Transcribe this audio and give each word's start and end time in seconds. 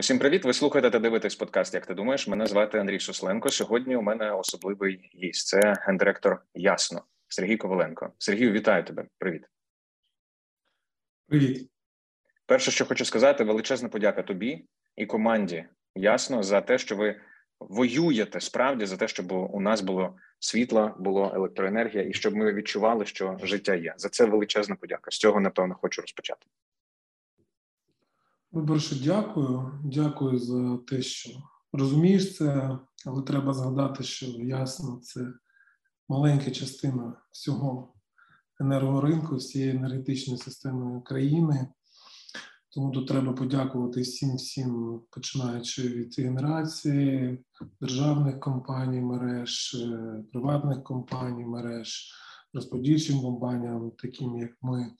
Усім 0.00 0.18
привіт! 0.18 0.44
Ви 0.44 0.52
слухаєте 0.52 0.90
та 0.90 0.98
дивитесь 0.98 1.34
подкаст. 1.34 1.74
Як 1.74 1.86
ти 1.86 1.94
думаєш? 1.94 2.28
Мене 2.28 2.46
звати 2.46 2.78
Андрій 2.78 3.00
Сусленко. 3.00 3.48
Сьогодні 3.48 3.96
у 3.96 4.02
мене 4.02 4.32
особливий 4.32 5.10
гість. 5.14 5.46
Це 5.46 5.74
гендиректор 5.86 6.42
Ясно 6.54 7.04
Сергій 7.28 7.56
Коваленко. 7.56 8.12
Сергію, 8.18 8.52
вітаю 8.52 8.84
тебе. 8.84 9.06
Привіт. 9.18 9.42
Привіт. 11.28 11.70
Перше, 12.46 12.70
що 12.70 12.86
хочу 12.86 13.04
сказати, 13.04 13.44
величезна 13.44 13.88
подяка 13.88 14.22
тобі 14.22 14.64
і 14.96 15.06
команді 15.06 15.64
Ясно 15.94 16.42
за 16.42 16.60
те, 16.60 16.78
що 16.78 16.96
ви 16.96 17.20
воюєте 17.60 18.40
справді 18.40 18.86
за 18.86 18.96
те, 18.96 19.08
щоб 19.08 19.32
у 19.32 19.60
нас 19.60 19.80
було 19.80 20.16
світло, 20.38 20.94
було 20.98 21.32
електроенергія, 21.34 22.04
і 22.04 22.12
щоб 22.12 22.36
ми 22.36 22.52
відчували, 22.52 23.06
що 23.06 23.38
життя 23.42 23.74
є. 23.74 23.94
За 23.96 24.08
це 24.08 24.24
величезна 24.24 24.76
подяка. 24.76 25.10
З 25.10 25.18
цього 25.18 25.40
напевно 25.40 25.74
хочу 25.74 26.00
розпочати. 26.00 26.46
Ну, 28.52 28.78
дякую. 29.04 29.80
Дякую 29.84 30.38
за 30.38 30.76
те, 30.76 31.02
що 31.02 31.30
розумієш 31.72 32.36
це, 32.36 32.78
але 33.06 33.22
треба 33.22 33.54
згадати, 33.54 34.04
що 34.04 34.26
ясно, 34.26 35.00
це 35.02 35.32
маленька 36.08 36.50
частина 36.50 37.22
всього 37.32 37.94
енергоринку, 38.60 39.36
всієї 39.36 39.70
енергетичної 39.70 40.38
системи 40.38 41.00
країни. 41.00 41.68
Тому 42.72 42.90
тут 42.90 43.08
треба 43.08 43.32
подякувати 43.32 44.00
всім, 44.00 44.36
всім, 44.36 45.00
починаючи 45.10 45.88
від 45.88 46.18
генерації, 46.18 47.44
державних 47.80 48.40
компаній, 48.40 49.00
мереж, 49.00 49.74
е, 49.74 50.24
приватних 50.32 50.82
компаній, 50.82 51.44
мереж, 51.44 52.12
розподільчим 52.54 53.20
компаніям, 53.20 53.92
таким 53.98 54.36
як 54.36 54.50
ми. 54.62 54.92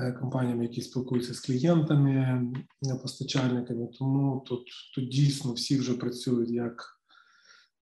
Е, 0.00 0.12
компаніям, 0.12 0.62
які 0.62 0.82
спілкуються 0.82 1.34
з 1.34 1.40
клієнтами, 1.40 2.12
е, 2.86 2.94
постачальниками. 3.02 3.86
Тому 3.98 4.44
тут 4.46 4.68
тут 4.94 5.08
дійсно 5.08 5.52
всі 5.52 5.78
вже 5.78 5.94
працюють 5.94 6.50
як. 6.50 7.00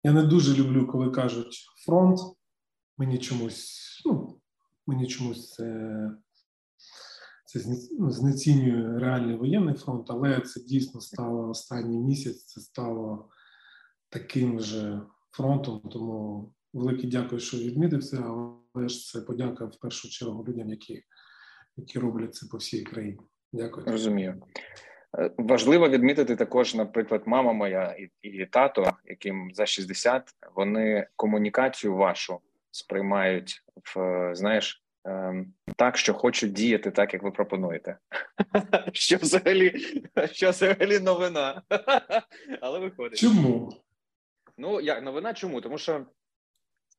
Я 0.03 0.13
не 0.13 0.23
дуже 0.23 0.55
люблю, 0.55 0.87
коли 0.87 1.11
кажуть 1.11 1.67
фронт. 1.87 2.19
Мені 2.99 3.19
чомусь, 3.19 4.03
ну, 4.07 4.41
мені 4.87 5.07
чомусь 5.07 5.53
це 5.53 6.11
це 7.45 7.61
ну, 7.99 8.11
знецінює 8.11 8.99
реальний 8.99 9.37
воєнний 9.37 9.75
фронт, 9.75 10.07
але 10.11 10.41
це 10.41 10.61
дійсно 10.61 11.01
стало 11.01 11.49
останній 11.49 12.01
місяць, 12.01 12.45
це 12.45 12.61
стало 12.61 13.29
таким 14.09 14.61
же 14.61 15.03
фронтом. 15.31 15.81
Тому 15.81 16.53
велике 16.73 17.07
дякую, 17.07 17.41
що 17.41 17.59
відмітив 17.59 18.05
це, 18.05 18.19
але 18.75 18.89
ж 18.89 19.13
це 19.13 19.21
подяка 19.21 19.65
в 19.65 19.79
першу 19.81 20.09
чергу 20.09 20.45
людям, 20.45 20.71
які 20.71 21.03
які 21.77 21.99
роблять 21.99 22.35
це 22.35 22.47
по 22.47 22.57
всій 22.57 22.83
країні. 22.83 23.19
Дякую. 23.53 23.87
Розумію. 23.87 24.43
Е, 25.19 25.31
важливо 25.39 25.89
відмітити 25.89 26.37
також, 26.37 26.75
наприклад, 26.75 27.23
мама 27.27 27.53
моя 27.53 27.97
і, 27.99 28.29
і 28.29 28.47
тато, 28.47 28.93
яким 29.05 29.51
за 29.55 29.67
60, 29.67 30.31
вони 30.55 31.07
комунікацію 31.17 31.95
вашу 31.95 32.41
сприймають 32.71 33.63
в 33.95 34.31
знаєш. 34.35 34.81
Ем, 35.07 35.53
так, 35.77 35.97
що 35.97 36.15
хочуть 36.15 36.53
діяти 36.53 36.91
так, 36.91 37.15
як 37.15 37.23
ви 37.23 37.31
пропонуєте. 37.31 37.99
Що 38.93 39.17
взагалі 39.17 39.73
що 40.33 40.51
взагалі 40.51 40.99
новина? 40.99 41.63
Але 42.61 42.79
виходить. 42.79 43.19
Чому? 43.19 43.73
Ну, 44.59 44.81
як 44.81 45.03
новина 45.03 45.35
чому? 45.35 45.61
Тому 45.61 45.79
що 45.79 46.07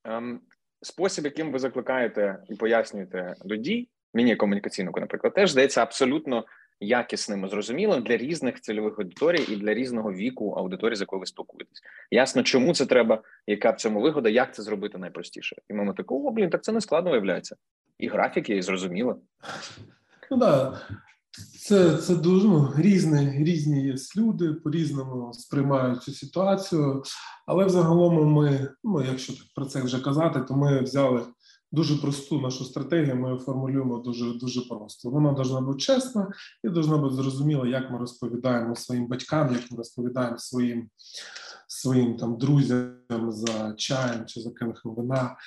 ем, 0.03 0.41
спосіб, 0.81 1.25
яким 1.25 1.51
ви 1.51 1.59
закликаєте 1.59 2.43
і 2.49 2.55
пояснюєте 2.55 3.35
до 3.45 3.55
дій, 3.55 3.89
мені 4.15 4.35
комунікаційного, 4.35 4.99
наприклад, 4.99 5.33
теж 5.33 5.51
здається 5.51 5.81
абсолютно 5.81 6.45
якісним 6.79 7.45
і 7.45 7.49
зрозумілим 7.49 8.03
для 8.03 8.17
різних 8.17 8.61
цільових 8.61 8.99
аудиторій 8.99 9.45
і 9.49 9.55
для 9.55 9.73
різного 9.73 10.13
віку 10.13 10.51
аудиторії, 10.51 10.95
з 10.95 11.01
якою 11.01 11.19
ви 11.19 11.25
спілкуєтесь. 11.25 11.81
Ясно, 12.11 12.43
чому 12.43 12.73
це 12.73 12.85
треба, 12.85 13.23
яка 13.47 13.71
в 13.71 13.75
цьому 13.75 14.01
вигода, 14.01 14.29
як 14.29 14.55
це 14.55 14.63
зробити 14.63 14.97
найпростіше. 14.97 15.55
І 15.69 15.73
ми 15.73 15.93
такого, 15.93 16.31
блін, 16.31 16.49
так 16.49 16.63
це 16.63 16.71
не 16.71 16.81
складно 16.81 17.11
виявляється. 17.11 17.55
І 17.99 18.07
графік 18.07 18.49
є, 18.49 18.57
і 18.57 18.61
зрозуміло. 18.61 19.19
Ну 20.31 20.37
да. 20.37 20.81
Це 21.59 21.97
це 21.97 22.15
дуже 22.15 22.47
ну, 22.47 22.73
різні 22.77 23.43
різні 23.43 23.85
є 23.85 23.95
люди, 24.17 24.53
по 24.53 24.71
різному 24.71 25.33
сприймають 25.33 26.03
цю 26.03 26.11
ситуацію. 26.11 27.03
Але 27.45 27.65
взагалом 27.65 28.33
ми, 28.33 28.69
ну 28.83 29.03
якщо 29.03 29.33
про 29.55 29.65
це 29.65 29.81
вже 29.81 29.99
казати, 29.99 30.41
то 30.41 30.55
ми 30.55 30.81
взяли 30.81 31.21
дуже 31.75 31.95
просту 31.95 32.41
нашу 32.41 32.65
стратегію. 32.65 33.15
Ми 33.15 33.39
формулюємо 33.39 33.97
дуже 33.97 34.33
дуже 34.33 34.61
просто. 34.61 35.09
Вона 35.09 35.33
повинна 35.33 35.61
бути 35.61 35.79
чесна 35.79 36.31
і 36.63 36.69
повинна 36.69 36.97
бути 36.97 37.15
зрозуміла, 37.15 37.67
як 37.67 37.91
ми 37.91 37.97
розповідаємо 37.97 38.75
своїм 38.75 39.07
батькам, 39.07 39.53
як 39.53 39.71
ми 39.71 39.77
розповідаємо 39.77 40.37
своїм 40.37 40.89
своїм 41.67 42.17
там 42.17 42.37
друзям 42.37 43.31
за 43.31 43.73
чаєм 43.77 44.25
чи 44.25 44.41
за 44.41 44.51
келихом 44.51 44.95
вина. 44.95 45.37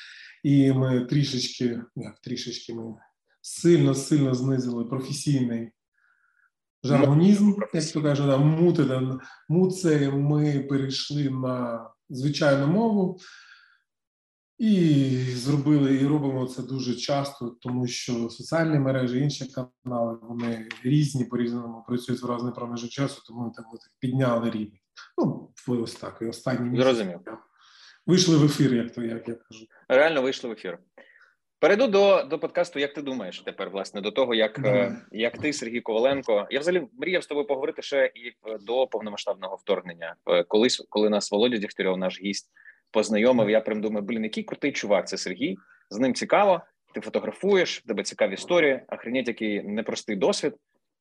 І 0.45 0.73
ми 0.73 1.01
трішечки, 1.01 1.83
як 1.97 2.19
трішечки 2.19 2.75
ми 2.75 2.95
сильно 3.41 3.95
сильно 3.95 4.35
знизили 4.35 4.85
професійний. 4.85 5.71
Жаргонізм, 6.85 7.55
як 7.75 7.93
то 7.93 8.03
каже, 8.03 8.27
да, 8.27 8.37
мути, 8.37 9.01
муце 9.49 10.11
ми 10.11 10.61
перейшли 10.61 11.31
на 11.31 11.91
звичайну 12.11 12.67
мову, 12.67 13.19
і 14.59 15.11
зробили 15.35 15.95
і 15.95 16.07
робимо 16.07 16.47
це 16.47 16.63
дуже 16.63 16.95
часто, 16.95 17.57
тому 17.61 17.87
що 17.87 18.31
соціальні 18.31 18.79
мережі, 18.79 19.19
інші 19.19 19.45
канали 19.45 20.19
вони 20.23 20.69
різні 20.83 21.25
по 21.25 21.37
різному 21.37 21.85
працюють 21.89 22.23
в 22.23 22.35
різний 22.35 22.53
проміжок 22.53 22.91
часу, 22.91 23.23
тому 23.27 23.41
ми 23.45 23.51
так 23.57 23.65
підняли 23.99 24.51
рівень. 24.51 24.79
Ну 25.19 25.51
ось 25.67 25.95
так. 25.95 26.19
І 26.21 26.25
останні 26.25 26.71
місяці 26.71 27.19
вийшли 28.07 28.37
в 28.37 28.45
ефір, 28.45 28.75
як 28.75 28.95
то 28.95 29.03
як 29.03 29.29
я 29.29 29.35
кажу. 29.35 29.67
Реально 29.89 30.23
вийшли 30.23 30.51
в 30.51 30.53
ефір. 30.53 30.79
Перейду 31.61 31.87
до 31.87 32.23
до 32.23 32.39
подкасту. 32.39 32.79
Як 32.79 32.95
ти 32.95 33.03
думаєш 33.03 33.41
тепер, 33.41 33.71
власне, 33.71 34.01
до 34.01 34.11
того, 34.11 34.35
як 34.35 34.59
mm. 34.59 34.97
як 35.13 35.39
ти, 35.39 35.53
Сергій 35.53 35.81
Коваленко, 35.81 36.47
я 36.51 36.61
взагалі 36.61 36.87
мріяв 36.99 37.23
з 37.23 37.27
тобою 37.27 37.47
поговорити 37.47 37.83
ще 37.83 38.13
і 38.15 38.33
до 38.61 38.87
повномасштабного 38.87 39.57
вторгнення, 39.57 40.17
е, 40.27 40.43
колись, 40.43 40.87
коли 40.89 41.11
нас 41.11 41.31
Володя 41.33 41.57
Дігтярьов, 41.57 41.99
наш 41.99 42.21
гість 42.21 42.51
познайомив. 42.91 43.51
Я 43.51 43.61
прям 43.61 43.81
думаю, 43.81 44.07
блін, 44.07 44.25
який 44.25 44.45
крутий 44.45 44.73
чувак, 44.73 45.09
це 45.09 45.17
Сергій. 45.17 45.57
З 45.91 45.99
ним 45.99 46.15
цікаво. 46.15 46.61
Ти 46.95 47.01
фотографуєш, 47.01 47.81
в 47.81 47.87
тебе 47.87 48.03
цікаві 48.03 48.35
історії, 48.35 48.83
охренеть, 48.89 49.29
який 49.29 49.63
непростий 49.63 50.17
досвід, 50.17 50.55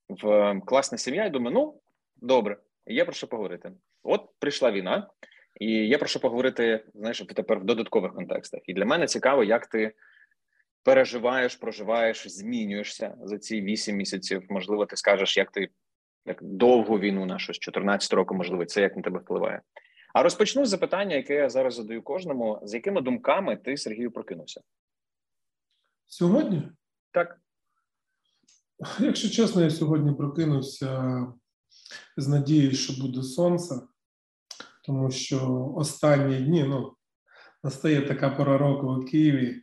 в 0.09 0.27
ем, 0.27 0.61
класна 0.61 0.97
сім'я. 0.97 1.25
І 1.25 1.29
думаю, 1.29 1.53
ну 1.53 1.81
добре, 2.15 2.57
є 2.85 3.05
про 3.05 3.13
що 3.13 3.27
поговорити. 3.27 3.71
От 4.03 4.29
прийшла 4.39 4.71
війна, 4.71 5.09
і 5.55 5.67
є 5.71 5.97
про 5.97 6.07
що 6.07 6.19
поговорити. 6.19 6.85
Знаєш, 6.95 7.23
тепер 7.35 7.59
в 7.59 7.63
додаткових 7.63 8.13
контекстах. 8.13 8.61
І 8.65 8.73
для 8.73 8.85
мене 8.85 9.05
цікаво, 9.05 9.43
як 9.43 9.67
ти 9.67 9.93
переживаєш, 10.83 11.55
проживаєш, 11.55 12.27
змінюєшся 12.27 13.15
за 13.23 13.37
ці 13.37 13.61
вісім 13.61 13.95
місяців. 13.95 14.43
Можливо, 14.49 14.85
ти 14.85 14.95
скажеш, 14.95 15.37
як 15.37 15.51
ти 15.51 15.69
як 16.25 16.43
довгу 16.43 16.99
війну 16.99 17.25
нашу 17.25 17.53
з 17.53 17.59
14 17.59 18.13
року, 18.13 18.35
можливо, 18.35 18.65
це 18.65 18.81
як 18.81 18.95
на 18.95 19.01
тебе 19.01 19.19
впливає. 19.19 19.61
А 20.17 20.23
розпочну 20.23 20.65
з 20.65 20.69
запитання, 20.69 21.15
яке 21.15 21.33
я 21.33 21.49
зараз 21.49 21.75
задаю 21.75 22.01
кожному: 22.01 22.59
з 22.63 22.73
якими 22.73 23.01
думками 23.01 23.57
ти, 23.57 23.77
Сергію, 23.77 24.11
прокинувся? 24.11 24.61
Сьогодні? 26.07 26.71
Так. 27.11 27.41
Якщо 28.99 29.29
чесно, 29.29 29.61
я 29.61 29.69
сьогодні 29.69 30.13
прокинувся 30.13 31.17
з 32.17 32.27
надією, 32.27 32.71
що 32.71 33.01
буде 33.01 33.23
сонце, 33.23 33.75
тому 34.83 35.11
що 35.11 35.71
останні 35.75 36.37
дні 36.37 36.63
ну, 36.63 36.95
настає 37.63 38.01
така 38.01 38.29
пора 38.29 38.57
року 38.57 38.95
у 38.95 39.05
Києві, 39.05 39.61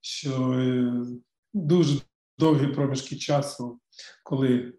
що 0.00 0.52
е, 0.52 0.92
дуже 1.54 2.00
довгі 2.38 2.66
проміжки 2.66 3.16
часу, 3.16 3.80
коли 4.24 4.74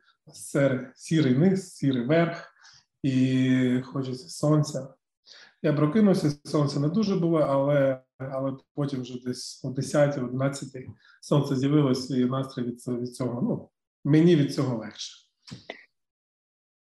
сірий 0.95 1.37
низ, 1.37 1.75
сірий 1.75 2.05
верх, 2.05 2.53
і 3.03 3.81
хочеться 3.85 4.29
сонця. 4.29 4.96
Я 5.61 5.73
прокинувся, 5.73 6.29
сонце 6.45 6.79
не 6.79 6.89
дуже 6.89 7.15
було, 7.15 7.39
але 7.39 8.01
але 8.17 8.53
потім 8.75 9.01
вже 9.01 9.23
десь 9.23 9.65
о 9.65 9.69
10-11 9.69 10.87
сонце 11.21 11.55
з'явилося, 11.55 12.17
і 12.17 12.25
настрій 12.25 12.63
від, 12.63 12.87
від 12.87 13.15
цього. 13.15 13.41
Ну, 13.41 13.69
мені 14.11 14.35
від 14.35 14.53
цього 14.53 14.77
легше. 14.77 15.27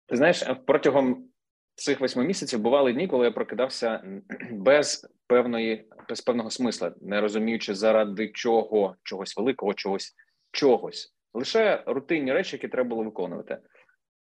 Ти 0.07 0.17
знаєш, 0.17 0.44
протягом 0.67 1.27
цих 1.75 2.00
восьми 2.00 2.25
місяців 2.25 2.59
бували 2.59 2.94
дні, 2.94 3.07
коли 3.07 3.25
я 3.25 3.31
прокидався 3.31 4.03
без 4.51 5.07
певної, 5.27 5.89
без 6.09 6.21
певного 6.21 6.50
смисла, 6.50 6.94
не 7.01 7.21
розуміючи, 7.21 7.75
заради 7.75 8.29
чого, 8.29 8.95
чогось 9.03 9.38
великого, 9.38 9.73
чогось, 9.73 10.15
чогось. 10.51 11.13
Лише 11.33 11.83
рутинні 11.88 12.33
речі, 12.33 12.56
які 12.56 12.68
треба 12.68 12.89
було 12.89 13.03
виконувати. 13.03 13.57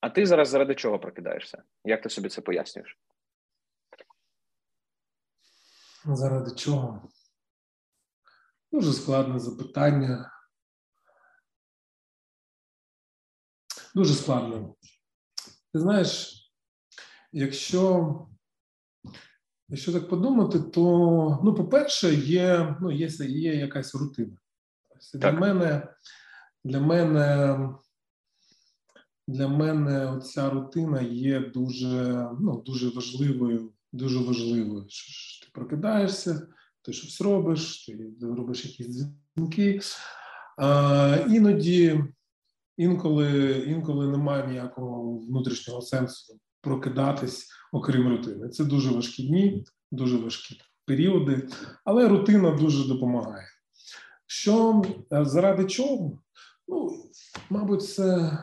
А 0.00 0.10
ти 0.10 0.26
зараз 0.26 0.48
заради 0.48 0.74
чого 0.74 0.98
прокидаєшся? 0.98 1.62
Як 1.84 2.02
ти 2.02 2.08
собі 2.08 2.28
це 2.28 2.40
пояснюєш? 2.40 2.98
Заради 6.08 6.54
чого? 6.54 7.08
Дуже 8.72 8.92
складне 8.92 9.38
запитання. 9.38 10.32
Дуже 13.94 14.14
складно. 14.14 14.74
Ти 15.72 15.80
знаєш, 15.80 16.36
якщо 17.32 18.26
якщо 19.68 19.92
так 19.92 20.08
подумати, 20.08 20.60
то 20.60 20.82
ну, 21.44 21.54
по-перше, 21.54 22.14
є 22.14 22.76
ну, 22.80 22.92
є, 22.92 23.06
є 23.18 23.54
якась 23.54 23.94
рутина. 23.94 24.36
Для 25.14 25.32
мене 25.32 25.94
для 26.64 26.80
мене 26.80 27.58
для 29.28 29.48
мене 29.48 30.20
ця 30.20 30.50
рутина 30.50 31.00
є 31.00 31.40
дуже 31.40 32.28
ну, 32.40 32.62
дуже 32.66 32.88
важливою, 32.90 33.72
дуже 33.92 34.18
важливою. 34.18 34.86
Прокидаєшся, 35.56 36.46
ти 36.82 36.92
щось 36.92 37.20
робиш, 37.20 37.86
ти 38.20 38.26
робиш 38.26 38.64
якісь 38.64 38.86
дзвінки. 39.36 39.80
А, 40.58 41.18
Іноді, 41.28 42.04
інколи 42.76 43.50
інколи 43.66 44.06
немає 44.06 44.46
ніякого 44.46 45.18
внутрішнього 45.18 45.82
сенсу 45.82 46.40
прокидатись, 46.60 47.48
окрім 47.72 48.08
рутини. 48.08 48.48
Це 48.48 48.64
дуже 48.64 48.90
важкі 48.90 49.28
дні, 49.28 49.64
дуже 49.90 50.16
важкі 50.16 50.60
періоди, 50.84 51.48
але 51.84 52.08
рутина 52.08 52.50
дуже 52.50 52.88
допомагає. 52.88 53.46
Що 54.26 54.82
е, 55.12 55.24
заради 55.24 55.64
чого? 55.64 56.18
Ну, 56.68 57.04
мабуть, 57.50 57.84
це 57.84 58.38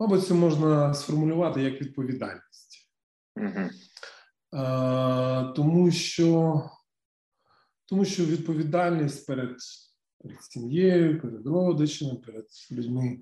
мабуть, 0.00 0.26
це 0.26 0.34
можна 0.34 0.94
сформулювати 0.94 1.62
як 1.62 1.80
відповідальність. 1.80 2.90
А, 4.56 5.52
Тому 5.56 5.90
що 5.90 6.62
тому 7.88 8.04
що 8.04 8.24
відповідальність 8.24 9.26
перед 9.26 9.56
перед 10.22 10.42
сім'єю, 10.42 11.20
перед 11.20 11.46
родичами, 11.46 12.14
перед 12.26 12.46
людьми, 12.72 13.18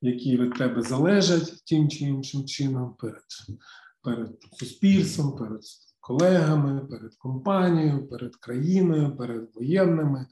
які 0.00 0.36
від 0.36 0.54
тебе 0.54 0.82
залежать 0.82 1.64
тим 1.68 1.88
чи 1.88 2.04
іншим 2.04 2.44
чином, 2.44 2.94
перед, 2.98 3.22
перед 4.02 4.30
суспільством, 4.52 5.36
перед 5.36 5.60
колегами, 6.00 6.86
перед 6.86 7.14
компанією, 7.14 8.08
перед 8.08 8.36
країною, 8.36 9.16
перед 9.16 9.50
воєнними, 9.54 10.26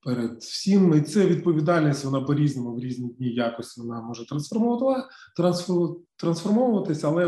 перед 0.00 0.38
всім. 0.38 0.94
І 0.94 1.00
це 1.00 1.26
відповідальність, 1.26 2.04
вона 2.04 2.20
по-різному 2.20 2.74
в 2.76 2.80
різні 2.80 3.08
дні 3.08 3.28
якось 3.28 3.76
вона 3.78 4.02
може 4.02 4.24
трансформовуватися, 6.16 7.08
але 7.08 7.26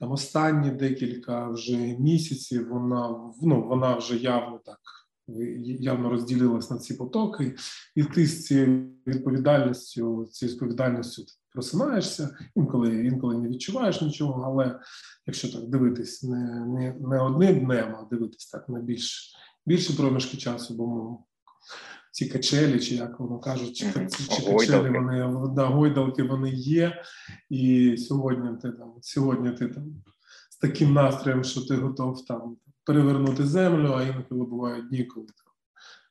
там 0.00 0.12
останні 0.12 0.70
декілька 0.70 1.50
вже 1.50 1.76
місяців 1.76 2.68
вона 2.68 3.32
ну, 3.42 3.68
вона 3.68 3.96
вже 3.96 4.16
явно 4.16 4.60
так 4.64 4.78
явно 5.80 6.08
розділилась 6.10 6.70
на 6.70 6.78
ці 6.78 6.94
потоки, 6.94 7.56
і 7.94 8.04
ти 8.04 8.26
з 8.26 8.44
цією 8.44 8.90
відповідальністю, 9.06 10.26
цією 10.32 10.54
відповідальністю 10.54 11.24
просинаєшся, 11.52 12.38
інколи 12.54 13.06
інколи 13.06 13.38
не 13.38 13.48
відчуваєш 13.48 14.02
нічого, 14.02 14.42
але 14.42 14.80
якщо 15.26 15.52
так 15.52 15.68
дивитись, 15.68 16.22
не 16.22 16.66
не, 16.66 16.94
не 17.00 17.20
одним 17.20 17.64
днем, 17.64 17.96
а 17.96 18.08
дивитись 18.10 18.46
так 18.46 18.68
на 18.68 18.80
більш 18.80 19.34
більші 19.66 19.92
проміжки 19.92 20.36
часу, 20.36 20.74
бо 20.74 21.18
ці 22.18 22.26
качелі, 22.26 22.80
чи 22.80 22.94
як 22.94 23.20
воно 23.20 23.38
кажуть, 23.38 23.76
чи, 23.76 23.86
чи 24.36 24.42
качелі 24.58 24.90
вони 24.90 25.48
да, 25.54 25.64
гойдалки 25.64 26.22
вони 26.22 26.50
є. 26.50 27.02
І 27.50 27.96
сьогодні 27.96 28.58
ти 28.62 28.70
там, 28.70 28.94
сьогодні 29.00 29.50
ти 29.50 29.68
там 29.68 29.84
з 30.50 30.56
таким 30.56 30.92
настроєм, 30.92 31.44
що 31.44 31.60
ти 31.60 31.74
готов 31.74 32.24
там 32.24 32.56
перевернути 32.84 33.46
землю, 33.46 33.92
а 33.92 34.02
інколи 34.02 34.44
бувають 34.44 34.88
дні, 34.88 35.04
коли 35.04 35.26
там, 35.26 35.52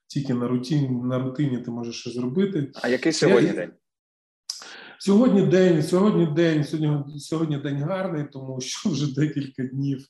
тільки 0.07 0.33
на 0.33 0.48
рутині, 0.48 0.89
на 0.89 1.19
рутині 1.19 1.57
ти 1.57 1.71
можеш 1.71 2.00
щось 2.00 2.13
зробити. 2.13 2.71
А 2.74 2.88
який 2.88 3.13
сьогодні 3.13 3.48
Я, 3.48 3.56
день? 3.56 3.71
Сьогодні 5.00 5.42
день, 5.42 5.83
сьогодні 5.83 6.25
день, 6.25 6.63
сьогодні 6.63 7.19
сьогодні 7.19 7.57
день 7.57 7.83
гарний, 7.83 8.25
тому 8.33 8.62
що 8.62 8.89
вже 8.89 9.15
декілька 9.15 9.63
днів, 9.63 10.07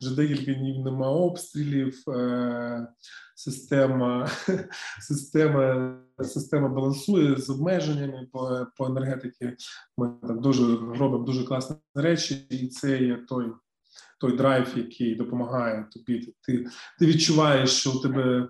вже 0.00 0.16
декілька 0.16 0.54
днів 0.54 0.84
нема 0.84 1.08
обстрілів. 1.10 2.02
Е, 2.08 2.86
Система 3.44 4.28
система, 5.00 5.96
система 6.22 6.68
балансує 6.68 7.36
з 7.36 7.50
обмеженнями 7.50 8.28
по 8.32 8.66
по 8.76 8.86
енергетиці. 8.86 9.56
Ми 9.96 10.12
так 10.22 10.40
дуже 10.40 10.62
робимо 10.76 11.24
дуже 11.24 11.44
класні 11.44 11.76
речі, 11.94 12.46
і 12.50 12.68
це 12.68 12.98
є 13.02 13.16
той 13.28 13.46
той 14.20 14.36
драйв, 14.36 14.72
який 14.76 15.14
допомагає 15.14 15.86
тобі. 15.92 16.34
Ти 16.42 16.66
ти 16.98 17.06
відчуваєш, 17.06 17.70
що 17.70 17.92
у 17.92 18.00
тебе 18.00 18.48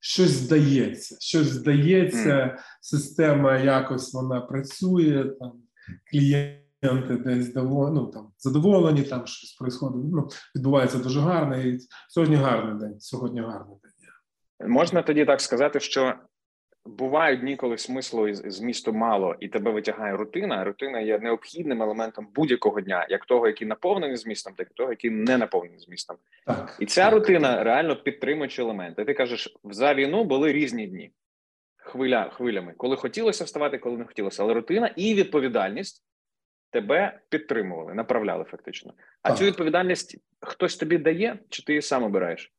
щось 0.00 0.30
здається, 0.30 1.16
щось 1.20 1.46
здається, 1.46 2.58
система 2.80 3.58
якось 3.58 4.14
вона 4.14 4.40
працює, 4.40 5.24
там 5.40 5.52
клієнти 6.10 7.16
десь 7.24 7.54
ну, 7.54 8.06
там, 8.06 8.32
задоволені, 8.38 9.02
там 9.02 9.26
щось 9.26 9.52
происходить, 9.52 10.12
ну, 10.12 10.28
відбувається 10.56 10.98
дуже 10.98 11.20
гарно. 11.20 11.56
І 11.56 11.80
Сьогодні 12.08 12.36
гарний 12.36 12.78
день. 12.80 13.00
Сьогодні 13.00 13.40
гарний 13.40 13.76
день. 13.82 13.92
Можна 14.60 15.02
тоді 15.02 15.24
так 15.24 15.40
сказати, 15.40 15.80
що 15.80 16.14
бувають 16.88 17.40
дні, 17.40 17.56
коли 17.56 17.78
смислу 17.78 18.28
із 18.28 18.38
змісту 18.38 18.92
мало, 18.92 19.36
і 19.40 19.48
тебе 19.48 19.70
витягає 19.70 20.16
рутина. 20.16 20.64
Рутина 20.64 21.00
є 21.00 21.18
необхідним 21.18 21.82
елементом 21.82 22.28
будь-якого 22.34 22.80
дня, 22.80 23.06
як 23.10 23.26
того, 23.26 23.46
який 23.46 23.68
наповнений 23.68 24.16
змістом, 24.16 24.54
так 24.54 24.68
і 24.70 24.74
того, 24.74 24.90
який 24.90 25.10
не 25.10 25.38
наповнений 25.38 25.78
змістом. 25.78 26.16
Так, 26.46 26.76
І 26.80 26.86
ця 26.86 27.04
так, 27.04 27.12
рутина 27.14 27.54
так. 27.54 27.64
реально 27.64 27.96
підтримуючи 27.96 28.62
елементи. 28.62 29.04
Ти 29.04 29.14
кажеш, 29.14 29.56
за 29.64 29.94
війну 29.94 30.24
були 30.24 30.52
різні 30.52 30.86
дні, 30.86 31.12
хвиля 31.76 32.30
хвилями, 32.30 32.74
коли 32.76 32.96
хотілося 32.96 33.44
вставати, 33.44 33.78
коли 33.78 33.98
не 33.98 34.04
хотілося. 34.04 34.42
Але 34.42 34.54
рутина 34.54 34.90
і 34.96 35.14
відповідальність 35.14 36.04
тебе 36.70 37.20
підтримували, 37.28 37.94
направляли 37.94 38.44
фактично. 38.44 38.94
А 39.22 39.32
цю 39.32 39.44
відповідальність 39.44 40.18
хтось 40.40 40.76
тобі 40.76 40.98
дає, 40.98 41.38
чи 41.48 41.62
ти 41.64 41.72
її 41.72 41.82
сам 41.82 42.02
обираєш? 42.02 42.52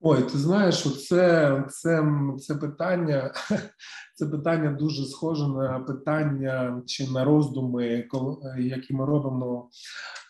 Ой, 0.00 0.22
ти 0.22 0.38
знаєш, 0.38 1.06
це 1.08 1.64
це, 1.70 2.04
це 2.38 2.54
питання 2.54 3.32
це 4.14 4.26
питання 4.26 4.72
дуже 4.72 5.04
схоже 5.04 5.48
на 5.48 5.80
питання 5.80 6.82
чи 6.86 7.10
на 7.10 7.24
роздуми, 7.24 8.06
які 8.58 8.94
ми 8.94 9.06
робимо, 9.06 9.70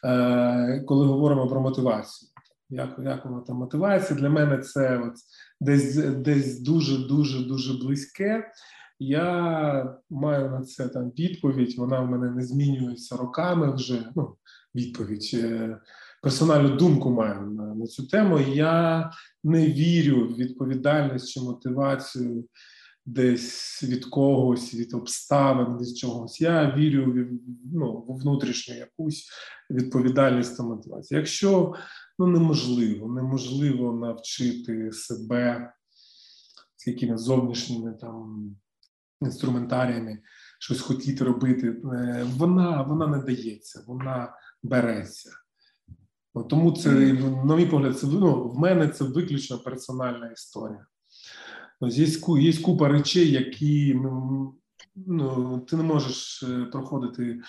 е, 0.04 0.84
коли 0.86 1.06
говоримо 1.06 1.48
про 1.48 1.60
мотивацію. 1.60 2.30
Як 2.70 2.98
як 2.98 3.24
вона 3.24 3.40
там 3.40 3.56
мотивація? 3.56 4.20
Для 4.20 4.30
мене 4.30 4.58
це 4.58 4.98
от 4.98 5.14
десь 5.60 5.96
десь 5.96 6.60
дуже 6.60 7.08
дуже 7.08 7.44
дуже 7.44 7.72
близьке. 7.72 8.52
Я 8.98 9.96
маю 10.10 10.50
на 10.50 10.62
це 10.62 10.88
там 10.88 11.10
відповідь. 11.10 11.78
Вона 11.78 12.00
в 12.00 12.10
мене 12.10 12.30
не 12.30 12.42
змінюється 12.42 13.16
роками 13.16 13.74
вже. 13.74 14.12
Ну, 14.16 14.36
відповідь. 14.74 15.36
Персональну 16.22 16.76
думку 16.76 17.10
маю 17.10 17.40
на, 17.40 17.74
на 17.74 17.86
цю 17.86 18.06
тему. 18.06 18.38
Я 18.38 19.10
не 19.44 19.66
вірю 19.66 20.28
в 20.28 20.36
відповідальність 20.36 21.28
чи 21.28 21.40
мотивацію 21.40 22.44
десь 23.06 23.82
від 23.82 24.04
когось, 24.04 24.74
від 24.74 24.94
обставин, 24.94 25.78
від 25.78 25.96
чогось. 25.96 26.40
Я 26.40 26.74
вірю 26.76 27.12
в 27.12 27.28
ну, 27.72 28.04
внутрішню 28.08 28.74
якусь 28.74 29.28
відповідальність 29.70 30.56
та 30.56 30.62
мотивацію. 30.62 31.18
Якщо 31.18 31.74
ну 32.18 32.26
неможливо, 32.26 33.08
неможливо 33.12 33.92
навчити 33.92 34.92
себе 34.92 35.72
з 36.76 36.86
якимись 36.86 37.20
зовнішніми 37.20 37.94
там 38.00 38.50
інструментаріями 39.22 40.18
щось 40.60 40.80
хотіти 40.80 41.24
робити, 41.24 41.68
е, 41.68 42.26
вона 42.36 42.82
вона 42.82 43.06
не 43.06 43.18
дається, 43.18 43.84
вона 43.86 44.34
береться. 44.62 45.30
Тому 46.42 46.72
це, 46.72 46.90
на 47.44 47.56
мій 47.56 47.66
погляд, 47.66 47.98
це 47.98 48.06
ну, 48.06 48.48
в 48.48 48.58
мене 48.58 48.88
це 48.88 49.04
виключно 49.04 49.58
персональна 49.58 50.26
історія. 50.26 50.86
Є 51.80 52.06
є 52.40 52.52
купа 52.62 52.88
речей, 52.88 53.30
які 53.30 53.94
ну, 53.94 54.54
ну, 54.96 55.58
ти 55.58 55.76
не 55.76 55.82
можеш 55.82 56.42
е, 56.42 56.64
проходити, 56.64 57.40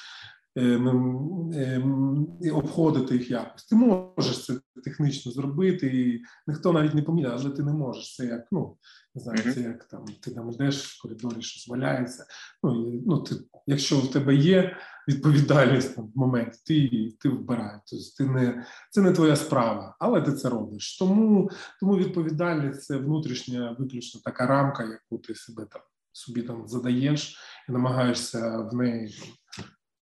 обходити 2.54 3.14
їх 3.14 3.32
якось. 3.32 3.66
Ти 3.66 3.76
можеш 3.76 4.46
це 4.46 4.60
технічно 4.84 5.32
зробити, 5.32 5.88
і 5.88 6.24
ніхто 6.48 6.74
навіть 6.74 6.94
не 6.94 7.02
помітить, 7.02 7.32
але 7.36 7.50
ти 7.50 7.64
не 7.64 7.74
можеш. 7.74 8.16
Це 8.16 8.26
як 8.26 8.48
ну, 8.52 8.78
не 9.16 9.22
знаю, 9.22 9.54
це 9.54 9.62
як 9.62 9.84
там 9.84 10.06
ти 10.22 10.32
там 10.32 10.52
йдеш 10.52 10.86
в 10.86 11.02
коридорі, 11.02 11.42
щось 11.42 11.68
валяється. 11.68 12.26
Ну, 12.64 12.94
і, 12.94 13.04
ну 13.06 13.20
ти, 13.20 13.36
Якщо 13.70 14.00
в 14.00 14.12
тебе 14.12 14.36
є 14.36 14.78
відповідальність 15.08 15.98
в 15.98 16.04
моменті, 16.16 16.60
ти 16.66 17.12
ти 17.20 17.30
вбираєш. 17.30 17.82
Тобто 17.86 18.06
ти 18.18 18.24
не 18.24 18.66
це 18.90 19.02
не 19.02 19.12
твоя 19.12 19.36
справа, 19.36 19.96
але 20.00 20.22
ти 20.22 20.32
це 20.32 20.50
робиш. 20.50 20.98
Тому 20.98 21.50
тому 21.80 21.98
відповідальність 21.98 22.84
це 22.84 22.98
внутрішня, 22.98 23.76
виключно 23.80 24.22
така 24.24 24.46
рамка, 24.46 24.84
яку 24.84 25.18
ти 25.18 25.36
себе 25.36 25.66
там 25.72 25.82
собі 26.12 26.42
там 26.42 26.68
задаєш 26.68 27.38
і 27.70 27.72
намагаєшся 27.72 28.58
в 28.58 28.76
неї 28.76 29.16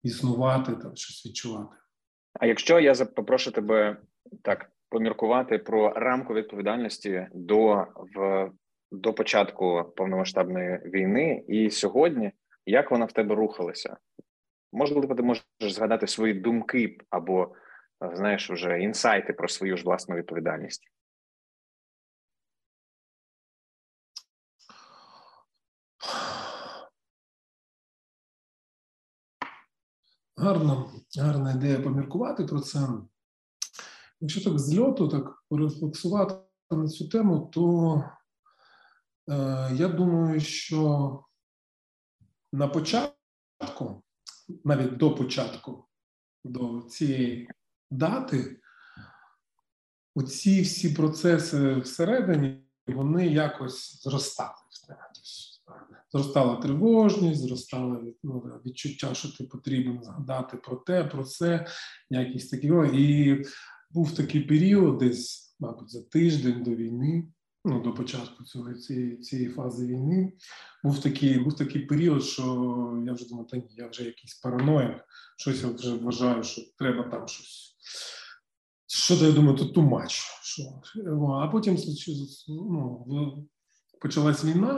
існувати, 0.03 0.75
там 0.75 0.95
щось 0.95 1.25
відчувати. 1.25 1.75
А 2.33 2.45
якщо 2.45 2.79
я 2.79 2.95
попрошу 2.95 3.51
тебе 3.51 3.97
так 4.43 4.71
поміркувати 4.89 5.57
про 5.57 5.93
рамку 5.93 6.33
відповідальності 6.33 7.27
до 7.33 7.87
в 8.15 8.51
до 8.91 9.13
початку 9.13 9.93
повномасштабної 9.95 10.79
війни 10.85 11.43
і 11.47 11.69
сьогодні, 11.69 12.31
як 12.65 12.91
вона 12.91 13.05
в 13.05 13.11
тебе 13.11 13.35
рухалася? 13.35 13.97
можливо, 14.71 15.15
ти 15.15 15.23
можеш 15.23 15.45
згадати 15.61 16.07
свої 16.07 16.33
думки 16.33 16.97
або 17.09 17.55
знаєш, 18.13 18.49
вже 18.49 18.79
інсайти 18.79 19.33
про 19.33 19.47
свою 19.47 19.77
ж 19.77 19.83
власну 19.83 20.15
відповідальність. 20.15 20.83
Гарна, 30.39 30.85
гарна 31.17 31.51
ідея 31.51 31.79
поміркувати 31.79 32.45
про 32.45 32.59
це. 32.59 32.87
Якщо 34.19 34.43
так 34.43 34.59
з 34.59 34.79
льоту 34.79 35.07
так 35.07 35.43
порефлексувати 35.49 36.35
на 36.71 36.87
цю 36.87 37.09
тему, 37.09 37.49
то 37.53 38.03
е, 39.29 39.69
я 39.73 39.87
думаю, 39.87 40.39
що 40.39 41.23
на 42.53 42.67
початку, 42.67 44.03
навіть 44.63 44.97
до 44.97 45.15
початку, 45.15 45.87
до 46.43 46.81
цієї 46.81 47.49
дати, 47.91 48.61
оці 50.15 50.61
всі 50.61 50.89
процеси 50.89 51.75
всередині, 51.75 52.67
вони 52.87 53.27
якось 53.27 54.03
зростали. 54.03 54.66
Зростала 56.11 56.55
тривожність, 56.55 57.41
зростало 57.41 58.03
ну, 58.23 58.39
відчуття, 58.65 59.13
що 59.13 59.37
ти 59.37 59.43
потрібен 59.43 60.03
згадати 60.03 60.57
про 60.57 60.75
те, 60.75 61.03
про 61.03 61.23
це, 61.23 61.67
якісь 62.09 62.49
такі. 62.49 62.67
І 62.93 63.37
був 63.91 64.15
такий 64.15 64.41
період, 64.41 64.97
десь, 64.97 65.55
мабуть, 65.59 65.91
за 65.91 66.01
тиждень 66.03 66.63
до 66.63 66.71
війни, 66.71 67.27
ну 67.65 67.81
до 67.81 67.93
початку 67.93 68.43
цього 68.43 68.73
цієї 68.73 69.17
цієї 69.17 69.49
фази 69.49 69.87
війни, 69.87 70.33
був 70.83 71.01
такий 71.01 71.39
був 71.39 71.55
такий 71.55 71.85
період, 71.85 72.23
що 72.23 72.43
я 73.05 73.13
вже 73.13 73.27
думаю, 73.27 73.47
та 73.47 73.57
ні, 73.57 73.67
я 73.69 73.87
вже 73.87 74.03
якийсь 74.03 74.39
параноїк, 74.39 74.97
щось 75.37 75.63
я 75.63 75.69
вже 75.69 75.93
вважаю, 75.93 76.43
що 76.43 76.61
треба 76.77 77.03
там 77.03 77.27
щось. 77.27 77.77
Що 78.89 79.17
то 79.17 79.25
я 79.25 79.31
думаю, 79.31 79.57
тут 79.57 79.73
тумач. 79.73 80.23
Що? 80.41 80.63
А 81.43 81.47
потім 81.47 81.77
ну, 82.47 83.47
почалась 84.01 84.45
війна, 84.45 84.77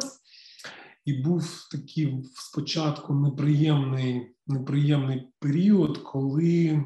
і 1.09 1.13
був 1.13 1.67
такий 1.71 2.23
спочатку 2.33 3.13
неприємний 3.13 4.35
неприємний 4.47 5.27
період, 5.39 5.97
коли 5.97 6.83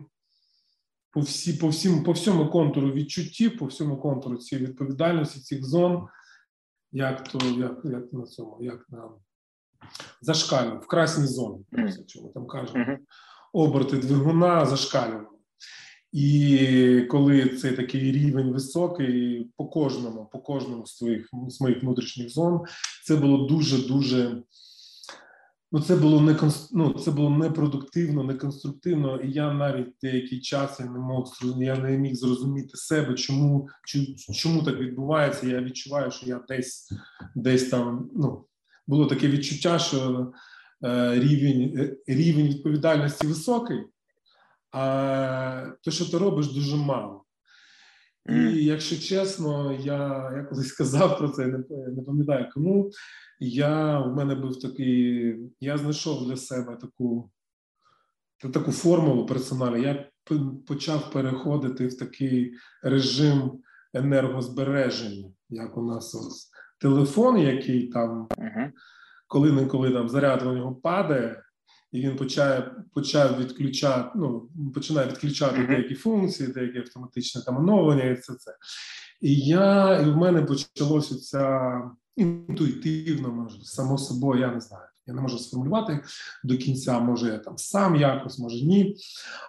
по 1.12 1.20
всі, 1.20 1.54
по, 1.54 1.68
всім, 1.68 2.04
по 2.04 2.12
всьому 2.12 2.50
контуру 2.50 2.92
відчуттів, 2.92 3.58
по 3.58 3.66
всьому 3.66 3.98
контуру 3.98 4.38
цієї 4.38 4.68
відповідальності, 4.68 5.40
цих 5.40 5.66
зон, 5.66 6.08
як 6.92 7.24
то 7.24 7.38
як, 7.46 7.82
як 7.84 8.14
на 8.14 8.24
цьому, 8.24 8.58
як 8.62 8.86
на 8.90 9.10
зашкалював, 10.22 10.80
в 10.80 10.88
красній 10.88 11.28
зоні, 11.28 11.66
чому 12.08 12.30
там 12.30 12.48
кажуть, 12.48 13.00
оберти 13.54 13.98
двигуна 13.98 14.66
зашкалювали. 14.66 15.28
І 16.14 17.08
коли 17.10 17.46
цей 17.46 17.72
такий 17.72 18.12
рівень 18.12 18.52
високий, 18.52 19.48
по 19.58 19.66
кожному, 19.66 20.30
по 20.32 20.40
кожному 20.40 20.86
з 20.86 20.98
твоїх 20.98 21.30
з 21.48 21.62
моїх 21.62 21.84
внутрішніх 21.84 22.30
зон, 22.30 22.62
це 23.04 23.16
було 23.16 23.48
дуже 23.48 23.88
дуже. 23.88 24.42
Ну, 25.72 25.80
це 25.80 25.96
було 25.96 26.22
не 26.22 26.36
ну, 26.72 26.94
це 26.94 27.12
було 27.12 27.30
непродуктивно, 27.30 28.24
неконструктивно, 28.24 29.18
і 29.18 29.32
я 29.32 29.54
навіть 29.54 29.94
деякий 30.02 30.42
час 30.42 30.80
я 30.80 30.86
не 30.86 31.00
мог 31.00 31.34
я 31.58 31.78
не 31.78 31.98
міг 31.98 32.16
зрозуміти 32.16 32.78
себе, 32.78 33.14
чому 33.14 33.70
чому 34.34 34.64
так 34.64 34.80
відбувається. 34.80 35.48
Я 35.48 35.62
відчуваю, 35.62 36.12
що 36.12 36.26
я 36.26 36.42
десь 36.48 36.90
десь 37.36 37.70
там 37.70 38.10
ну 38.16 38.46
було 38.88 39.06
таке 39.06 39.28
відчуття, 39.28 39.80
що 39.80 40.32
е, 40.84 41.20
рівень 41.20 41.74
е, 41.78 41.96
рівень 42.08 42.48
відповідальності 42.48 43.28
високий, 43.28 43.78
а 44.74 45.72
те, 45.84 45.92
що 45.92 46.12
ти 46.12 46.18
робиш, 46.18 46.54
дуже 46.54 46.76
мало. 46.76 47.24
І 48.30 48.66
якщо 48.66 49.00
чесно, 49.00 49.80
я 49.84 50.32
я 50.38 50.44
колись 50.44 50.68
сказав 50.68 51.18
про 51.18 51.30
це, 51.30 51.48
не, 51.48 51.58
не 51.88 52.04
пам'ятаю 52.04 52.50
кому. 52.54 52.92
Я 53.40 54.00
в 54.00 54.16
мене 54.16 54.36
був 54.36 54.60
такий, 54.60 55.36
я 55.60 55.78
знайшов 55.78 56.28
для 56.28 56.36
себе 56.36 56.76
таку 56.76 57.30
таку 58.54 58.72
формулу 58.72 59.26
персональну. 59.26 59.78
Я 59.78 60.10
почав 60.68 61.12
переходити 61.12 61.88
в 61.88 61.98
такий 61.98 62.54
режим 62.84 63.52
енергозбереження, 63.94 65.32
як 65.50 65.78
у 65.78 65.82
нас 65.82 66.16
ось 66.16 66.50
телефон, 66.80 67.38
який 67.38 67.88
там, 67.88 68.28
коли-неколи 69.28 69.92
там 69.92 70.10
заряд 70.10 70.44
у 70.46 70.54
нього 70.54 70.76
падає, 70.76 71.44
і 71.94 72.02
він 72.02 72.16
почає 72.16 72.72
почав 72.94 73.40
відключати, 73.40 74.10
ну 74.16 74.50
починає 74.74 75.08
відключати 75.08 75.60
uh-huh. 75.60 75.68
деякі 75.68 75.96
функції, 75.96 76.50
деякі 76.50 76.78
автоматичне 76.78 77.42
там 77.42 77.58
оновлення, 77.58 78.04
і 78.04 78.16
це 78.16 78.34
це. 78.34 78.56
І 79.22 79.36
я 79.36 80.00
і 80.00 80.10
в 80.10 80.18
мене 80.18 80.42
почалося 80.42 81.16
ця 81.16 81.82
інтуїтивно, 82.16 83.32
може 83.32 83.64
само 83.64 83.98
собою, 83.98 84.42
я 84.42 84.52
не 84.52 84.60
знаю. 84.60 84.88
Я 85.08 85.14
не 85.14 85.22
можу 85.22 85.38
сформулювати 85.38 86.04
до 86.44 86.58
кінця, 86.58 87.00
може 87.00 87.28
я 87.28 87.38
там 87.38 87.58
сам 87.58 87.96
якось, 87.96 88.40
може 88.40 88.66
ні. 88.66 88.96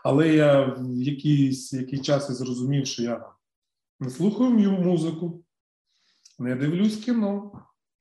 Але 0.04 0.28
я 0.28 0.64
в 0.64 1.02
якийсь 1.02 1.72
який 1.72 1.98
час 1.98 2.28
я 2.28 2.34
зрозумів, 2.34 2.86
що 2.86 3.02
я 3.02 3.26
не 4.00 4.10
слухаю 4.10 4.70
музику, 4.70 5.44
не 6.38 6.56
дивлюсь 6.56 6.96
кіно, 6.96 7.52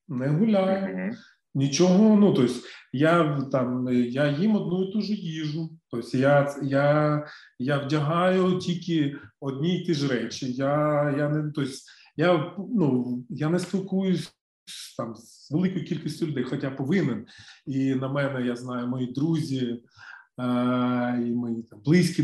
не 0.08 0.28
гуляю. 0.28 1.16
Нічого, 1.56 2.16
ну 2.16 2.34
тобто 2.34 2.54
я 2.94 3.42
там 3.52 3.88
я 3.94 4.32
їм 4.32 4.56
одну 4.56 4.84
і 4.84 4.92
ту 4.92 5.02
ж 5.02 5.14
їжу. 5.14 5.70
Тобто 5.92 6.18
я 6.18 6.56
я, 6.64 7.28
я 7.60 7.78
вдягаю 7.78 8.60
тільки 8.60 9.16
одні 9.40 9.78
й 9.78 9.86
ті 9.86 9.94
ж 9.94 10.08
речі. 10.08 10.52
Я 10.52 11.16
я 11.18 11.30
не 11.30 11.52
тобто, 11.56 11.72
я 12.18 12.56
ну 12.58 13.24
я 13.30 13.50
не 13.50 13.60
спілкуюсь 13.60 14.34
там 14.98 15.16
з 15.16 15.52
великою 15.52 15.86
кількістю 15.86 16.26
людей, 16.26 16.44
хоча 16.44 16.72
повинен. 16.72 17.26
І 17.66 17.96
на 17.96 18.08
мене 18.08 18.46
я 18.46 18.56
знаю 18.56 18.88
мої 18.88 19.08
друзі. 19.08 19.82
І 21.28 21.32
мої 21.32 21.64
там 21.64 21.82
близькі 21.86 22.24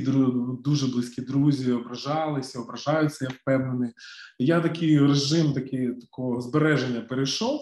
дуже 0.64 0.88
близькі 0.88 1.22
друзі 1.22 1.72
ображалися, 1.72 2.60
ображаються, 2.60 3.26
я 3.26 3.32
впевнений. 3.32 3.92
Я 4.40 4.62
такий 4.62 5.00
режим 5.00 5.54
такий, 5.54 5.94
такого 5.94 6.42
збереження 6.42 7.02
перейшов, 7.02 7.62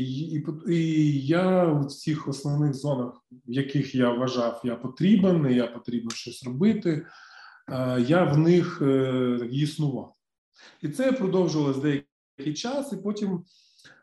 і 0.00 0.44
і, 0.68 0.74
і 0.74 1.26
я 1.26 1.64
в 1.64 1.86
цих 1.86 2.28
основних 2.28 2.74
зонах, 2.74 3.24
в 3.30 3.52
яких 3.52 3.94
я 3.94 4.12
вважав, 4.12 4.60
я 4.64 4.76
потрібен, 4.76 5.50
я 5.50 5.66
потрібно 5.66 6.10
щось 6.10 6.44
робити. 6.44 7.06
Я 7.98 8.24
в 8.24 8.38
них 8.38 8.82
е, 8.82 9.48
існував. 9.50 10.14
І 10.82 10.88
це 10.88 11.12
продовжувалось 11.12 11.78
деякий 11.78 12.54
час, 12.54 12.92
і 12.92 12.96
потім 12.96 13.44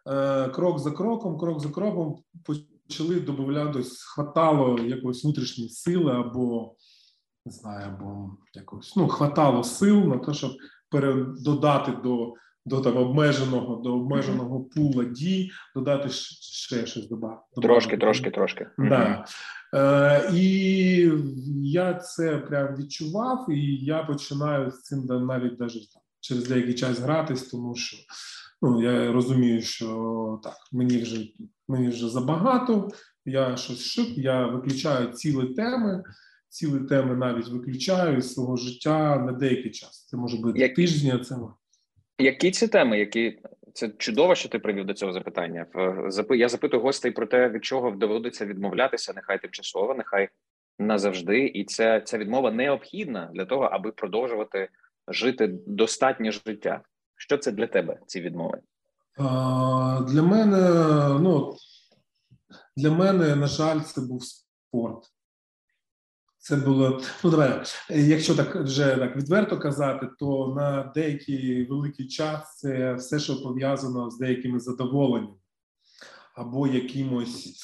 е, 0.07 0.49
крок 0.49 0.79
за 0.79 0.91
кроком, 0.91 1.37
крок 1.37 1.59
за 1.59 1.69
кроком 1.69 2.23
почали 2.43 3.19
додати, 3.19 3.83
хватало 4.15 4.79
якоїсь 4.79 5.23
внутрішньої 5.23 5.69
сили 5.69 6.11
або 6.11 6.75
не 7.45 7.51
знаю, 7.51 7.87
або 7.87 8.37
якось 8.53 8.95
ну, 8.95 9.07
хватало 9.07 9.63
сил 9.63 9.97
на 9.97 10.17
те, 10.17 10.33
щоб 10.33 10.51
передодати 10.89 11.91
до 12.03 12.33
до 12.65 12.81
там 12.81 12.97
обмеженого 12.97 13.75
до 13.75 13.93
обмеженого 13.93 14.63
пула 14.63 15.03
дій, 15.03 15.51
додати 15.75 16.09
ще 16.09 16.85
щось 16.85 17.07
додати. 17.07 17.41
Трошки, 17.61 17.97
трошки, 17.97 18.31
трошки. 18.31 18.67
Да. 18.77 19.25
Е, 19.73 20.29
І 20.33 21.11
я 21.63 21.93
це 21.93 22.37
прям 22.37 22.75
відчував, 22.75 23.49
і 23.49 23.75
я 23.75 24.03
починаю 24.03 24.71
з 24.71 24.81
цим 24.81 25.05
навіть 25.05 25.59
навіть 25.59 25.89
через 26.19 26.47
деякий 26.47 26.73
час 26.73 26.99
гратись, 26.99 27.43
тому 27.43 27.75
що 27.75 27.97
ну 28.61 28.83
я 28.83 29.11
розумію, 29.11 29.61
що 29.61 30.39
так 30.43 30.55
мені 30.71 30.97
вже 30.97 31.27
мені 31.67 31.89
вже 31.89 32.09
забагато. 32.09 32.89
Я 33.25 33.57
щось 33.57 33.83
шип, 33.83 34.17
я 34.17 34.47
виключаю 34.47 35.13
цілі 35.13 35.53
теми. 35.53 36.03
Цілі 36.49 36.79
теми 36.79 37.15
навіть 37.15 37.47
виключаю 37.47 38.21
з 38.21 38.33
свого 38.33 38.55
життя 38.57 39.17
на 39.17 39.31
деякий 39.31 39.71
час. 39.71 40.05
Це 40.07 40.17
може 40.17 40.37
бути 40.37 40.59
Як... 40.59 40.79
а 41.15 41.23
це 41.23 41.35
які 42.19 42.51
ці 42.51 42.67
теми, 42.67 42.99
які 42.99 43.39
це 43.73 43.89
чудово, 43.89 44.35
що 44.35 44.49
ти 44.49 44.59
привів 44.59 44.85
до 44.85 44.93
цього 44.93 45.13
запитання. 45.13 45.65
Я 46.29 46.49
запитую 46.49 46.83
гостей 46.83 47.11
про 47.11 47.25
те, 47.25 47.49
від 47.49 47.65
чого 47.65 47.91
доводиться 47.91 48.45
відмовлятися, 48.45 49.13
нехай 49.15 49.41
тимчасово, 49.41 49.95
нехай 49.95 50.29
назавжди, 50.79 51.39
і 51.39 51.65
ця 51.65 52.01
ця 52.01 52.17
відмова 52.17 52.51
необхідна 52.51 53.31
для 53.33 53.45
того, 53.45 53.63
аби 53.63 53.91
продовжувати 53.91 54.69
жити 55.07 55.47
достатнє 55.67 56.31
життя. 56.31 56.81
Що 57.15 57.37
це 57.37 57.51
для 57.51 57.67
тебе? 57.67 57.99
Ці 58.05 58.21
відмови? 58.21 58.61
Для 60.07 60.21
мене 60.21 60.57
ну 61.19 61.55
для 62.77 62.91
мене, 62.91 63.35
на 63.35 63.47
жаль, 63.47 63.79
це 63.79 64.01
був 64.01 64.23
спорт. 64.23 65.14
Це 66.45 66.55
було 66.55 67.01
ну 67.23 67.31
давай, 67.31 67.61
якщо 67.89 68.35
так 68.35 68.55
вже 68.55 68.95
так 68.95 69.15
відверто 69.15 69.59
казати, 69.59 70.07
то 70.19 70.53
на 70.57 70.91
деякий 70.95 71.65
великий 71.65 72.07
час 72.07 72.57
це 72.57 72.93
все, 72.93 73.19
що 73.19 73.41
пов'язано 73.41 74.09
з 74.09 74.17
деякими 74.17 74.59
задоволеннями 74.59 75.37
або 76.35 76.67
якимось 76.67 77.61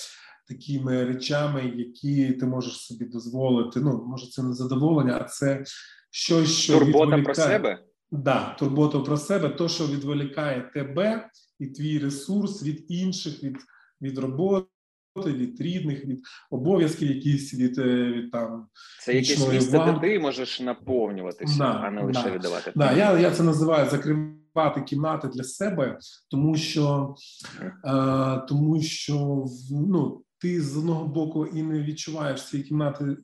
такими 0.47 1.05
речами, 1.05 1.73
які 1.75 2.33
ти 2.33 2.45
можеш 2.45 2.73
собі 2.73 3.05
дозволити. 3.05 3.79
Ну, 3.79 4.03
може, 4.07 4.29
це 4.29 4.43
не 4.43 4.53
задоволення, 4.53 5.17
а 5.21 5.23
це 5.23 5.63
щось, 6.11 6.49
що 6.49 6.73
турбота 6.73 7.05
відволікає. 7.05 7.23
про 7.23 7.35
себе. 7.35 7.83
Да, 8.11 8.55
турбота 8.59 8.99
про 8.99 9.17
себе, 9.17 9.49
то, 9.49 9.69
що 9.69 9.87
відволікає 9.87 10.71
тебе 10.73 11.29
і 11.59 11.67
твій 11.67 11.99
ресурс 11.99 12.63
від 12.63 12.85
інших, 12.89 13.43
від, 13.43 13.57
від 14.01 14.17
роботи. 14.17 14.70
Від 15.15 15.61
рідних, 15.61 16.05
від 16.05 16.21
обов'язків, 16.51 17.15
якісь 17.15 17.53
від 17.53 17.79
е, 17.79 18.05
від 18.05 18.31
там 18.31 18.67
це 18.99 19.13
якесь 19.13 19.49
місце, 19.49 19.71
де 19.71 19.99
ти 20.01 20.19
можеш 20.19 20.59
наповнюватися, 20.59 21.57
да, 21.57 21.65
а 21.65 21.91
не 21.91 22.01
лише 22.01 22.23
да. 22.23 22.31
віддавати. 22.31 22.71
Да, 22.75 22.91
я 22.91 23.19
я 23.19 23.31
це 23.31 23.43
називаю 23.43 23.89
закривати 23.89 24.81
кімнати 24.81 25.27
для 25.27 25.43
себе, 25.43 25.99
тому 26.29 26.57
що 26.57 27.15
е, 27.61 28.41
тому 28.47 28.81
що 28.81 29.45
ну 29.71 30.23
ти 30.39 30.61
з 30.61 30.77
одного 30.77 31.07
боку 31.07 31.45
і 31.45 31.63
не 31.63 31.83
відчуваєш 31.83 32.43
цієї 32.43 32.69
кімнати 32.69 33.17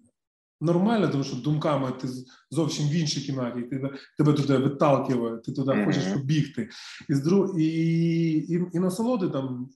нормально, 0.62 1.08
тому 1.08 1.24
що 1.24 1.36
думками 1.36 1.92
ти 1.92 2.08
зовсім 2.52 2.88
в 2.88 2.92
іншій 2.92 3.22
кімнаті, 3.22 3.62
ти 3.62 3.90
тебе 4.18 4.34
туди 4.34 4.58
виталкиває, 4.58 5.38
ти 5.38 5.52
туди 5.52 5.72
mm-hmm. 5.72 5.86
хочеш 5.86 6.04
побігти, 6.14 6.70
і 7.10 7.64
і, 7.64 8.38
і, 8.38 8.62
і 8.74 8.80
насолоди 8.80 9.30
там 9.30 9.70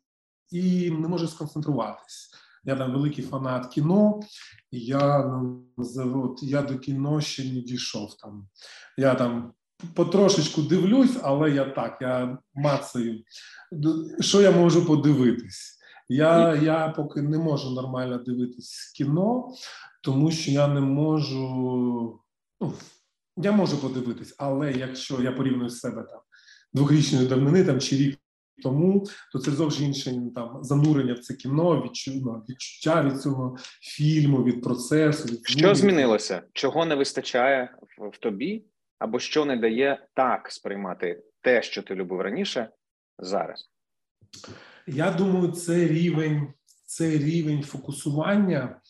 і 0.52 0.92
не 0.92 1.08
можеш 1.08 1.30
сконцентруватись. 1.30 2.32
Я 2.64 2.76
там 2.76 2.92
великий 2.92 3.24
фанат 3.24 3.68
кіно, 3.68 4.20
я 4.72 5.26
ну, 5.26 5.64
от, 6.24 6.44
я 6.44 6.62
до 6.62 6.80
кіно 6.80 7.22
ще 7.22 7.44
не 7.44 7.62
дійшов. 7.62 8.18
Там 8.18 8.48
я 8.98 9.16
там 9.16 9.54
потрошечку 9.94 10.62
дивлюсь, 10.62 11.18
але 11.24 11.52
я 11.52 11.66
так, 11.66 11.98
я 12.02 12.38
мацаю. 12.54 13.24
Що 14.20 14.42
я 14.42 14.52
можу 14.52 14.86
подивитись? 14.86 15.78
Я 16.10 16.56
я 16.56 16.88
поки 16.88 17.22
не 17.22 17.38
можу 17.38 17.72
нормально 17.72 18.18
дивитись 18.18 18.92
кіно, 18.96 19.54
тому 20.04 20.32
що 20.32 20.52
я 20.52 20.68
не 20.68 20.82
можу. 20.82 22.20
Ну, 22.62 22.74
я 23.38 23.52
можу 23.52 23.78
подивитись, 23.78 24.36
але 24.38 24.72
якщо 24.72 25.22
я 25.22 25.32
порівнюю 25.32 25.70
себе 25.70 26.04
там 26.04 26.20
двохрічної 26.74 27.28
давнини 27.28 27.64
там 27.64 27.80
чи 27.80 27.98
рік 27.98 28.21
тому, 28.64 29.06
то 29.32 29.40
це 29.40 29.52
зовсім 29.52 29.86
інше 29.86 30.16
там 30.36 30.64
занурення 30.64 31.14
в 31.14 31.20
це 31.20 31.34
кіно, 31.34 31.84
відчуття, 31.84 32.42
відчуття 32.50 33.04
від 33.04 33.22
цього 33.22 33.58
фільму, 33.82 34.44
від 34.44 34.62
процесу. 34.62 35.34
Від 35.34 35.48
що 35.48 35.76
змінилося? 35.76 36.44
Чого 36.54 36.86
не 36.86 36.96
вистачає 36.96 37.76
в, 37.98 38.10
в 38.10 38.18
тобі, 38.18 38.66
або 39.00 39.20
що 39.20 39.46
не 39.46 39.58
дає 39.58 40.08
так 40.14 40.52
сприймати 40.52 41.24
те, 41.42 41.62
що 41.62 41.82
ти 41.82 41.96
любив 41.96 42.22
раніше, 42.22 42.70
зараз? 43.20 43.70
Я 44.88 45.12
думаю, 45.12 45.52
це 45.52 45.88
рівень. 45.88 46.54
Це 46.86 47.10
рівень 47.10 47.64
фокусування 47.64 48.82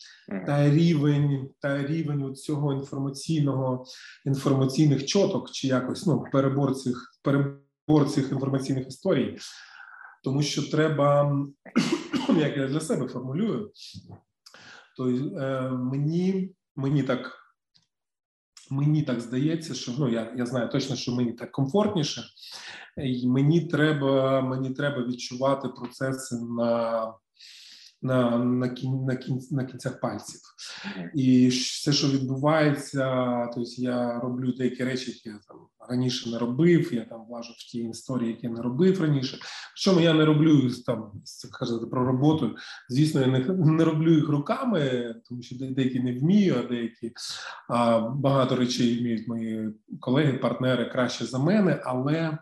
та 0.46 0.70
рівень 0.70 1.50
та 1.60 1.88
рівень 1.88 2.36
цього 2.36 2.74
інформаційного 2.74 3.86
інформаційних 4.26 5.06
чоток, 5.06 5.52
чи 5.52 5.68
якось 5.68 6.06
ну 6.06 6.24
переборців 7.88 8.24
цих 8.24 8.32
інформаційних 8.32 8.88
історій, 8.88 9.38
тому 10.24 10.42
що 10.42 10.72
треба, 10.72 11.38
як 12.30 12.58
я 12.58 12.68
для 12.68 12.80
себе 12.80 13.08
формулюю, 13.08 13.72
то 14.98 15.10
е, 15.10 15.70
мені 15.72 16.56
мені 16.76 17.04
так 17.04 17.38
мені 18.70 19.04
так 19.04 19.20
здається, 19.20 19.74
що 19.74 19.92
ну 19.98 20.10
я 20.10 20.34
я 20.38 20.46
знаю 20.46 20.70
точно, 20.70 20.96
що 20.96 21.12
мені 21.12 21.34
так 21.34 21.52
комфортніше, 21.52 22.24
і 22.98 23.28
мені 23.28 23.68
треба 23.68 24.42
мені 24.42 24.70
треба 24.70 25.06
відчувати 25.06 25.68
процеси 25.68 26.36
на 26.36 27.14
на 28.02 28.38
на, 28.38 28.70
кін, 28.70 29.06
на, 29.06 29.16
кін, 29.16 29.40
на 29.52 29.66
кінцях 29.66 30.00
пальців. 30.00 30.42
І 31.16 31.48
все, 31.48 31.94
що 31.94 32.08
відбувається, 32.08 33.06
тобто 33.56 33.72
я 33.78 34.20
роблю 34.20 34.52
деякі 34.52 34.84
речі, 34.84 35.12
які 35.12 35.30
я 35.30 35.40
там 35.48 35.58
раніше 35.90 36.30
не 36.30 36.38
робив. 36.38 36.94
Я 36.94 37.06
там 37.06 37.26
влажу 37.30 37.54
в 37.54 37.72
ті 37.72 37.80
історії, 37.80 38.30
які 38.30 38.48
я 38.48 38.54
не 38.54 38.62
робив 38.62 39.02
раніше. 39.02 39.38
Причому 39.76 40.00
я 40.00 40.14
не 40.14 40.26
роблю 40.26 40.72
там 40.86 41.12
казати 41.60 41.86
про 41.86 42.06
роботу. 42.06 42.56
Звісно, 42.90 43.22
я 43.22 43.28
не, 43.28 43.40
не 43.50 43.84
роблю 43.84 44.14
їх 44.14 44.30
руками, 44.30 45.16
тому 45.30 45.42
що 45.42 45.56
деякі 45.60 46.00
не 46.00 46.20
вмію, 46.20 46.56
а 46.60 46.68
деякі 46.68 47.12
а, 47.70 48.00
багато 48.00 48.56
речей 48.56 49.00
вміють 49.00 49.28
мої 49.28 49.74
колеги, 50.00 50.34
партнери 50.34 50.86
краще 50.86 51.26
за 51.26 51.40
мене, 51.40 51.82
але 51.84 52.38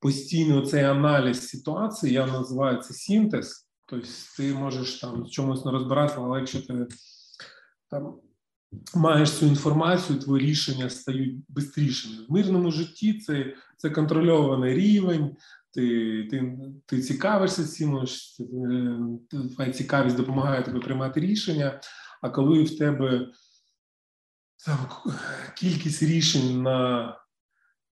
постійно 0.00 0.66
цей 0.66 0.84
аналіз 0.84 1.48
ситуації 1.48 2.12
я 2.12 2.26
називаю 2.26 2.82
це 2.82 2.94
синтез. 2.94 3.71
Тобто 3.92 4.08
ти 4.36 4.54
можеш 4.54 5.00
там 5.00 5.22
в 5.22 5.30
чомусь 5.30 5.64
не 5.64 5.70
розбиратися, 5.70 6.20
але 6.20 6.38
якщо 6.38 6.62
ти 6.62 6.86
там 7.90 8.20
маєш 8.94 9.30
цю 9.30 9.46
інформацію, 9.46 10.18
твої 10.18 10.46
рішення 10.46 10.90
стають 10.90 11.36
швидшими. 11.74 12.26
В 12.28 12.32
мирному 12.32 12.70
житті 12.70 13.20
це 13.20 13.54
це 13.76 13.90
контрольований 13.90 14.74
рівень, 14.74 15.36
ти 15.70 16.24
ти, 16.30 16.58
ти 16.86 17.00
цікавишся 17.02 17.64
цим, 17.64 18.06
твоя 19.54 19.72
цікавість 19.72 20.16
допомагає 20.16 20.62
тобі 20.62 20.80
приймати 20.80 21.20
рішення. 21.20 21.80
А 22.22 22.30
коли 22.30 22.62
в 22.62 22.78
тебе 22.78 23.28
там, 24.66 24.78
кількість 25.56 26.02
рішень 26.02 26.62
на 26.62 27.16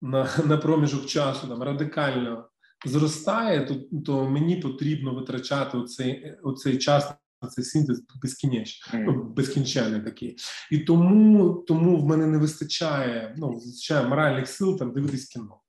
на, 0.03 0.29
на 0.47 0.57
проміжок 0.57 1.07
часу 1.07 1.49
там 1.49 1.63
радикально 1.63 2.49
зростає, 2.87 3.65
то 3.65 4.01
то 4.01 4.31
мені 4.31 4.57
потрібно 4.57 5.15
витрачати 5.15 5.79
оцей, 5.79 6.37
оцей 6.43 6.79
час 6.79 7.13
на 7.43 7.49
цей 7.49 7.65
синтез 7.65 8.03
безкінечний, 8.23 9.05
ну, 9.05 9.23
безкінченний 9.23 10.01
такий. 10.01 10.37
І 10.71 10.79
тому 10.79 11.55
тому 11.55 11.97
в 11.97 12.07
мене 12.07 12.27
не 12.27 12.39
вистачає 12.39 13.35
ну, 13.39 13.53
вистачає 13.53 14.09
моральних 14.09 14.49
сил 14.49 14.79
там 14.79 14.93
дивитись 14.93 15.25
кіно. 15.25 15.61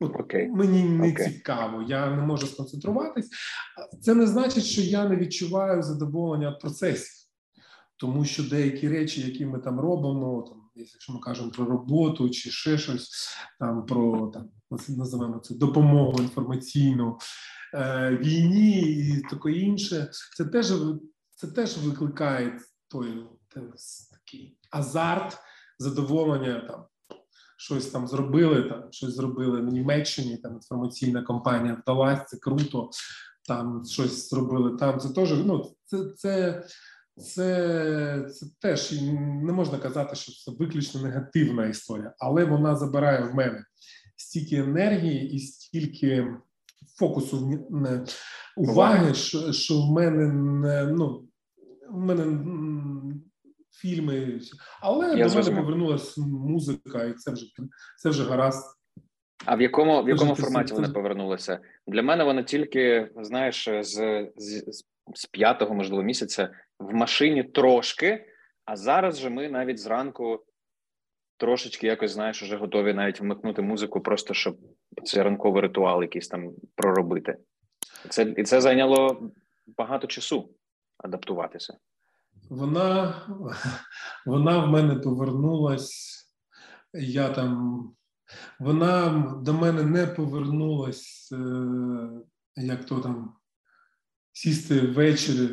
От 0.00 0.12
okay. 0.12 0.48
Мені 0.48 0.82
не 0.82 1.06
okay. 1.06 1.32
цікаво, 1.32 1.84
я 1.88 2.10
не 2.10 2.22
можу 2.22 2.46
сконцентруватись. 2.46 3.30
Це 4.02 4.14
не 4.14 4.26
значить, 4.26 4.64
що 4.64 4.80
я 4.80 5.08
не 5.08 5.16
відчуваю 5.16 5.82
задоволення 5.82 6.50
від 6.50 6.58
процесів, 6.58 7.12
тому 7.96 8.24
що 8.24 8.42
деякі 8.42 8.88
речі, 8.88 9.20
які 9.20 9.46
ми 9.46 9.58
там 9.58 9.80
робимо, 9.80 10.44
там 10.48 10.63
якщо 10.74 11.12
ми 11.12 11.20
кажемо 11.20 11.50
про 11.50 11.64
роботу 11.64 12.30
чи 12.30 12.50
ще 12.50 12.78
щось 12.78 13.36
там 13.60 13.86
про 13.86 14.30
там 14.34 14.48
називаємо 14.88 15.38
це 15.38 15.54
допомогу 15.54 16.22
інформаційну 16.22 17.18
е, 17.74 18.18
війні 18.22 18.80
і 18.80 19.22
таке 19.30 19.52
інше, 19.52 20.10
це 20.36 20.44
теж 20.44 20.72
це 21.36 21.46
теж 21.46 21.78
викликає 21.78 22.58
той 22.88 23.26
такий 24.12 24.58
азарт, 24.70 25.38
задоволення 25.78 26.60
там. 26.68 26.84
Щось 27.56 27.86
там 27.86 28.08
зробили, 28.08 28.62
там 28.62 28.82
щось 28.90 29.14
зробили 29.14 29.60
в 29.60 29.64
Німеччині. 29.64 30.36
Там 30.36 30.52
інформаційна 30.54 31.22
компанія 31.22 31.74
вдалась, 31.82 32.28
це 32.28 32.36
круто. 32.36 32.90
Там 33.48 33.84
щось 33.84 34.30
зробили. 34.30 34.76
Там 34.76 35.00
це 35.00 35.08
теж 35.08 35.30
ну 35.44 35.76
це 35.84 36.04
це 36.16 36.62
це 37.16 38.28
це 38.30 38.46
теж 38.60 38.92
не 39.42 39.52
можна 39.52 39.78
казати, 39.78 40.16
що 40.16 40.32
це 40.32 40.58
виключно 40.58 41.02
негативна 41.02 41.66
історія, 41.66 42.14
але 42.18 42.44
вона 42.44 42.76
забирає 42.76 43.24
в 43.24 43.34
мене 43.34 43.64
стільки 44.16 44.56
енергії 44.56 45.32
і 45.32 45.38
стільки 45.38 46.26
фокусу 46.98 47.66
уваги, 48.56 49.14
що 49.14 49.52
що 49.52 49.80
в 49.80 49.92
мене 49.92 50.26
не 50.32 50.84
ну 50.84 51.28
в 51.90 51.98
мене 51.98 52.38
фільми, 53.70 54.40
але 54.80 55.18
Я 55.18 55.28
до 55.28 55.34
мене 55.34 55.60
повернулася 55.60 56.20
музика, 56.20 57.04
і 57.04 57.12
це 57.12 57.30
вже 57.30 57.46
це 57.98 58.08
вже 58.08 58.24
гаразд. 58.24 58.64
А 59.44 59.56
в 59.56 59.60
якому 59.62 60.02
в 60.02 60.08
якому 60.08 60.34
форматі 60.34 60.74
вони 60.74 60.88
повернулися? 60.88 61.58
Для 61.86 62.02
мене 62.02 62.24
вони 62.24 62.44
тільки 62.44 63.10
знаєш 63.16 63.68
з 63.80 64.26
з, 64.36 64.64
з 65.14 65.26
п'ятого, 65.26 65.74
можливо, 65.74 66.02
місяця 66.02 66.50
в 66.78 66.94
машині 66.94 67.42
трошки, 67.42 68.26
а 68.64 68.76
зараз 68.76 69.18
же 69.18 69.30
ми 69.30 69.48
навіть 69.48 69.78
зранку 69.78 70.44
трошечки 71.36 71.86
якось 71.86 72.10
знаєш, 72.10 72.42
вже 72.42 72.56
готові 72.56 72.94
навіть 72.94 73.20
вмикнути 73.20 73.62
музику, 73.62 74.00
просто 74.00 74.34
щоб 74.34 74.58
цей 75.04 75.22
ранковий 75.22 75.62
ритуал 75.62 76.02
якийсь 76.02 76.28
там 76.28 76.52
проробити. 76.74 77.36
Це 78.08 78.34
і 78.36 78.42
це 78.42 78.60
зайняло 78.60 79.30
багато 79.66 80.06
часу 80.06 80.54
адаптуватися. 80.98 81.78
Вона 82.50 83.22
вона 84.26 84.58
в 84.58 84.68
мене 84.68 84.94
повернулась. 84.94 86.20
Я 86.92 87.28
там 87.28 87.84
вона 88.58 89.08
до 89.42 89.52
мене 89.52 89.82
не 89.82 90.06
повернулась, 90.06 91.32
е, 91.32 91.36
як 92.56 92.84
то 92.84 93.00
там 93.00 93.36
сісти 94.32 94.80
ввечері 94.80 95.48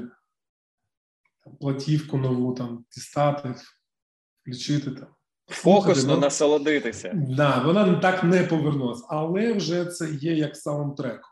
платівку 1.59 2.17
нову 2.17 2.53
там 2.53 2.85
дістати, 2.95 3.55
включити 4.41 4.91
там. 4.91 5.07
Фокусно 5.47 6.13
ну, 6.13 6.19
насолодитися. 6.19 7.11
Да, 7.13 7.63
вона 7.63 7.95
так 7.95 8.23
не 8.23 8.43
повернулася, 8.43 9.05
але 9.09 9.53
вже 9.53 9.85
це 9.85 10.11
є 10.11 10.33
як 10.33 10.57
саундтреком. 10.57 11.31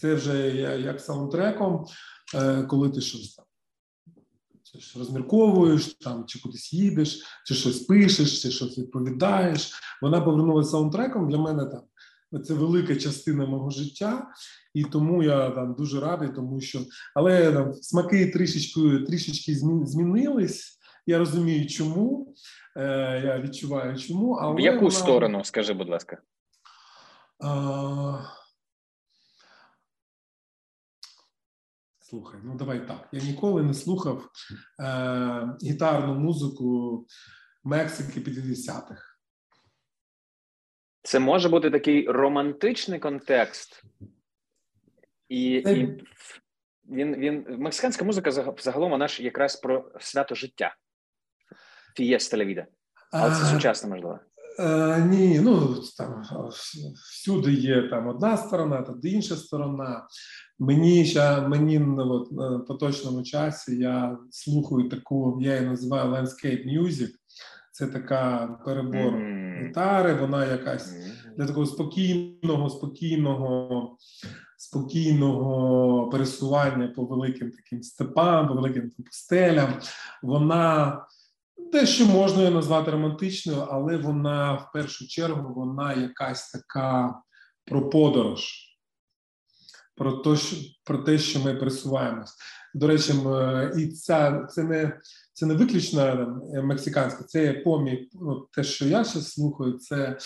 Це 0.00 0.14
вже 0.14 0.50
як 0.80 1.00
саундтреком, 1.00 1.86
е, 2.34 2.62
коли 2.62 2.90
ти 2.90 3.00
щось 3.00 3.34
там 3.34 3.44
щось 4.78 4.96
розмірковуєш, 4.96 5.94
там 5.94 6.24
чи 6.26 6.40
кудись 6.40 6.72
їдеш, 6.72 7.22
чи 7.46 7.54
щось 7.54 7.78
пишеш, 7.80 8.42
чи 8.42 8.50
щось 8.50 8.78
відповідаєш. 8.78 9.72
Вона 10.02 10.20
повернулася 10.20 10.70
саундтреком 10.70 11.28
для 11.28 11.38
мене 11.38 11.64
там. 11.64 11.82
Це 12.40 12.54
велика 12.54 12.96
частина 12.96 13.46
мого 13.46 13.70
життя, 13.70 14.26
і 14.74 14.84
тому 14.84 15.22
я 15.22 15.50
там 15.50 15.74
дуже 15.74 16.00
радий, 16.00 16.28
тому 16.28 16.60
що 16.60 16.80
але 17.14 17.52
там 17.52 17.74
смаки 17.74 18.26
трішечки 18.26 18.98
трішечки 19.06 19.54
змінились. 19.84 20.78
Я 21.06 21.18
розумію, 21.18 21.66
чому 21.66 22.34
е, 22.76 23.22
я 23.24 23.40
відчуваю, 23.40 23.98
чому 23.98 24.32
але 24.32 24.56
в 24.56 24.60
яку 24.60 24.78
вона... 24.78 24.90
сторону, 24.90 25.44
скажи, 25.44 25.72
будь 25.72 25.88
ласка. 25.88 26.18
А... 27.44 28.18
Слухай, 31.98 32.40
ну 32.44 32.54
давай 32.54 32.86
так. 32.86 33.08
Я 33.12 33.22
ніколи 33.22 33.62
не 33.62 33.74
слухав 33.74 34.30
е, 34.80 35.56
гітарну 35.62 36.14
музику 36.14 37.06
Мексики 37.64 38.20
50-х. 38.20 39.13
Це 41.04 41.18
може 41.18 41.48
бути 41.48 41.70
такий 41.70 42.06
романтичний 42.08 42.98
контекст, 42.98 43.82
і 45.28 45.50
і 45.52 46.04
він 46.90 47.16
він 47.16 47.46
мексиканська 47.48 48.04
музика 48.04 48.30
загалом 48.58 48.90
вона 48.90 49.08
ж 49.08 49.22
якраз 49.22 49.56
про 49.56 49.90
свято 50.00 50.34
життя. 50.34 50.74
Фієста 51.96 52.36
ля 52.36 52.66
Але 53.12 53.34
це 53.34 53.44
сучасно 53.44 53.88
можливо. 53.88 54.18
Е, 54.58 54.98
Ні, 55.10 55.40
ну 55.40 55.74
там 55.98 56.22
всюди 57.10 57.52
є 57.52 57.88
там 57.88 58.08
одна 58.08 58.36
сторона, 58.36 58.82
та 58.82 59.08
інша 59.08 59.36
сторона. 59.36 60.06
Мені 60.58 61.04
ще 61.04 61.40
мені 61.40 61.78
ну, 61.78 62.12
от, 62.12 62.32
на 62.32 62.58
поточному 62.58 63.22
часі 63.22 63.76
я 63.76 64.18
слухаю 64.30 64.88
таку, 64.88 65.38
я 65.40 65.54
її 65.54 65.66
називаю 65.66 66.10
landscape 66.10 66.80
music. 66.80 67.10
Це 67.74 67.86
така 67.86 68.46
перебор 68.64 69.14
гітари, 69.62 70.14
вона 70.14 70.46
якась 70.46 70.94
для 71.36 71.46
такого 71.46 71.66
спокійного, 71.66 72.70
спокійного, 72.70 73.96
спокійного 74.58 76.08
пересування 76.10 76.88
по 76.88 77.04
великим 77.04 77.50
таким 77.50 77.82
степам, 77.82 78.48
по 78.48 78.54
великим 78.54 78.90
пустелям. 78.90 79.80
Вона 80.22 80.98
дещо 81.72 82.06
можна 82.06 82.42
її 82.42 82.54
назвати 82.54 82.90
романтичною, 82.90 83.66
але 83.70 83.96
вона 83.96 84.52
в 84.52 84.72
першу 84.72 85.08
чергу 85.08 85.54
вона 85.54 85.94
якась 85.94 86.50
така 86.50 87.14
про 87.64 87.90
подорож, 87.90 88.44
про 89.94 90.12
те, 90.12 90.36
що, 90.36 90.56
про 90.84 90.98
те, 90.98 91.18
що 91.18 91.40
ми 91.40 91.54
пересуваємось. 91.54 92.34
До 92.74 92.86
речі, 92.86 93.12
і 93.78 93.86
ця 93.86 94.44
це 94.44 94.62
не 94.62 95.00
це 95.34 95.46
не 95.46 95.54
виключно 95.54 96.40
мексиканська, 96.62 97.24
це 97.24 97.52
помі, 97.52 98.08
ну, 98.12 98.48
те, 98.52 98.64
що 98.64 98.84
я 98.84 99.04
зараз 99.04 99.32
слухаю, 99.32 99.72
це 99.72 100.18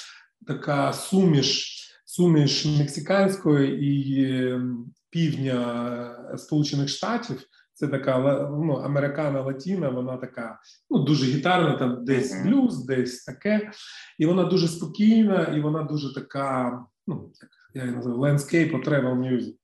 така 0.46 0.92
суміш, 0.92 1.78
суміш 2.04 2.66
мексиканської 2.66 3.84
і 3.84 4.24
ем, 4.46 4.86
півдня 5.10 6.34
Сполучених 6.36 6.88
Штатів. 6.88 7.42
Це 7.74 7.88
така 7.88 8.18
ну, 8.50 8.72
американа 8.72 9.40
латіна, 9.40 9.88
вона 9.88 10.16
така 10.16 10.58
ну, 10.90 10.98
дуже 10.98 11.26
гітарна, 11.26 11.76
там 11.76 12.04
десь 12.04 12.42
блюз, 12.42 12.84
десь 12.84 13.24
таке. 13.24 13.70
І 14.18 14.26
вона 14.26 14.44
дуже 14.44 14.68
спокійна, 14.68 15.42
і 15.44 15.60
вона 15.60 15.82
дуже 15.82 16.14
така, 16.14 16.78
ну, 17.06 17.32
як 17.42 17.50
я 17.74 17.82
її 17.82 17.96
називаю, 17.96 18.34
landscape 18.34 18.84
travel 18.84 19.14
music, 19.14 19.54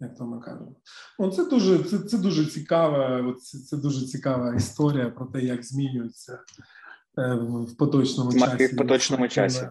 як 0.00 0.16
то 0.16 0.24
ми 0.26 0.40
кажемо. 0.40 0.76
О, 1.18 1.30
це 1.30 1.44
дуже 1.44 1.78
це, 1.78 1.98
це 1.98 2.18
дуже 2.18 2.46
цікава, 2.46 3.34
це, 3.34 3.58
це 3.58 3.76
дуже 3.76 4.06
цікава 4.06 4.54
історія 4.54 5.10
про 5.10 5.26
те, 5.26 5.40
як 5.40 5.64
змінюється 5.64 6.38
е, 7.18 7.34
в 7.34 7.76
поточному 7.76 8.32
часі. 8.32 8.66
В 8.66 8.76
поточному 8.76 9.28
часі. 9.28 9.68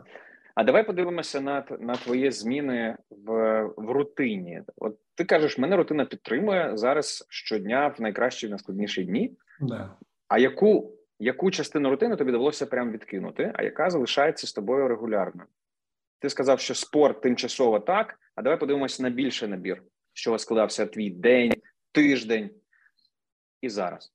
А 0.55 0.63
давай 0.63 0.85
подивимося 0.85 1.41
на 1.41 1.65
на 1.79 1.95
твої 1.95 2.31
зміни 2.31 2.97
в 3.09 3.61
в 3.77 3.91
рутині. 3.91 4.61
От 4.75 4.97
ти 5.15 5.25
кажеш, 5.25 5.57
мене 5.57 5.75
рутина 5.75 6.05
підтримує 6.05 6.77
зараз 6.77 7.25
щодня 7.29 7.87
в 7.87 8.01
найкращі 8.01 8.47
в 8.47 8.49
найскладніші 8.49 9.03
дні. 9.03 9.37
Да. 9.61 9.97
А 10.27 10.39
яку 10.39 10.93
яку 11.19 11.51
частину 11.51 11.89
рутини 11.89 12.15
тобі 12.15 12.31
довелося 12.31 12.65
прям 12.65 12.91
відкинути, 12.91 13.51
а 13.55 13.63
яка 13.63 13.89
залишається 13.89 14.47
з 14.47 14.53
тобою 14.53 14.87
регулярно? 14.87 15.43
Ти 16.19 16.29
сказав, 16.29 16.59
що 16.59 16.75
спорт 16.75 17.21
тимчасово 17.21 17.79
так. 17.79 18.19
А 18.35 18.41
давай 18.41 18.59
подивимося 18.59 19.03
на 19.03 19.09
більший 19.09 19.49
набір, 19.49 19.83
що 20.13 20.37
складався 20.37 20.85
твій 20.85 21.09
день, 21.09 21.53
тиждень 21.91 22.49
і 23.61 23.69
зараз. 23.69 24.13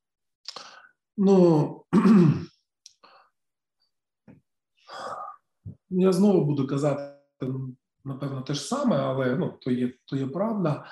Ну 1.16 1.84
Я 5.90 6.12
знову 6.12 6.44
буду 6.44 6.66
казати, 6.66 7.14
напевно, 8.04 8.42
те 8.42 8.54
ж 8.54 8.60
саме, 8.60 8.96
але 8.96 9.36
ну, 9.36 9.58
то 9.60 9.70
є 9.70 9.92
то 10.04 10.16
є 10.16 10.26
правда. 10.26 10.86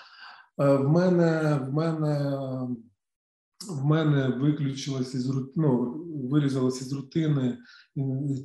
Е, 0.61 0.77
в 0.77 0.89
мене 0.89 1.55
в 1.55 1.73
мене 1.73 2.39
в 3.71 3.85
мене 3.85 4.29
виключилося 4.29 5.21
з 5.21 5.53
ну, 5.57 6.03
вирізалося 6.31 6.85
з 6.85 6.93
рутини 6.93 7.59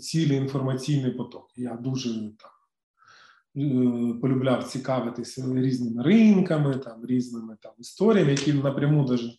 цілий 0.01 0.37
інформаційний 0.37 1.11
поток. 1.11 1.51
Я 1.55 1.75
дуже 1.75 2.09
так 2.37 2.60
полюбляв 4.21 4.63
цікавитися 4.63 5.45
різними 5.55 6.03
ринками, 6.03 6.75
там 6.75 7.05
різними 7.05 7.57
там 7.61 7.71
історіями, 7.79 8.31
які 8.31 8.53
напряму 8.53 9.05
даже 9.05 9.31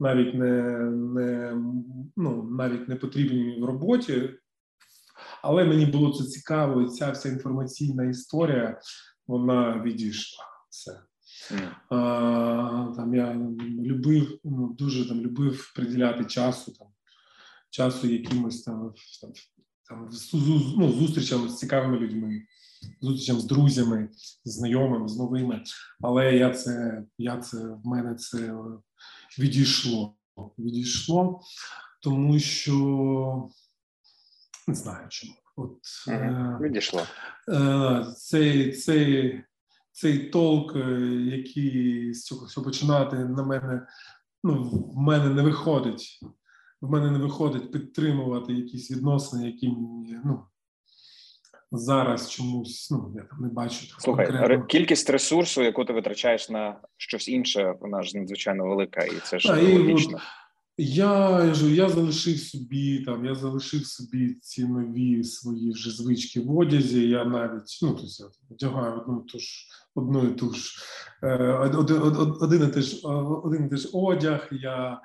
навіть 0.00 0.34
не 0.34 0.62
не 0.90 1.56
ну 2.16 2.42
навіть 2.42 2.88
не 2.88 2.96
потрібні 2.96 3.60
в 3.60 3.64
роботі. 3.64 4.30
Але 5.42 5.64
мені 5.64 5.86
було 5.86 6.12
це 6.12 6.24
цікаво, 6.24 6.82
і 6.82 6.88
ця 6.88 7.10
вся 7.10 7.28
інформаційна 7.28 8.04
історія 8.04 8.80
вона 9.26 9.82
відійшла. 9.82 10.44
Все. 10.70 11.00
Mm. 11.50 11.70
А, 11.88 12.92
Там 12.96 13.14
я 13.14 13.34
любив, 13.84 14.38
ну 14.44 14.76
дуже 14.78 15.08
там 15.08 15.20
любив 15.20 15.72
приділяти 15.76 16.24
часу 16.24 16.72
там, 16.72 16.88
часу 17.70 18.06
якимось 18.06 18.62
там 18.62 18.94
там, 19.20 19.32
там 19.88 20.10
ну, 20.78 20.92
зустрічам 20.92 21.48
з 21.48 21.58
цікавими 21.58 21.98
людьми, 21.98 22.42
зустрічам 23.00 23.40
з 23.40 23.44
друзями, 23.44 24.08
з 24.44 24.52
знайомими, 24.52 25.08
з 25.08 25.16
новими. 25.16 25.62
Але 26.00 26.36
я 26.36 26.50
це 26.50 27.04
я 27.18 27.36
це 27.36 27.58
в 27.58 27.86
мене 27.86 28.14
це 28.14 28.54
відійшло. 29.38 30.14
Відійшло, 30.58 31.40
тому 32.02 32.38
що 32.38 33.48
не 34.68 34.74
знаю 34.74 35.06
чому. 35.08 35.32
От 35.56 35.78
е, 36.08 36.58
Відійшло. 36.60 37.02
Е, 37.48 38.06
цей 38.16 38.72
цей, 38.72 39.40
цей 39.92 40.18
толк, 40.18 40.76
е, 40.76 41.00
який 41.36 42.14
з 42.14 42.24
цього 42.24 42.46
все 42.46 42.60
починати 42.60 43.16
на 43.16 43.42
мене, 43.42 43.86
ну, 44.44 44.62
в 44.94 44.96
мене 44.96 45.28
не 45.28 45.42
виходить. 45.42 46.20
В 46.80 46.90
мене 46.90 47.10
не 47.10 47.18
виходить 47.18 47.72
підтримувати 47.72 48.52
якісь 48.52 48.90
відносини, 48.90 49.46
які 49.46 49.68
мені 49.68 50.18
ну, 50.24 50.44
зараз 51.72 52.30
чомусь 52.30 52.90
ну, 52.90 53.12
я 53.16 53.22
там 53.22 53.40
не 53.40 53.48
бачу. 53.48 53.86
Слухай, 53.98 54.26
конкретно. 54.26 54.66
кількість 54.66 55.10
ресурсу, 55.10 55.62
яку 55.62 55.84
ти 55.84 55.92
витрачаєш 55.92 56.50
на 56.50 56.80
щось 56.96 57.28
інше, 57.28 57.74
вона 57.80 58.02
ж 58.02 58.18
надзвичайно 58.18 58.66
велика, 58.66 59.00
і 59.00 59.20
це 59.24 59.38
ж 59.38 59.52
логічно. 59.52 60.18
Я 60.82 61.44
я 61.54 61.88
залишив 61.88 62.38
собі 62.38 63.04
там, 63.04 63.24
я 63.24 63.34
залишив 63.34 63.86
собі 63.86 64.34
ці 64.34 64.64
нові 64.64 65.24
свої 65.24 65.72
вже 65.72 65.90
звички 65.90 66.40
в 66.40 66.58
одязі. 66.58 67.08
Я 67.08 67.24
навіть 67.24 67.78
ну 67.82 67.88
тобто, 67.88 68.30
одягаю 68.50 69.00
одну 69.00 69.20
ту 69.20 69.38
ж 69.38 69.66
одну 69.94 70.24
і 70.24 70.30
ту 70.30 70.52
ж 70.52 70.74
е, 71.22 71.52
один, 72.40 72.62
і 72.62 72.66
теж 72.66 73.00
один 73.44 73.66
і 73.66 73.68
теж 73.68 73.88
одяг. 73.92 74.48
Я 74.52 75.00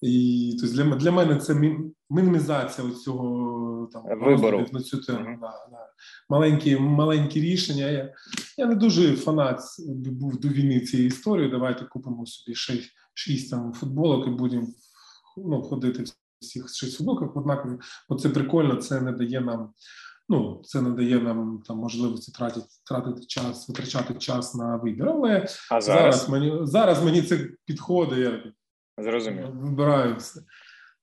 і 0.00 0.56
тобто 0.60 0.76
для 0.76 0.96
для 0.96 1.10
мене 1.10 1.36
це 1.36 1.78
мінімізація 2.10 2.90
цього 2.90 3.90
там 3.92 4.02
вибору 4.20 4.66
на 4.72 4.80
цю 4.80 4.98
тему. 4.98 5.18
Uh-huh. 5.18 5.40
Да, 5.40 5.66
да. 5.70 5.87
Маленькі 6.28 6.76
маленькі 6.76 7.40
рішення. 7.40 7.90
Я 7.90 8.14
я 8.56 8.66
не 8.66 8.74
дуже 8.74 9.16
фанат 9.16 9.60
був 9.88 10.40
до 10.40 10.48
війни 10.48 10.80
цієї 10.80 11.08
історії. 11.08 11.50
Давайте 11.50 11.84
купимо 11.84 12.26
собі 12.26 12.54
шість, 12.54 12.90
шість 13.14 13.50
там 13.50 13.72
футболок 13.72 14.26
і 14.26 14.30
будемо 14.30 14.66
ну, 15.36 15.62
ходити 15.62 16.02
в 16.02 16.06
всіх 16.40 16.74
шість 16.74 16.96
футболках 16.96 17.36
однакові, 17.36 17.78
бо 18.08 18.16
це 18.16 18.28
прикольно, 18.28 18.76
це 18.76 19.00
не 19.00 19.12
дає 19.12 19.40
нам. 19.40 19.72
Ну, 20.30 20.62
це 20.64 20.82
не 20.82 20.90
дає 20.90 21.18
нам 21.18 21.62
там 21.66 21.76
можливості 21.76 22.32
тратити 22.32 22.66
тратити 22.86 23.26
час, 23.26 23.68
витрачати 23.68 24.14
час 24.14 24.54
на 24.54 24.76
вибір. 24.76 25.08
Але 25.08 25.46
а 25.70 25.80
зараз? 25.80 25.82
зараз 25.82 26.28
мені 26.28 26.58
зараз 26.62 27.04
мені 27.04 27.22
це 27.22 27.48
підходить. 27.66 28.18
Я 28.18 28.52
Зрозумів. 28.98 29.50
Вибираю 29.52 30.16
все. 30.16 30.40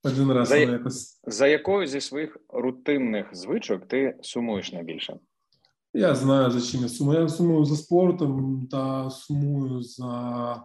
Один 0.06 0.32
раз 0.32 0.48
за, 0.48 0.58
якось. 0.58 1.20
За 1.28 1.48
якою 1.48 1.88
зі 1.88 2.02
своїх 2.02 2.38
рутинних 2.50 3.26
звичок 3.36 3.88
ти 3.88 4.16
сумуєш 4.22 4.74
найбільше? 4.74 5.16
Я 5.94 6.16
знаю, 6.16 6.52
за 6.52 6.62
чим 6.62 6.82
я 6.82 6.90
сумую. 6.90 7.22
Я 7.22 7.30
сумую 7.30 7.66
за 7.66 7.76
спортом 7.76 8.68
та 8.72 9.10
сумую 9.10 9.84
за 9.84 10.64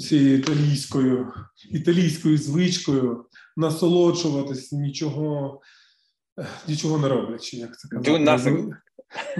цією 0.00 0.38
італійською 0.38 1.32
італійською 1.70 2.38
звичкою 2.38 3.24
насолоджуватись 3.56 4.72
нічого 4.72 5.60
нічого 6.68 6.98
не 6.98 7.08
роблячи, 7.08 7.56
як 7.56 7.78
це 7.78 7.88
казати. 7.88 8.10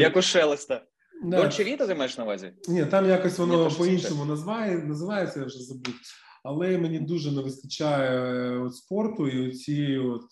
Як, 0.00 0.16
у 0.16 0.22
Шелеста. 0.22 0.82
Дольче 1.24 1.64
Віта 1.64 1.86
ти 1.86 1.94
маєш 1.94 2.18
на 2.18 2.24
увазі? 2.24 2.52
Ні, 2.68 2.86
там 2.86 3.08
якось 3.08 3.38
воно 3.38 3.70
по-іншому 3.70 4.24
називає, 4.24 4.78
називається, 4.78 5.40
я 5.40 5.46
вже 5.46 5.58
забув. 5.58 5.94
Але 6.42 6.78
мені 6.78 6.98
дуже 6.98 7.32
не 7.32 7.42
вистачає 7.42 8.10
е, 8.10 8.58
от 8.58 8.76
спорту 8.76 9.28
і 9.28 9.52
цієї 9.52 9.98
от 9.98 10.22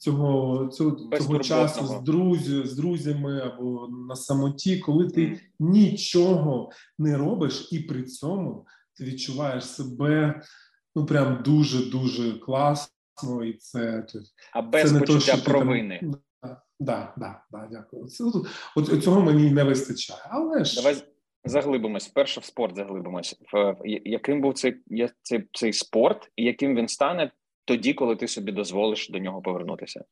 цього 0.00 0.68
цього, 0.72 1.10
цього 1.18 1.38
часу 1.38 1.86
з 1.86 2.02
друзі, 2.02 2.62
з 2.64 2.72
друзями 2.72 3.40
або 3.40 3.88
на 4.08 4.16
самоті, 4.16 4.78
коли 4.78 5.08
ти 5.08 5.20
mm. 5.20 5.38
нічого 5.58 6.70
не 6.98 7.16
робиш, 7.16 7.68
і 7.72 7.80
при 7.80 8.02
цьому 8.02 8.66
ти 8.96 9.04
відчуваєш 9.04 9.64
себе 9.64 10.42
ну 10.94 11.06
прям 11.06 11.42
дуже 11.44 11.90
дуже 11.90 12.32
класно, 12.32 13.44
і 13.44 13.52
це 13.52 14.06
а 14.52 14.62
без 14.62 14.92
це 14.92 14.98
почуття 14.98 15.36
то, 15.36 15.42
провини. 15.42 15.98
Там, 16.00 16.16
да, 16.80 17.14
да, 17.16 17.42
да, 17.50 17.68
дякую. 17.72 18.06
Це, 18.06 18.24
от, 18.76 19.02
цього 19.04 19.20
мені 19.20 19.50
не 19.50 19.64
вистачає. 19.64 20.20
Але 20.30 20.64
ж 20.64 20.76
давай 20.76 20.96
заглибимось. 21.44 22.08
Перше 22.08 22.40
в 22.40 22.44
спорт 22.44 22.76
заглибимось. 22.76 23.36
В 23.52 23.76
яким 23.84 24.40
був 24.40 24.54
цей 24.54 24.76
цей, 25.22 25.48
цей 25.52 25.72
спорт, 25.72 26.30
і 26.36 26.44
яким 26.44 26.76
він 26.76 26.88
стане 26.88 27.30
тоді, 27.64 27.94
коли 27.94 28.16
ти 28.16 28.28
собі 28.28 28.52
дозволиш 28.52 29.08
до 29.08 29.18
нього 29.18 29.42
повернутися? 29.42 30.04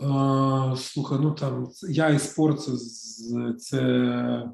А, 0.00 0.74
Слухай, 0.76 1.18
ну 1.22 1.32
там 1.32 1.68
я 1.88 2.08
і 2.08 2.18
спорт 2.18 2.60
це 2.60 2.72
це, 3.58 4.50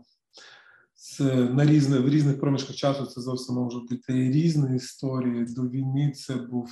це 0.94 1.24
на 1.34 1.64
різне 1.64 1.98
в 1.98 2.08
різних 2.08 2.40
проміжках 2.40 2.76
часу. 2.76 3.06
Це 3.06 3.20
зовсім 3.20 3.54
може 3.54 3.78
бути 3.78 4.12
різні 4.12 4.76
історії. 4.76 5.44
До 5.44 5.62
війни 5.62 6.10
це 6.10 6.34
був 6.34 6.70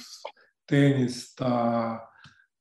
теніс 0.66 1.34
та 1.34 2.10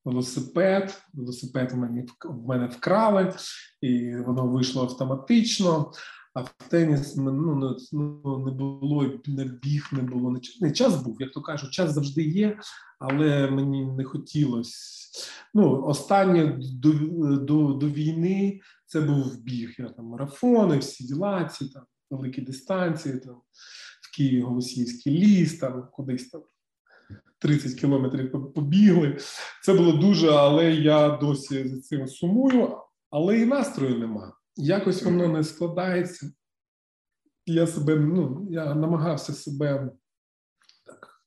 велосипед. 0.05 1.01
Велосипед 1.13 1.71
в 1.71 1.77
мене 1.77 2.05
в 2.23 2.47
мене 2.47 2.65
вкрали, 2.65 3.33
і 3.81 4.15
воно 4.15 4.47
вийшло 4.47 4.83
автоматично. 4.83 5.91
А 6.37 6.41
в 6.41 6.53
теніс 6.69 7.15
ну, 7.15 7.77
ну, 7.91 8.45
не 8.45 8.51
було 8.51 9.19
не 9.27 9.45
біг, 9.45 9.89
не 9.91 10.01
було 10.01 10.39
не 10.61 10.71
час 10.71 11.03
був, 11.03 11.17
як 11.19 11.31
то 11.31 11.41
кажуть, 11.41 11.71
час 11.71 11.93
завжди 11.93 12.23
є, 12.23 12.59
але 12.99 13.51
мені 13.51 13.85
не 13.85 14.03
хотілося. 14.03 14.77
Ну, 15.53 15.83
останнє 15.83 16.59
до 16.73 16.93
до, 17.37 17.73
до 17.73 17.89
війни 17.89 18.59
це 18.85 19.01
був 19.01 19.43
біг. 19.43 19.75
Я 19.77 19.89
там 19.89 20.05
марафони, 20.05 20.77
всі 20.77 21.03
діла, 21.03 21.45
ці 21.45 21.65
там 21.65 21.83
великі 22.11 22.41
дистанції, 22.41 23.17
там 23.17 23.35
в 24.01 24.17
Києві 24.17 24.41
Голосіївський 24.41 25.13
ліс, 25.13 25.59
там 25.59 25.87
кудись 25.91 26.29
там 26.29 26.41
30 27.39 27.73
кілометрів 27.73 28.53
побігли. 28.53 29.17
Це 29.63 29.73
було 29.73 29.93
дуже, 29.93 30.29
але 30.31 30.71
я 30.71 31.09
досі 31.09 31.67
за 31.67 31.81
цим 31.81 32.07
сумую, 32.07 32.77
але 33.09 33.39
і 33.39 33.45
настрою 33.45 33.99
нема. 33.99 34.33
Якось 34.57 35.03
воно 35.03 35.27
не 35.27 35.43
складається. 35.43 36.31
Я 37.45 37.67
себе, 37.67 37.95
ну, 37.95 38.47
я 38.49 38.75
намагався 38.75 39.33
себе 39.33 39.89
так 40.85 41.21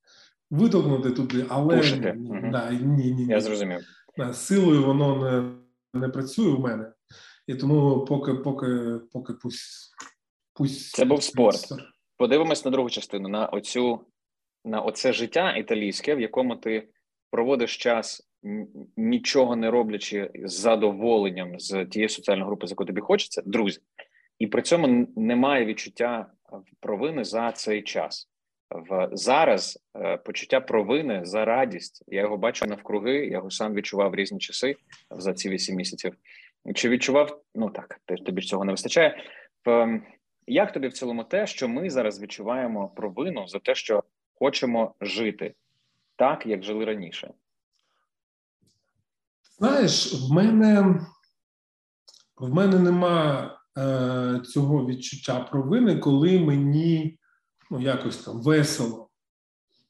витолкнути 0.51 1.11
туди, 1.11 1.47
але 1.49 1.77
ні, 1.77 2.51
да, 2.53 2.71
ні, 2.71 3.13
ні, 3.13 3.27
Я 3.27 3.41
зрозумів. 3.41 3.81
Да, 4.17 4.33
силою 4.33 4.85
воно 4.85 5.17
не 5.17 5.61
не 6.01 6.09
працює 6.09 6.53
у 6.53 6.59
мене. 6.59 6.93
І 7.47 7.55
тому 7.55 8.05
поки 8.05 8.35
поки, 8.35 8.99
поки 9.13 9.33
пусть. 9.33 9.95
пусть 10.55 10.97
Це 10.97 11.05
був 11.05 11.23
спорт. 11.23 11.73
Подивимось 12.17 12.65
на 12.65 12.71
другу 12.71 12.91
частину, 12.91 13.29
на 13.29 13.47
оцю 13.47 14.07
на 14.65 14.81
оце 14.81 15.13
життя 15.13 15.57
італійське, 15.57 16.15
в 16.15 16.21
якому 16.21 16.57
ти 16.57 16.89
проводиш 17.31 17.77
час 17.77 18.30
нічого 18.97 19.57
не 19.57 19.71
роблячи 19.71 20.31
з 20.35 20.53
задоволенням 20.53 21.61
з 21.61 21.85
тієї 21.87 22.09
соціальної 22.09 22.47
групи, 22.47 22.67
за 22.67 22.73
яку 22.73 22.85
тобі 22.85 23.01
хочеться, 23.01 23.43
друзі, 23.47 23.81
і 24.39 24.47
при 24.47 24.63
цьому 24.63 25.07
немає 25.17 25.65
відчуття 25.65 26.27
провини 26.81 27.25
за 27.25 27.53
цей 27.53 27.83
час. 27.83 28.29
В 28.71 29.09
зараз 29.13 29.79
е, 29.97 30.17
почуття 30.17 30.61
провини 30.61 31.21
за 31.25 31.45
радість. 31.45 32.05
Я 32.07 32.21
його 32.21 32.37
бачу 32.37 32.67
навкруги. 32.67 33.13
Я 33.13 33.33
його 33.33 33.51
сам 33.51 33.75
відчував 33.75 34.15
різні 34.15 34.39
часи 34.39 34.77
за 35.11 35.35
ці 35.35 35.49
вісім 35.49 35.77
місяців. 35.77 36.15
Чи 36.75 36.89
відчував? 36.89 37.43
Ну 37.55 37.71
так, 37.71 38.01
тобі 38.05 38.43
цього 38.43 38.65
не 38.65 38.73
вистачає. 38.73 39.23
Як 40.47 40.73
тобі 40.73 40.89
в 40.89 40.93
цілому 40.93 41.25
те, 41.25 41.47
що 41.47 41.69
ми 41.69 41.91
зараз 41.91 42.23
відчуваємо 42.23 42.89
провину 42.89 43.49
за 43.49 43.59
те, 43.59 43.75
що 43.75 44.03
хочемо 44.35 44.95
жити 45.01 45.55
так, 46.17 46.47
як 46.47 46.63
жили 46.63 46.85
раніше. 46.85 47.31
Знаєш, 49.61 50.15
в 50.15 50.33
мене 50.33 51.01
в 52.37 52.55
мене 52.55 52.79
нема 52.79 53.51
е, 53.79 54.41
цього 54.45 54.87
відчуття 54.87 55.41
провини, 55.41 55.99
коли 55.99 56.39
мені 56.39 57.19
ну, 57.71 57.81
якось 57.81 58.17
там 58.17 58.43
весело. 58.43 59.11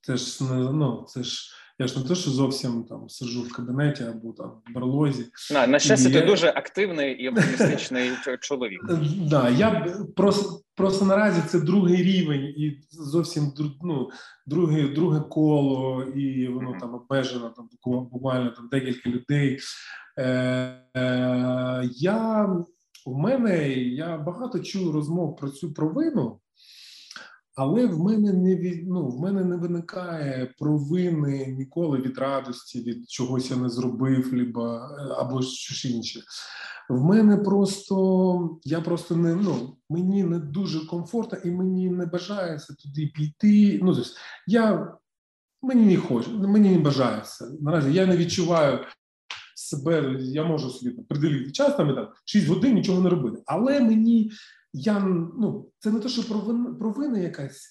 Це 0.00 0.16
ж 0.16 0.44
ну, 0.54 1.04
це 1.09 1.22
ж 1.22 1.54
я 1.80 1.86
ж 1.86 1.98
не 1.98 2.04
те, 2.04 2.14
що 2.14 2.30
зовсім 2.30 2.84
там 2.84 3.08
сиджу 3.08 3.42
в 3.42 3.52
кабінеті 3.52 4.04
або 4.04 4.32
там 4.32 4.50
в 4.66 4.74
берлозі. 4.74 5.26
На, 5.52 5.66
на 5.66 5.78
щастя, 5.78 6.10
ти 6.10 6.20
дуже 6.20 6.48
активний 6.48 7.12
і 7.12 7.28
оптимістичний 7.28 8.10
чоловік. 8.40 8.80
Да, 9.30 9.48
я 9.48 9.86
просто 10.16 10.60
просто 10.74 11.04
наразі 11.04 11.42
це 11.48 11.60
другий 11.60 12.02
рівень, 12.02 12.44
і 12.44 12.80
зовсім 12.90 13.52
ну, 13.82 14.10
друге 14.46 14.88
друге 14.88 15.20
коло, 15.20 16.02
і 16.02 16.48
воно 16.48 16.76
там 16.80 16.94
обмежено 16.94 17.50
там 17.56 17.68
буквально 18.12 18.50
там 18.50 18.68
декілька 18.72 19.10
людей. 19.10 19.58
Е, 20.18 20.24
е, 20.96 21.88
Я 21.92 22.48
у 23.06 23.14
мене 23.14 23.68
я 23.74 24.18
багато 24.18 24.58
чую 24.58 24.92
розмов 24.92 25.36
про 25.36 25.48
цю 25.48 25.72
провину. 25.72 26.40
Але 27.62 27.86
в 27.86 27.98
мене 27.98 28.32
не 28.32 28.56
від, 28.56 28.88
ну, 28.88 29.08
в 29.08 29.20
мене 29.20 29.44
не 29.44 29.56
виникає 29.56 30.54
провини 30.58 31.46
ніколи 31.46 31.98
від 31.98 32.18
радості, 32.18 32.80
від 32.80 33.10
чогось 33.10 33.50
я 33.50 33.56
не 33.56 33.68
зробив, 33.68 34.34
либо, 34.34 34.62
або 35.18 35.42
щось 35.42 35.84
інше. 35.84 36.20
В 36.88 37.04
мене 37.04 37.36
просто 37.36 38.58
я 38.64 38.80
просто 38.80 39.16
не 39.16 39.34
ну 39.34 39.76
мені 39.88 40.24
не 40.24 40.38
дуже 40.38 40.86
комфортно 40.86 41.38
і 41.44 41.50
мені 41.50 41.90
не 41.90 42.06
бажається 42.06 42.74
туди 42.74 43.12
піти. 43.14 43.80
Ну 43.82 43.94
тобто 43.94 44.10
я 44.46 44.94
мені 45.62 45.86
не 45.86 45.96
хочу, 45.96 46.38
мені 46.38 46.70
не 46.70 46.78
бажається. 46.78 47.52
Наразі 47.60 47.92
я 47.92 48.06
не 48.06 48.16
відчуваю 48.16 48.78
себе. 49.54 50.16
Я 50.20 50.44
можу 50.44 50.70
собі 50.70 50.90
приділити 50.90 51.52
час 51.52 51.76
там 51.76 51.90
і 51.90 51.94
так 51.94 52.22
6 52.24 52.48
годин 52.48 52.74
нічого 52.74 53.00
не 53.00 53.10
робити, 53.10 53.42
але 53.46 53.80
мені 53.80 54.30
я 54.72 54.98
ну, 55.38 55.70
це 55.78 55.90
не 55.90 56.00
те, 56.00 56.09
що 56.09 56.28
провина, 56.28 56.74
провина 56.74 57.18
якась. 57.18 57.68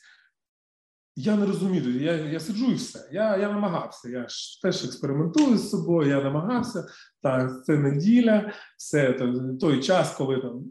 Я 1.16 1.36
не 1.36 1.46
розумію, 1.46 2.02
я 2.02 2.14
я 2.16 2.40
сиджу 2.40 2.72
і 2.72 2.76
все. 2.76 3.10
Я 3.12 3.38
я 3.38 3.52
намагався. 3.52 4.10
Я 4.10 4.28
ж 4.28 4.62
теж 4.62 4.86
експериментую 4.86 5.58
з 5.58 5.70
собою, 5.70 6.10
я 6.10 6.24
намагався. 6.24 6.88
Так, 7.22 7.66
це 7.66 7.78
неділя, 7.78 8.54
все 8.78 9.14
той 9.60 9.82
час, 9.82 10.16
коли 10.16 10.42
там 10.42 10.64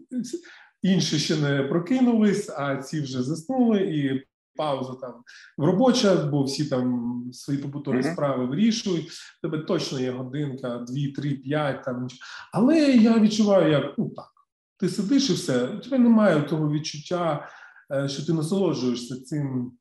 інші 0.83 1.19
ще 1.19 1.37
не 1.37 1.62
прокинулись, 1.62 2.51
а 2.51 2.77
ці 2.77 3.01
вже 3.01 3.23
заснули, 3.23 3.81
і 3.81 4.27
пауза 4.57 4.95
там 4.95 5.14
в 5.59 5.64
робоча, 5.64 6.17
бо 6.17 6.43
всі 6.43 6.64
там 6.64 7.14
свої 7.33 7.59
побутові 7.59 7.97
mm-hmm. 7.97 8.12
справи 8.12 8.47
вирішують. 8.47 9.11
Тебе 9.43 9.59
точно 9.59 10.01
є 10.01 10.11
годинка, 10.11 10.79
дві, 10.79 11.09
три, 11.09 11.31
п'ять 11.31 11.85
там. 11.85 12.09
Але 12.53 12.79
я 12.79 13.19
відчуваю, 13.19 13.73
як 13.73 13.95
ну 13.99 14.11
так. 14.11 14.38
Ти 14.81 14.88
сидиш 14.88 15.31
і 15.31 15.33
все, 15.33 15.67
у 15.67 15.79
тебе 15.79 15.99
немає 15.99 16.43
того 16.43 16.71
відчуття, 16.71 17.49
е, 17.93 18.09
що 18.09 18.27
ти 18.27 18.33
насолоджуєшся 18.33 19.21
цим 19.21 19.73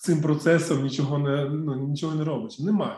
цим 0.00 0.22
процесом, 0.22 0.82
нічого 0.82 1.18
не 1.18 1.44
ну, 1.44 1.88
нічого 1.88 2.14
не 2.14 2.24
робиш. 2.24 2.58
Немає. 2.58 2.96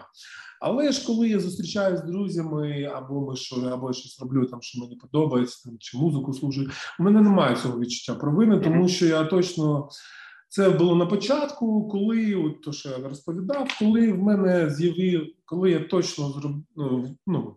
Але 0.61 0.93
ж 0.93 1.07
коли 1.07 1.29
я 1.29 1.41
зустрічаюся 1.41 2.03
з 2.03 2.07
друзями, 2.07 2.91
або 2.95 3.21
ми 3.21 3.37
що, 3.37 3.57
або 3.57 3.89
я 3.89 3.93
щось 3.93 4.21
роблю 4.21 4.47
там, 4.47 4.63
що 4.63 4.81
мені 4.81 4.97
подобається, 4.97 5.69
там 5.69 5.77
чи 5.79 5.99
музику 5.99 6.33
служу, 6.33 6.67
у 7.01 7.03
мене 7.03 7.21
немає 7.21 7.57
цього 7.57 7.81
відчуття 7.81 8.19
провини, 8.19 8.61
тому 8.61 8.89
що 8.89 9.07
я 9.07 9.25
точно 9.25 9.89
це 10.49 10.71
було 10.71 10.97
на 10.97 11.07
початку, 11.07 11.89
коли 11.89 12.35
от 12.35 12.63
то, 12.63 12.73
що 12.73 12.89
я 12.89 13.09
розповідав, 13.09 13.69
коли 13.79 14.13
в 14.13 14.19
мене 14.19 14.71
з'явив, 14.71 15.27
коли 15.45 15.71
я 15.71 15.81
точно 15.81 16.29
зроб, 16.29 16.53
ну, 16.77 17.17
ну, 17.27 17.57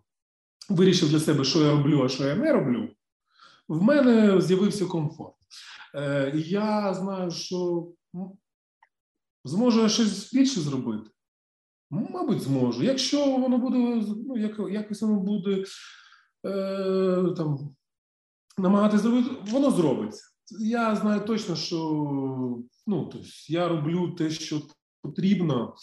вирішив 0.68 1.10
для 1.10 1.20
себе, 1.20 1.44
що 1.44 1.62
я 1.62 1.70
роблю, 1.70 2.02
а 2.04 2.08
що 2.08 2.24
я 2.24 2.34
не 2.34 2.52
роблю 2.52 2.88
в 3.68 3.82
мене 3.82 4.40
з'явився 4.40 4.86
комфорт. 4.86 5.34
Е, 5.94 6.32
і 6.36 6.42
я 6.42 6.94
знаю, 6.94 7.30
що 7.30 7.88
зможу 9.44 9.80
я 9.80 9.88
щось 9.88 10.32
більше 10.32 10.60
зробити. 10.60 11.10
Мабуть, 11.90 12.42
зможу. 12.42 12.82
Якщо 12.82 13.36
воно 13.36 13.58
буде, 13.58 13.78
ну, 14.26 14.36
як, 14.36 14.58
якось 14.70 15.02
воно 15.02 15.20
буде 15.20 15.64
е, 16.46 17.34
там 17.36 17.76
намагатися 18.58 19.02
зробити, 19.02 19.30
воно 19.50 19.70
зробиться. 19.70 20.22
Я 20.60 20.96
знаю 20.96 21.20
точно, 21.20 21.56
що 21.56 21.76
ну, 22.86 23.10
тобто 23.12 23.28
я 23.48 23.68
роблю 23.68 24.10
те, 24.10 24.30
що 24.30 24.62
потрібно. 25.02 25.74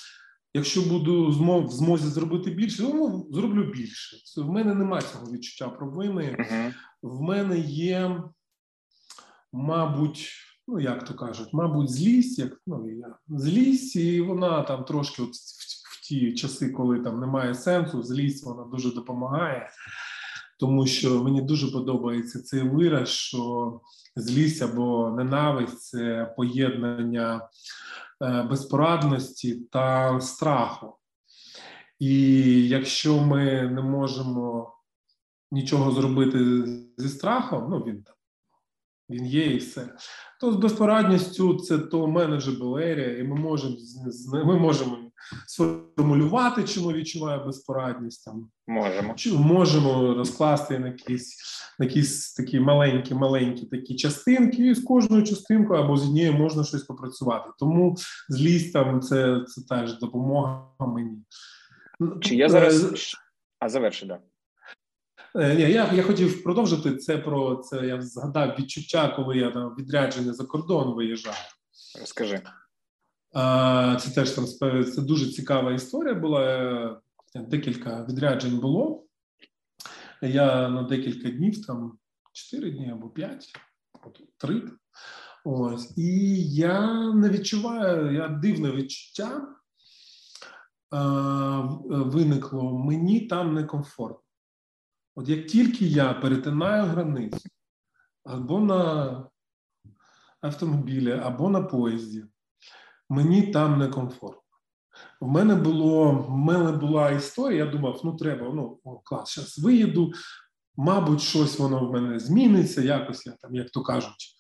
Якщо 0.54 0.82
буду 0.82 1.28
в 1.28 1.72
змозі 1.72 2.08
зробити 2.08 2.52
більше, 2.52 2.84
ну 2.84 3.28
зроблю 3.32 3.64
більше. 3.64 4.42
В 4.42 4.50
мене 4.50 4.74
немає 4.74 5.04
цього 5.12 5.32
відчуття 5.32 5.70
провини. 5.70 6.38
Uh-huh. 6.40 6.74
В 7.02 7.22
мене 7.22 7.60
є, 7.60 8.24
мабуть, 9.52 10.30
ну 10.68 10.80
як 10.80 11.06
то 11.06 11.14
кажуть, 11.14 11.54
мабуть, 11.54 11.90
злість, 11.90 12.40
як 12.40 12.62
ну 12.68 12.90
я 12.90 13.16
злість, 13.28 13.96
і 13.96 14.22
вона 14.22 14.62
там 14.62 14.84
трошки 14.84 15.22
от 15.22 15.30
в, 15.30 15.94
в 15.94 16.02
ті 16.02 16.34
часи, 16.34 16.70
коли 16.70 17.00
там 17.00 17.20
немає 17.20 17.56
сенсу, 17.56 18.04
злість 18.04 18.46
вона 18.46 18.64
дуже 18.64 18.92
допомагає, 18.92 19.70
тому 20.60 20.88
що 20.88 21.24
мені 21.24 21.42
дуже 21.42 21.72
подобається 21.72 22.44
цей 22.44 22.62
вираз, 22.62 23.10
що 23.10 23.82
злість 24.16 24.62
або 24.62 25.10
ненависть 25.18 25.80
це 25.80 26.34
поєднання 26.38 27.50
безпорадності 28.50 29.56
та 29.56 30.20
страху. 30.22 30.98
І 32.00 32.68
якщо 32.68 33.22
ми 33.22 33.62
не 33.62 33.82
можемо 33.82 34.74
нічого 35.52 35.92
зробити 35.92 36.66
зі 36.98 37.10
страхом, 37.10 37.68
ну 37.70 37.80
він 37.80 38.04
там 38.04 38.16
він 39.10 39.26
є 39.26 39.46
і 39.46 39.58
все. 39.58 39.96
То 40.40 40.52
з 40.52 40.56
безпорадністю 40.56 41.56
це 41.56 41.78
то 41.78 42.08
менеджер 42.08 42.54
Белерія, 42.60 43.18
і 43.18 43.24
ми 43.24 43.36
можемо 43.36 43.76
ми 44.34 44.60
можемо 44.60 45.03
сформулювати, 45.48 46.64
чи 46.64 46.82
ми 46.82 47.46
безпорадність 47.46 48.26
там. 48.26 48.50
Можемо 48.68 49.14
чи 49.14 49.34
можемо 49.34 50.14
розкласти 50.14 50.80
на 50.80 50.88
якісь 50.88 51.38
на 51.80 51.86
якісь 51.86 52.34
такі 52.34 52.60
маленькі, 52.60 53.14
маленькі 53.14 53.66
такі 53.66 53.96
частинки, 53.96 54.68
і 54.68 54.76
з 54.76 54.84
кожною 54.84 55.24
частинкою 55.24 55.80
або 55.80 55.98
з 55.98 56.04
однією 56.04 56.34
можна 56.34 56.64
щось 56.64 56.84
попрацювати. 56.84 57.50
Тому 57.60 57.96
злість 58.30 58.74
там 58.74 59.02
це 59.02 59.46
це 59.48 59.62
теж 59.70 60.00
допомога 60.00 60.68
мені. 60.80 61.18
Чи 62.22 62.36
я 62.36 62.50
зараз 62.50 62.84
е, 62.84 63.18
а 63.60 63.70
заверши, 63.70 64.06
да. 64.06 64.20
Е, 65.36 65.56
ні, 65.56 65.62
я 65.62 65.94
я 65.94 66.04
хотів 66.04 66.44
продовжити 66.44 66.96
це 66.96 67.18
про 67.18 67.56
це. 67.56 67.86
Я 67.86 68.02
згадав 68.02 68.56
відчуття, 68.60 69.14
коли 69.16 69.38
я 69.38 69.52
там 69.52 69.76
відряджений 69.80 70.34
за 70.34 70.46
кордон 70.46 70.96
виїжджав. 70.96 71.38
Розкажи. 72.00 72.42
А, 73.34 73.96
Це 74.00 74.10
теж 74.10 74.32
там 74.32 74.46
це 74.84 75.02
дуже 75.02 75.32
цікава 75.32 75.74
історія. 75.74 76.14
Була 76.14 76.42
е, 77.36 77.40
декілька 77.40 78.06
відряджень 78.06 78.60
було. 78.60 79.06
Я 80.22 80.70
на 80.70 80.84
декілька 80.84 81.30
днів, 81.30 81.66
там 81.66 81.98
чотири 82.34 82.72
дні 82.72 82.92
або 82.92 83.10
п'ять, 83.10 83.54
три. 84.38 84.72
Ось, 85.46 85.98
і 85.98 86.44
я 86.50 87.04
не 87.14 87.30
відчуваю, 87.30 88.14
я 88.14 88.28
дивне 88.28 88.72
відчуття 88.72 89.48
а, 90.90 91.60
виникло. 91.90 92.80
Мені 92.80 93.22
там 93.22 93.54
некомфортно. 93.54 94.20
От 95.16 95.30
як 95.30 95.48
тільки 95.48 95.86
я 95.86 96.14
перетинаю 96.14 96.84
границю 96.84 97.50
або 98.24 98.60
на 98.60 99.30
автомобілі, 100.42 101.12
або 101.12 101.50
на 101.50 101.62
поїзді, 101.62 102.26
мені 103.10 103.42
там 103.42 103.80
некомфортно. 103.80 104.40
В 105.22 105.28
мене 105.28 105.56
було, 105.56 106.12
в 106.12 106.38
мене 106.38 106.72
була 106.72 107.12
історія, 107.12 107.66
я 107.66 107.72
думав, 107.72 108.02
ну 108.04 108.16
треба, 108.16 108.54
ну 108.54 108.80
клас, 109.04 109.36
зараз 109.36 109.60
виїду, 109.60 110.12
мабуть, 110.76 111.22
щось 111.22 111.60
воно 111.60 111.88
в 111.88 111.92
мене 111.92 112.20
зміниться, 112.20 112.82
якось 112.82 113.26
я 113.26 113.32
там, 113.32 113.56
як 113.56 113.70
то 113.70 113.84
кажуть, 113.84 114.36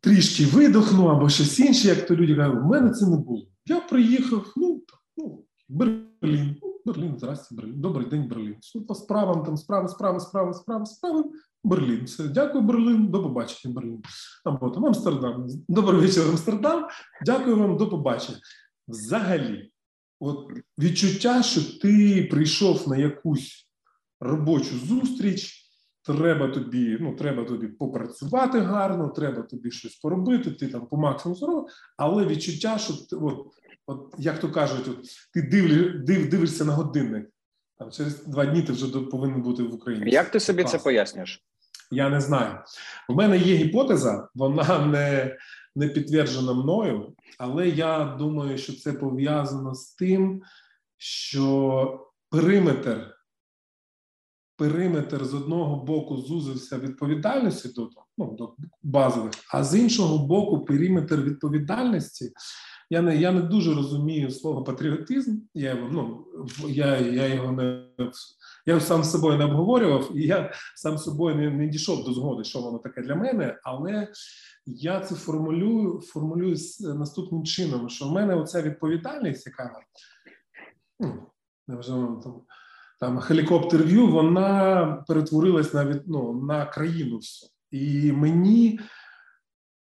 трішки 0.00 0.46
видохну 0.46 1.06
або 1.06 1.28
щось 1.28 1.58
інше, 1.58 1.88
як 1.88 2.06
то 2.06 2.16
люди 2.16 2.34
кажуть, 2.34 2.62
в 2.62 2.66
мене 2.66 2.90
це 2.90 3.06
не 3.06 3.16
було. 3.16 3.46
Я 3.66 3.80
приїхав, 3.80 4.52
ну, 4.56 4.82
ну 5.16 5.44
Берлін. 5.68 6.56
Берлін, 6.84 7.14
здрасте, 7.18 7.54
Берлін. 7.54 7.80
Добрий 7.80 8.06
день, 8.06 8.28
Берлін. 8.28 8.56
По 8.88 8.94
справам 8.94 9.44
там 9.44 9.56
справи, 9.56 9.88
справи, 9.88 10.20
справи, 10.20 10.54
справи, 10.54 10.86
справи. 10.86 11.24
Берлін. 11.64 12.04
Все, 12.04 12.28
дякую, 12.28 12.64
Берлін. 12.64 13.06
До 13.06 13.22
побачення, 13.22 13.74
Берлін. 13.74 14.02
Або 14.44 14.70
там 14.70 14.86
Амстердам. 14.86 15.46
Добрий 15.68 16.00
вечір, 16.00 16.22
Амстердам. 16.28 16.86
Дякую 17.26 17.56
вам, 17.56 17.76
до 17.76 17.88
побачення. 17.88 18.38
Взагалі, 18.88 19.70
от 20.20 20.52
відчуття, 20.78 21.42
що 21.42 21.78
ти 21.80 22.22
прийшов 22.30 22.88
на 22.88 22.96
якусь 22.96 23.68
робочу 24.20 24.78
зустріч. 24.78 25.60
Треба 26.06 26.48
тобі, 26.48 26.98
ну 27.00 27.16
треба 27.16 27.44
тобі 27.44 27.66
попрацювати 27.68 28.60
гарно, 28.60 29.08
треба 29.08 29.42
тобі 29.42 29.70
щось 29.70 29.94
поробити. 29.94 30.50
Ти 30.50 30.68
там 30.68 30.86
по 30.86 30.96
максимуму 30.96 31.38
зробив, 31.38 31.66
але 31.96 32.26
відчуття, 32.26 32.78
що 32.78 32.92
ти, 32.94 33.16
от 33.16 33.46
от 33.86 34.14
як 34.18 34.40
то 34.40 34.50
кажуть, 34.50 34.88
от 34.88 34.98
ти 35.34 35.42
див, 35.42 36.04
див, 36.04 36.28
дивишся 36.28 36.64
на 36.64 36.72
годинник. 36.72 37.30
Там 37.78 37.90
через 37.90 38.26
два 38.26 38.46
дні 38.46 38.62
ти 38.62 38.72
вже 38.72 39.00
повинен 39.00 39.42
бути 39.42 39.62
в 39.62 39.74
Україні. 39.74 40.10
Як 40.10 40.30
ти 40.30 40.40
собі 40.40 40.62
Класно. 40.62 40.78
це 40.78 40.84
пояснюєш? 40.84 41.44
Я 41.94 42.10
не 42.10 42.20
знаю. 42.20 42.58
У 43.08 43.14
мене 43.14 43.38
є 43.38 43.54
гіпотеза, 43.54 44.28
вона 44.34 44.86
не 44.86 45.36
не 45.76 45.88
підтверджена 45.88 46.52
мною, 46.52 47.12
але 47.38 47.68
я 47.68 48.16
думаю, 48.18 48.58
що 48.58 48.72
це 48.72 48.92
пов'язано 48.92 49.74
з 49.74 49.94
тим, 49.94 50.42
що 50.98 52.06
периметр 52.30 53.14
периметр 54.56 55.24
з 55.24 55.34
одного 55.34 55.84
боку 55.84 56.16
зузився 56.16 56.78
відповідальності 56.78 57.68
до 57.68 57.90
ну, 58.18 58.36
до 58.38 58.54
базових, 58.82 59.32
а 59.52 59.64
з 59.64 59.78
іншого 59.78 60.26
боку, 60.26 60.64
периметр 60.64 61.16
відповідальності 61.16 62.32
я 62.94 63.02
не 63.02 63.16
я 63.16 63.32
не 63.32 63.42
дуже 63.42 63.74
розумію 63.74 64.30
слово 64.30 64.64
патріотизм. 64.64 65.36
Я 65.54 65.74
ну 65.74 66.26
я, 66.68 66.98
я 66.98 67.26
його 67.26 67.52
не 67.52 67.88
я 68.66 68.80
сам 68.80 69.04
з 69.04 69.10
собою 69.10 69.38
не 69.38 69.44
обговорював, 69.44 70.10
і 70.14 70.22
я 70.22 70.52
сам 70.74 70.98
з 70.98 71.04
собою 71.04 71.36
не, 71.36 71.50
не 71.50 71.66
дійшов 71.66 72.04
до 72.04 72.12
згоди, 72.12 72.44
що 72.44 72.60
воно 72.60 72.78
таке 72.78 73.02
для 73.02 73.14
мене. 73.14 73.58
Але 73.62 74.08
я 74.66 75.00
це 75.00 75.14
формулюю 75.14 76.00
формулюю 76.00 76.56
наступним 76.80 77.44
чином: 77.44 77.88
що 77.88 78.04
в 78.04 78.12
мене 78.12 78.34
оця 78.34 78.62
відповідальність, 78.62 79.46
яка 79.46 79.80
ну, 81.68 82.20
там, 82.24 82.42
там 83.00 83.18
хелікоптер 83.18 83.82
в'ю, 83.82 84.06
вона 84.06 85.04
перетворилась 85.08 85.74
на 85.74 86.02
ну, 86.06 86.42
на 86.42 86.66
країну 86.66 87.16
всю. 87.16 87.50
І 87.70 88.12
мені, 88.12 88.80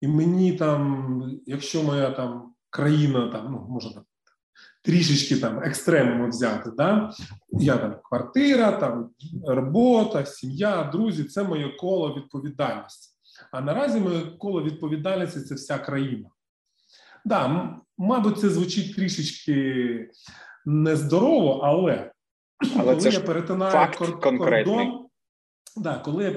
і 0.01 0.07
мені 0.07 0.53
там, 0.53 1.23
якщо 1.45 1.83
моя 1.83 2.11
там 2.11 2.53
країна 2.69 3.27
там, 3.27 3.51
ну, 3.51 3.67
може 3.69 3.93
там, 3.93 4.03
трішечки 4.83 5.35
там 5.37 5.63
екстремуму 5.63 6.29
взяти. 6.29 6.71
Да? 6.77 7.13
Я 7.49 7.77
там 7.77 7.95
квартира, 8.03 8.71
там 8.71 9.09
робота, 9.47 10.25
сім'я, 10.25 10.83
друзі 10.83 11.23
це 11.23 11.43
моє 11.43 11.69
коло 11.69 12.15
відповідальності. 12.15 13.09
А 13.51 13.61
наразі 13.61 13.99
моє 13.99 14.21
коло 14.21 14.63
відповідальності 14.63 15.41
це 15.41 15.55
вся 15.55 15.77
країна. 15.77 16.29
Да, 17.25 17.75
мабуть, 17.97 18.39
це 18.39 18.49
звучить 18.49 18.95
трішечки 18.95 20.09
нездорово, 20.65 21.61
але, 21.63 22.11
але 22.77 22.95
коли 22.95 23.09
я 23.09 23.19
перетинаю 23.19 23.71
факт 23.71 24.01
кор- 24.01 24.37
кордон, 24.37 24.98
да, 25.81 25.99
коли 25.99 26.23
я 26.23 26.31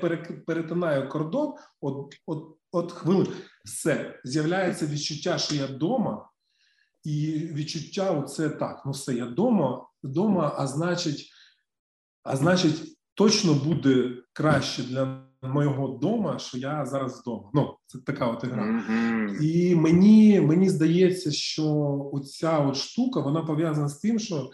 перетинаю 0.46 1.08
кордон, 1.08 1.54
от, 1.80 2.14
от 2.26 2.56
от 2.72 2.92
хвилин, 2.92 3.26
все 3.64 4.20
з'являється 4.24 4.86
відчуття, 4.86 5.38
що 5.38 5.54
я 5.54 5.66
вдома, 5.66 6.28
і 7.04 7.32
відчуття 7.52 8.22
це 8.22 8.50
так: 8.50 8.82
ну 8.86 8.92
все, 8.92 9.14
я 9.14 9.26
вдома, 9.26 9.86
вдома, 10.02 10.54
а 10.56 10.66
значить, 10.66 11.30
а 12.22 12.36
значить, 12.36 12.98
точно 13.14 13.54
буде 13.54 14.16
краще 14.32 14.82
для 14.82 15.26
моєго 15.42 15.88
дома, 15.88 16.38
що 16.38 16.58
я 16.58 16.86
зараз 16.86 17.20
вдома. 17.20 17.50
Ну, 17.54 17.76
це 17.86 17.98
така 17.98 18.26
от 18.26 18.44
ігра. 18.44 18.64
Mm-hmm. 18.64 19.40
І 19.40 19.74
мені 19.74 20.40
мені 20.40 20.68
здається, 20.68 21.32
що 21.32 21.64
оця 22.12 22.58
от 22.58 22.76
штука 22.76 23.20
вона 23.20 23.42
пов'язана 23.42 23.88
з 23.88 23.98
тим, 23.98 24.18
що 24.18 24.50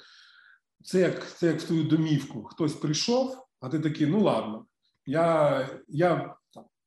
це 0.85 1.01
як 1.01 1.37
це 1.37 1.47
як 1.47 1.61
в 1.61 1.67
твою 1.67 1.85
домівку. 1.85 2.45
Хтось 2.45 2.73
прийшов, 2.73 3.47
а 3.61 3.69
ти 3.69 3.81
такий, 3.81 4.07
ну 4.07 4.23
ладно, 4.23 4.67
я 5.09 5.69
я 5.89 6.35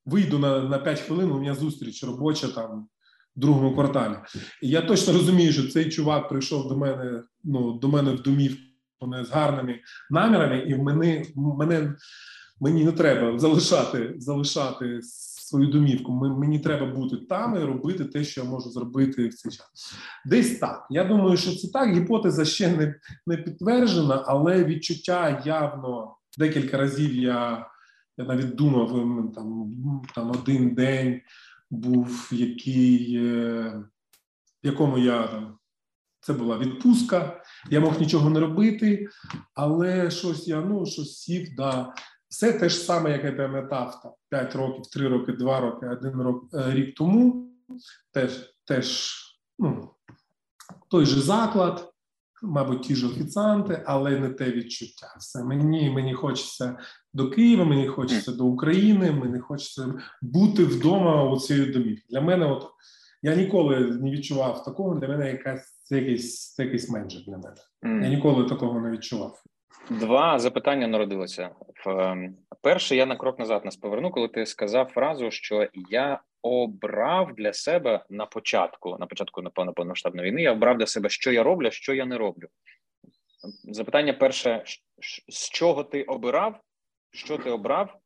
вийду 0.06 0.40
на 0.40 0.62
на 0.62 0.78
5 0.78 1.00
хвилин, 1.00 1.32
у 1.32 1.40
мене 1.40 1.56
зустріч 1.56 2.04
робоча 2.04 2.48
там 2.48 2.88
в 3.36 3.40
другому 3.40 3.74
кварталі. 3.74 4.16
І 4.62 4.70
я 4.70 4.82
точно 4.82 5.14
розумію, 5.14 5.54
що 5.54 5.68
цей 5.68 5.90
чувак 5.90 6.30
прийшов 6.30 6.68
до 6.68 6.78
мене 6.78 7.24
ну, 7.44 7.74
до 7.74 7.88
мене 7.88 8.12
в 8.12 8.22
домівку 8.22 8.62
з 9.22 9.30
гарними 9.30 9.80
намірами, 10.10 10.60
і 10.60 10.76
мене, 10.76 11.26
мене 11.36 11.96
мені 12.60 12.86
не 12.86 12.92
треба 12.92 13.40
залишати 13.40 14.14
залишати 14.18 15.00
свою 15.52 15.68
домівку. 15.68 16.12
Мені 16.12 16.60
треба 16.60 16.86
бути 16.86 17.18
там 17.18 17.56
і 17.56 17.60
робити 17.60 18.06
те, 18.06 18.24
що 18.24 18.42
я 18.42 18.48
можу 18.50 18.70
зробити 18.70 19.28
в 19.28 19.34
цей 19.34 19.52
час. 19.52 19.94
Десь 20.26 20.60
так. 20.60 20.88
Я 20.90 21.04
думаю, 21.04 21.38
що 21.38 21.56
це 21.56 21.68
так. 21.68 21.96
Гіпотеза 21.96 22.46
ще 22.46 22.78
не, 22.78 22.96
не 23.28 23.38
підтверджена, 23.38 24.24
але 24.28 24.64
відчуття 24.64 25.44
явно 25.46 26.16
декілька 26.38 26.78
разів 26.78 27.16
я 27.16 27.68
я 28.18 28.26
навіть 28.26 28.56
думав, 28.56 28.90
там 29.36 29.72
там 30.16 30.32
один 30.32 30.76
день 30.76 31.22
був, 31.70 32.30
який, 32.32 33.20
в 33.20 33.84
якому 34.64 34.98
я 34.98 35.28
там 35.28 35.58
це 36.22 36.34
була 36.34 36.58
відпустка, 36.58 37.44
я 37.70 37.80
мог 37.80 38.00
нічого 38.00 38.30
не 38.30 38.40
робити, 38.40 39.08
але 39.54 40.12
щось 40.12 40.48
я 40.48 40.62
ну 40.62 40.86
щось 40.86 41.18
сів, 41.18 41.56
да. 41.56 41.94
Все 42.30 42.54
те 42.54 42.70
ж 42.70 42.76
саме, 42.76 43.12
як 43.12 43.24
я 43.24 43.32
пам'ятав, 43.32 44.02
там 44.02 44.12
5 44.30 44.56
років, 44.56 44.88
3 44.88 45.08
роки, 45.08 45.34
2 45.34 45.60
роки, 45.60 45.86
1 45.86 46.22
рок, 46.22 46.44
е, 46.54 46.74
рік 46.74 46.96
тому. 46.96 47.48
Теж, 48.12 48.56
теж 48.66 49.18
ну, 49.60 49.90
той 50.88 51.06
же 51.06 51.22
заклад, 51.22 51.91
мабуть, 52.42 52.82
ті 52.82 52.96
ж 52.96 53.08
офіціанти, 53.08 53.84
але 53.86 54.20
не 54.20 54.30
те 54.30 54.52
відчуття. 54.52 55.16
Все 55.20 55.44
мені 55.44 55.90
мені 55.90 56.14
хочеться 56.14 56.78
до 57.14 57.30
Києва, 57.30 57.66
мені 57.66 57.88
хочеться 57.88 58.32
до 58.32 58.46
України, 58.46 59.12
мені 59.12 59.40
хочеться 59.40 59.94
бути 60.22 60.64
вдома 60.64 61.32
у 61.32 61.38
цій 61.38 61.66
домівці. 61.66 62.06
Для 62.10 62.22
мене, 62.22 62.46
от 62.46 62.68
я 63.22 63.36
ніколи 63.36 63.80
не 63.80 64.12
відчував 64.12 64.64
такого. 64.64 64.96
Для 64.96 65.08
мене 65.08 65.32
якась 65.32 65.82
це 65.84 65.98
якийсь 65.98 66.54
це 66.54 66.64
якийсь 66.64 66.90
менеджер 66.90 67.22
для 67.28 67.38
мене. 67.38 67.56
Mm. 67.84 68.04
Я 68.04 68.10
ніколи 68.10 68.50
такого 68.50 68.80
не 68.80 68.92
відчував. 68.92 69.44
Два 69.90 70.40
запитання 70.40 70.88
народилося. 70.88 71.50
Ем, 71.86 72.36
перше, 72.62 72.96
я 72.96 73.06
на 73.06 73.16
крок 73.16 73.40
назад 73.40 73.66
нас 73.66 73.76
поверну, 73.76 74.12
коли 74.12 74.28
ти 74.28 74.46
сказав 74.46 74.86
фразу, 74.86 75.32
що 75.32 75.68
я 75.90 76.22
обрав 76.42 77.36
для 77.36 77.54
себе 77.54 78.06
на 78.10 78.26
початку, 78.26 78.98
на 79.00 79.06
початку, 79.06 79.42
напевно, 79.42 79.74
повномасштабної 79.74 80.32
війни, 80.32 80.42
я 80.42 80.52
обрав 80.52 80.78
для 80.78 80.88
себе, 80.88 81.10
що 81.10 81.32
я 81.32 81.44
роблю, 81.44 81.72
що 81.72 81.94
я 81.94 82.06
не 82.06 82.18
роблю. 82.18 82.48
Запитання 83.64 84.14
перше: 84.14 84.64
з 85.30 85.50
чого 85.50 85.84
ти 85.84 86.04
обирав, 86.04 86.60
що 87.12 87.38
ти 87.38 87.50
обрав? 87.50 88.00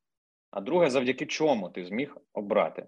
А 0.51 0.61
друге, 0.61 0.89
завдяки 0.89 1.25
чому 1.25 1.69
ти 1.69 1.85
зміг 1.85 2.17
обрати? 2.33 2.87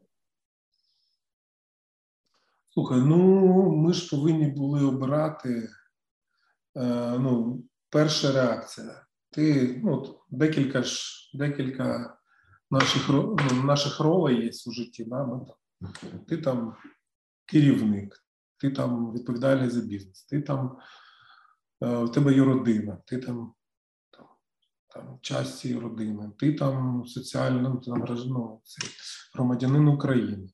Слухай, 2.69 2.99
ну 2.99 3.71
ми 3.75 3.93
ж 3.93 4.09
повинні 4.09 4.47
були 4.47 4.85
обирати. 4.85 5.69
Е, 6.75 7.17
ну, 7.19 7.63
перша 7.89 8.31
реакція. 8.31 9.05
Ти 9.31 9.75
ну, 9.83 10.19
декілька 10.29 10.83
ж 10.83 11.31
декілька 11.33 12.16
наших 12.71 13.09
наших 13.63 13.99
ролей 13.99 14.45
є 14.45 14.51
у 14.67 14.71
житті. 14.71 15.05
Да? 15.07 15.25
Ми, 15.25 15.45
там, 15.45 16.19
Ти 16.27 16.37
там 16.37 16.75
керівник, 17.45 18.25
ти 18.57 18.71
там 18.71 19.13
відповідальний 19.13 19.69
за 19.69 19.81
бізнес, 19.81 20.25
ти 20.25 20.41
там 20.41 20.77
е, 21.83 22.03
в 22.03 22.11
тебе 22.11 22.33
є 22.33 22.43
родина, 22.43 22.97
ти 23.05 23.17
там 23.17 23.53
там, 24.97 25.19
часть 25.21 25.59
цієї 25.59 25.79
родини, 25.79 26.31
ти 26.37 26.53
там 26.53 27.03
соціально 27.07 27.75
там, 27.75 28.05
ну, 28.27 28.61
цей, 28.63 28.89
громадянин 29.35 29.87
України, 29.87 30.49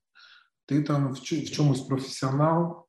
ти 0.65 0.83
там 0.83 1.13
в, 1.13 1.15
в 1.15 1.51
чомусь 1.51 1.81
професіонал 1.81 2.87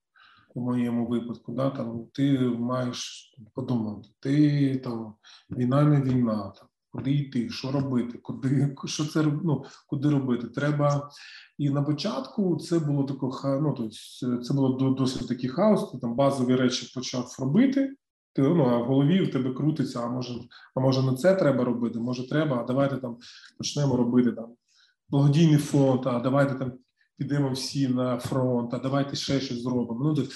у 0.55 0.61
моєму 0.61 1.07
випадку, 1.07 1.53
да, 1.53 1.71
там 1.71 2.07
ти 2.13 2.39
маєш 2.39 3.35
подумати, 3.55 4.09
ти 4.21 4.79
там 4.79 5.15
війна 5.51 5.85
не 5.85 6.03
війна, 6.03 6.53
там 6.59 6.69
куди 6.95 7.11
йти, 7.11 7.51
що 7.51 7.73
робити, 7.73 8.19
куди 8.19 8.77
що 8.85 9.05
це 9.05 9.23
ну, 9.23 9.65
куди 9.87 10.11
робити. 10.11 10.47
Треба 10.47 11.11
і 11.59 11.71
на 11.71 11.83
початку 11.83 12.57
це 12.57 12.79
було 12.79 13.05
тако, 13.05 13.61
ну, 13.63 13.75
тобто 13.77 14.43
це 14.43 14.55
було 14.55 14.91
досить 14.91 15.29
такий 15.29 15.51
хаос. 15.51 15.91
Ти 15.91 15.99
там 15.99 16.15
базові 16.15 16.57
речі 16.57 16.93
почав 16.95 17.37
робити. 17.39 17.95
Ти 18.33 18.43
ну, 18.43 18.65
а 18.65 18.79
в 18.79 18.85
голові 18.85 19.23
в 19.23 19.33
тебе 19.33 19.55
крутиться, 19.55 20.01
а 20.01 20.09
може, 20.09 20.35
а 20.75 20.81
може 20.81 21.03
не 21.03 21.15
це 21.17 21.35
треба 21.35 21.65
робити, 21.65 21.99
може 21.99 22.29
треба, 22.29 22.57
а 22.57 22.65
давайте 22.65 22.97
там 22.97 23.17
почнемо 23.59 23.97
робити 23.97 24.33
там 24.33 24.47
благодійний 25.09 25.59
фонд, 25.59 26.01
а 26.07 26.21
давайте 26.21 26.55
там 26.55 26.73
підемо 27.17 27.51
всі 27.51 27.89
на 27.89 28.19
фронт, 28.19 28.75
а 28.75 28.79
давайте 28.79 29.17
ще 29.17 29.41
щось 29.41 29.63
зробимо. 29.63 30.01
Ну 30.05 30.27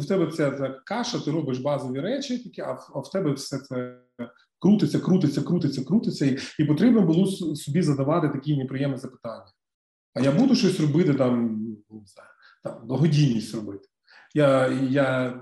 в 0.00 0.06
тебе 0.06 0.32
ця 0.32 0.50
каша, 0.84 1.18
ти 1.18 1.30
робиш 1.30 1.58
базові 1.58 2.00
речі, 2.00 2.38
такі, 2.38 2.60
а 2.60 2.72
в, 2.72 2.92
а 2.94 2.98
в 2.98 3.10
тебе 3.10 3.32
все 3.32 3.58
це 3.58 3.98
крутиться, 4.62 5.00
крутиться, 5.00 5.42
крутиться, 5.42 5.84
крутиться, 5.84 6.26
і, 6.26 6.38
і 6.58 6.64
потрібно 6.64 7.02
було 7.02 7.26
собі 7.56 7.82
задавати 7.82 8.28
такі 8.28 8.56
неприємні 8.56 8.96
запитання. 8.96 9.46
А 10.14 10.20
я 10.20 10.32
буду 10.32 10.54
щось 10.54 10.80
робити 10.80 11.14
там, 11.14 11.60
не 11.90 12.06
знаю, 12.06 12.28
там 12.64 12.86
благодійність 12.86 13.54
робити. 13.54 13.88
Я 14.34 14.68
я 14.68 15.40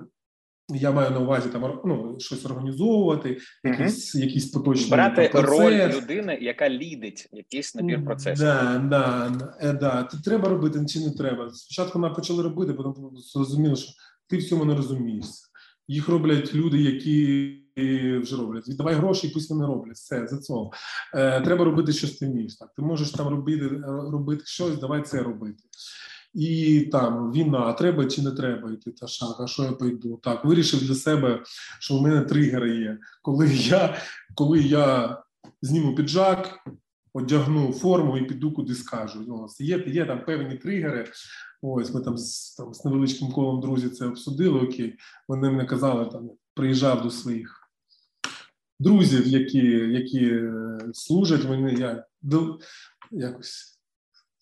я 0.75 0.91
маю 0.91 1.11
на 1.11 1.19
увазі 1.19 1.49
там 1.49 1.81
ну, 1.85 2.17
щось 2.19 2.47
організовувати, 2.47 3.39
якісь 3.65 4.15
угу. 4.15 4.25
якісь 4.25 4.51
поточні 4.51 4.91
брати 4.91 5.31
там, 5.33 5.45
роль 5.45 5.93
людини, 5.97 6.39
яка 6.41 6.71
лідить 6.71 7.29
якийсь 7.33 7.75
набір 7.75 8.05
процесів. 8.05 8.47
Да, 8.47 8.79
да, 8.91 9.33
да, 9.61 9.73
да. 9.73 10.09
Треба 10.25 10.49
робити 10.49 10.87
чи 10.87 11.01
не 11.01 11.11
треба. 11.11 11.51
Спочатку 11.51 12.15
почали 12.17 12.43
робити, 12.43 12.75
потім 12.75 12.95
зрозуміло, 13.15 13.77
що 13.77 13.93
ти 14.29 14.37
в 14.37 14.49
цьому 14.49 14.65
не 14.65 14.75
розумієшся. 14.75 15.50
Їх 15.91 16.09
роблять 16.09 16.55
люди, 16.55 16.79
які 16.83 17.57
вже 18.23 18.37
роблять. 18.37 18.69
Віддавай 18.69 18.95
гроші, 18.95 19.29
пусть 19.29 19.51
вони 19.51 19.67
роблять. 19.67 19.97
Все 19.97 20.27
за 20.27 20.39
цього. 20.39 20.73
Е, 21.15 21.41
Треба 21.41 21.65
робити, 21.65 21.93
що 21.93 22.09
ти 22.19 22.27
вмієш. 22.27 22.57
Так, 22.57 22.75
ти 22.77 22.83
можеш 22.83 23.11
там 23.11 23.29
робити 23.29 23.69
робити 24.13 24.43
щось, 24.47 24.79
давай 24.79 25.03
це 25.03 25.23
робити 25.23 25.63
і 26.35 26.81
там 26.93 27.33
війна, 27.33 27.73
треба 27.73 28.07
чи 28.07 28.23
не 28.23 28.31
треба 28.31 28.73
йти 28.73 28.91
та 28.91 29.07
шаг, 29.07 29.37
а 29.41 29.47
що 29.47 29.63
я 29.63 29.73
пойду? 29.73 30.21
Так, 30.23 30.45
вирішив 30.45 30.87
для 30.87 30.95
себе, 30.95 31.43
що 31.81 31.99
в 31.99 32.03
мене 32.03 32.21
тригери 32.21 32.77
є. 32.77 32.99
Коли 33.23 33.49
я 33.55 33.97
коли 34.35 34.61
я 34.61 35.19
зніму 35.63 35.95
піджак, 35.95 36.59
одягну 37.13 37.73
форму 37.73 38.19
і 38.19 38.25
піду 38.25 38.53
куди 38.53 38.75
скажу. 38.75 39.43
Ось, 39.45 39.61
Є 39.61 39.85
є 39.87 40.05
там 40.05 40.25
певні 40.25 40.57
тригери. 40.57 41.07
Ось 41.63 41.95
ми 41.95 42.01
там 42.01 42.19
з 42.19 42.55
там 42.55 42.75
з 42.75 42.85
невеличким 42.85 43.33
колом 43.33 43.61
друзів 43.61 43.97
це 43.97 44.07
обсудили. 44.07 44.61
Окей, 44.61 44.99
вони 45.29 45.51
мені 45.51 45.69
казали, 45.69 46.07
там 46.07 46.31
приїжджав 46.55 47.03
до 47.03 47.11
своїх. 47.11 47.57
Друзів, 48.79 49.27
які 49.27 49.67
які 49.93 50.27
е, 50.27 50.79
служать, 50.93 51.45
вони 51.45 51.73
я 51.73 52.05
якось 53.11 53.81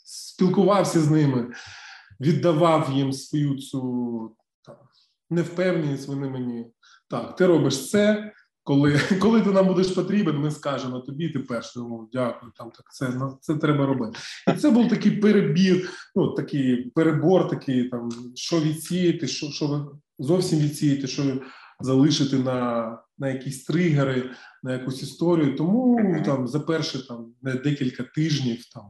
спілкувався 0.04 1.00
з 1.00 1.10
ними, 1.10 1.52
віддавав 2.20 2.92
їм 2.92 3.12
свою 3.12 3.56
цю 3.56 4.36
там, 4.62 4.76
невпевненість. 5.30 6.08
Вони 6.08 6.28
мені 6.28 6.66
так, 7.08 7.36
ти 7.36 7.46
робиш 7.46 7.90
це. 7.90 8.32
Коли 8.68 9.00
коли 9.20 9.40
ти 9.40 9.50
нам 9.50 9.66
будеш 9.66 9.86
потрібен, 9.86 10.38
ми 10.38 10.50
скажемо 10.50 11.00
тобі, 11.00 11.28
ти 11.28 11.38
перший, 11.38 11.82
ну, 11.82 12.08
дякую. 12.12 12.52
Там 12.56 12.70
так 12.70 12.92
це 12.92 13.08
ну, 13.08 13.38
це 13.40 13.54
треба 13.54 13.86
робити. 13.86 14.18
І 14.54 14.56
це 14.56 14.70
був 14.70 14.88
такий 14.88 15.12
перебір, 15.12 15.90
ну 16.16 16.28
такий 16.28 16.76
перебор, 16.76 17.48
такий 17.48 17.84
там 17.84 18.08
що 18.34 18.60
відсіяти, 18.60 19.28
що 19.28 19.46
що 19.46 19.92
зовсім 20.18 20.58
відсіяти, 20.58 21.06
що 21.06 21.22
залишити 21.80 22.38
на 22.38 22.98
на 23.18 23.28
якісь 23.28 23.64
тригери, 23.64 24.30
на 24.62 24.72
якусь 24.72 25.02
історію. 25.02 25.56
Тому 25.56 26.22
там 26.24 26.48
за 26.48 26.60
перші 26.60 26.98
там 26.98 27.32
декілька 27.42 28.02
тижнів 28.02 28.64
там 28.74 28.84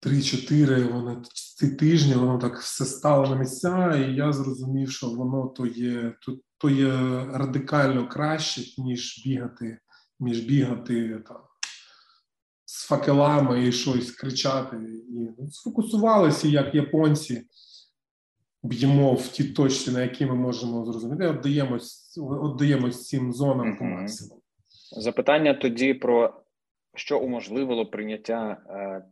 Три-чотири 0.00 0.84
вони 0.84 1.16
ці 1.58 1.68
тижні 1.68 2.14
воно 2.14 2.38
так 2.38 2.58
все 2.58 2.84
стало 2.84 3.30
на 3.30 3.36
місця, 3.36 3.96
і 3.96 4.14
я 4.14 4.32
зрозумів, 4.32 4.90
що 4.90 5.08
воно 5.08 5.46
то 5.46 5.66
є 5.66 6.14
то, 6.22 6.36
то 6.62 6.70
є 6.70 6.90
радикально 7.32 8.08
краще, 8.08 8.82
ніж 8.82 9.22
бігати, 9.26 9.78
ніж 10.20 10.40
бігати 10.40 11.18
там 11.28 11.40
з 12.64 12.86
факелами 12.86 13.68
і 13.68 13.72
щось 13.72 14.10
кричати. 14.10 14.76
І 14.76 15.28
ну, 15.38 15.50
сфокусувалися, 15.50 16.48
як 16.48 16.74
японці 16.74 17.42
б'ємо 18.62 19.14
в 19.14 19.28
ті 19.28 19.44
точці, 19.44 19.90
на 19.90 20.02
які 20.02 20.26
ми 20.26 20.34
можемо 20.34 20.84
зрозуміти. 20.84 21.26
Отдаємось 22.16 23.08
цим 23.08 23.32
зонам 23.32 23.76
по 23.78 23.84
максимуму. 23.84 24.42
Запитання 24.96 25.54
тоді 25.54 25.94
про 25.94 26.42
що 26.94 27.20
уможливило 27.20 27.86
прийняття. 27.86 28.62
Е, 28.68 29.04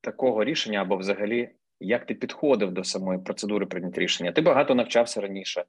такого 0.00 0.44
рішення, 0.44 0.80
або 0.80 0.96
взагалі, 0.96 1.50
як 1.80 2.06
ти 2.06 2.14
підходив 2.14 2.72
до 2.72 2.84
самої 2.84 3.18
процедури 3.18 3.66
прийняття 3.66 4.00
рішення? 4.00 4.32
Ти 4.32 4.40
багато 4.40 4.74
навчався 4.74 5.20
раніше. 5.20 5.64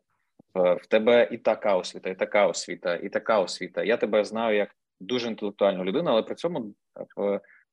В 0.56 0.88
тебе 0.88 1.28
і 1.32 1.38
така 1.38 1.76
освіта, 1.76 2.10
і 2.10 2.16
така 2.16 2.47
освіта, 2.47 2.95
і 2.95 3.10
така 3.10 3.39
освіта. 3.39 3.84
Я 3.84 3.97
тебе 3.97 4.26
знаю 4.26 4.58
як 4.58 4.76
дуже 4.99 5.28
інтелектуальну 5.28 5.84
людину, 5.84 6.12
але 6.12 6.24
при 6.24 6.36
цьому 6.36 6.74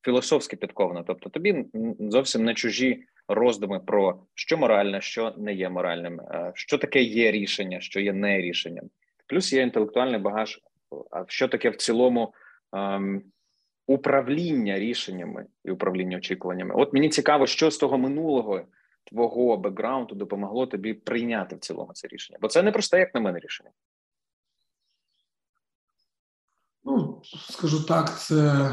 філософськи 0.05 0.57
підковано. 0.57 1.05
Тобто, 1.07 1.31
тобі 1.31 1.64
зовсім 2.01 2.45
не 2.45 2.55
чужі 2.55 3.05
роздуми 3.29 3.81
про 3.81 4.22
що 4.35 4.57
моральне, 4.57 5.01
що 5.01 5.35
не 5.37 5.55
є 5.55 5.68
моральним, 5.68 6.20
що 6.55 6.79
таке 6.79 7.03
є 7.03 7.31
рішення, 7.31 7.81
що 7.81 8.01
є 8.01 8.12
не 8.12 8.39
рішенням. 8.39 8.85
Плюс 9.26 9.53
є 9.53 9.62
інтелектуальний 9.62 10.20
багаж. 10.20 10.61
А 11.11 11.24
що 11.29 11.49
таке 11.49 11.70
в 11.70 11.76
цілому 11.76 12.35
ем, 12.72 13.22
управління 13.87 14.79
рішеннями 14.79 15.47
і 15.64 15.70
управління 15.70 16.16
очікуваннями. 16.16 16.74
От 16.74 16.93
мені 16.93 17.09
цікаво, 17.09 17.47
що 17.47 17.70
з 17.70 17.79
того 17.79 17.99
минулого 17.99 18.61
твого 19.09 19.57
бекграунду 19.57 20.15
допомогло 20.15 20.67
тобі 20.67 20.95
прийняти 20.95 21.57
в 21.57 21.59
цілому 21.59 21.93
це 21.93 22.09
рішення, 22.09 22.39
бо 22.43 22.49
це 22.49 22.63
не 22.63 22.73
просте, 22.73 22.99
як 22.99 23.15
на 23.15 23.21
мене, 23.21 23.39
рішення. 23.39 23.71
Ну, 26.85 27.23
скажу 27.51 27.85
так, 27.85 28.21
це 28.21 28.71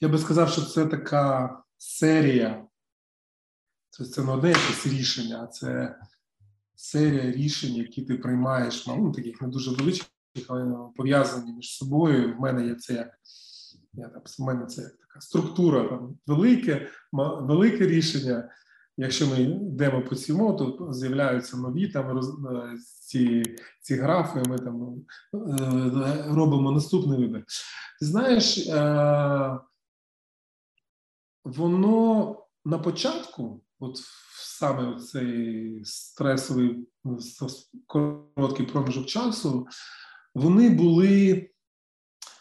я 0.00 0.08
би 0.08 0.18
сказав, 0.18 0.50
що 0.50 0.62
це 0.62 0.86
така 0.86 1.58
серія. 1.78 2.66
Це, 3.90 4.04
це 4.04 4.22
не 4.22 4.32
одне 4.32 4.48
якесь 4.48 4.86
рішення, 4.86 5.42
а 5.42 5.46
це 5.46 5.98
серія 6.74 7.32
рішень, 7.32 7.74
які 7.74 8.02
ти 8.02 8.14
приймаєш, 8.14 8.86
ну, 8.86 9.12
таких 9.12 9.42
не 9.42 9.48
дуже 9.48 9.70
великих, 9.70 10.06
але 10.48 10.74
пов'язані 10.96 11.52
між 11.52 11.76
собою. 11.76 12.36
В 12.36 12.40
мене 12.40 12.66
є 12.66 12.74
це 12.74 12.94
як 12.94 13.18
я 13.92 14.08
там 14.08 14.22
в 14.38 14.42
мене 14.42 14.66
це 14.66 14.82
як 14.82 14.96
така 14.96 15.20
структура, 15.20 15.88
там 15.88 16.18
велике, 16.26 16.88
велике 17.12 17.86
рішення. 17.86 18.50
Якщо 19.00 19.26
ми 19.26 19.40
йдемо 19.40 20.02
по 20.02 20.14
цьому, 20.14 20.56
то 20.56 20.92
з'являються 20.92 21.56
нові 21.56 21.88
там 21.88 22.08
роз, 22.08 22.28
е, 22.28 22.76
ці 23.00 23.42
ці 23.80 23.94
графи. 23.94 24.42
Ми 24.48 24.58
там 24.58 25.04
е, 25.34 26.24
робимо 26.28 26.72
наступний 26.72 27.18
вибір. 27.18 27.44
Знаєш, 28.00 28.58
е, 28.58 29.58
воно 31.44 32.36
на 32.64 32.78
початку, 32.78 33.60
от 33.80 33.96
саме 34.34 35.00
цей 35.00 35.80
стресовий 35.84 36.88
короткий 37.86 38.66
проміжок 38.66 39.06
часу, 39.06 39.66
вони 40.34 40.70
були. 40.70 41.50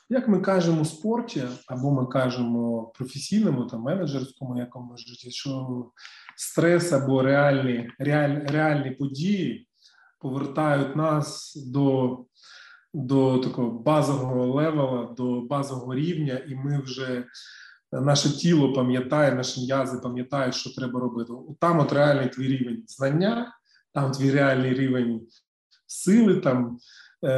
Як 0.10 0.28
ми 0.28 0.40
кажемо 0.40 0.82
у 0.82 0.86
спорті, 0.86 1.44
або 1.68 1.92
ми 1.92 2.06
кажемо 2.06 2.92
професійному 2.96 3.66
та 3.66 3.78
менеджерському 3.78 4.58
якомусь 4.58 5.08
житті, 5.08 5.32
що 5.32 5.86
стрес 6.36 6.94
або 6.94 7.22
реальні 7.22 7.90
реаль, 8.00 8.40
реальні 8.46 8.92
події 8.92 9.68
повертають 10.20 10.96
нас 10.96 11.56
до 11.72 12.18
до 12.94 13.38
такого 13.38 13.70
базового 13.72 14.46
левела, 14.54 15.14
до 15.18 15.42
базового 15.42 15.96
рівня, 15.96 16.42
і 16.48 16.56
ми 16.56 16.82
вже 16.82 17.26
наше 17.92 18.38
тіло 18.38 18.74
пам'ятає, 18.74 19.36
наші 19.36 19.62
м'язи 19.62 20.00
пам'ятають, 20.04 20.56
що 20.56 20.76
треба 20.76 21.00
робити. 21.00 21.34
Там 21.60 21.80
от 21.80 21.94
реальний 21.94 22.30
твій 22.30 22.48
рівень 22.48 22.84
знання, 22.88 23.54
там 23.94 24.12
твій 24.12 24.32
реальний 24.32 24.74
рівень 24.74 25.28
сили, 25.88 26.36
там 26.36 26.78
е, 27.24 27.32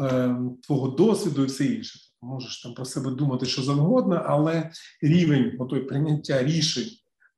е, 0.00 0.36
твого 0.62 0.88
досвіду 0.88 1.42
і 1.42 1.46
все 1.46 1.64
інше. 1.64 2.05
Можеш 2.26 2.62
там 2.62 2.74
про 2.74 2.84
себе 2.84 3.10
думати 3.10 3.46
що 3.46 3.62
завгодно, 3.62 4.22
але 4.26 4.70
рівень 5.02 5.56
отой 5.58 5.80
прийняття 5.80 6.42
рішень 6.42 6.88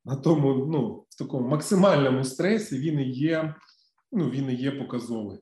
на 0.05 0.15
тому, 0.15 0.53
ну 0.71 1.05
в 1.09 1.17
такому 1.17 1.47
максимальному 1.47 2.23
стресі 2.23 2.77
він 2.77 2.99
і 2.99 3.09
є. 3.09 3.55
Ну 4.11 4.29
він 4.29 4.49
і 4.49 4.55
є 4.55 4.71
показовий. 4.71 5.39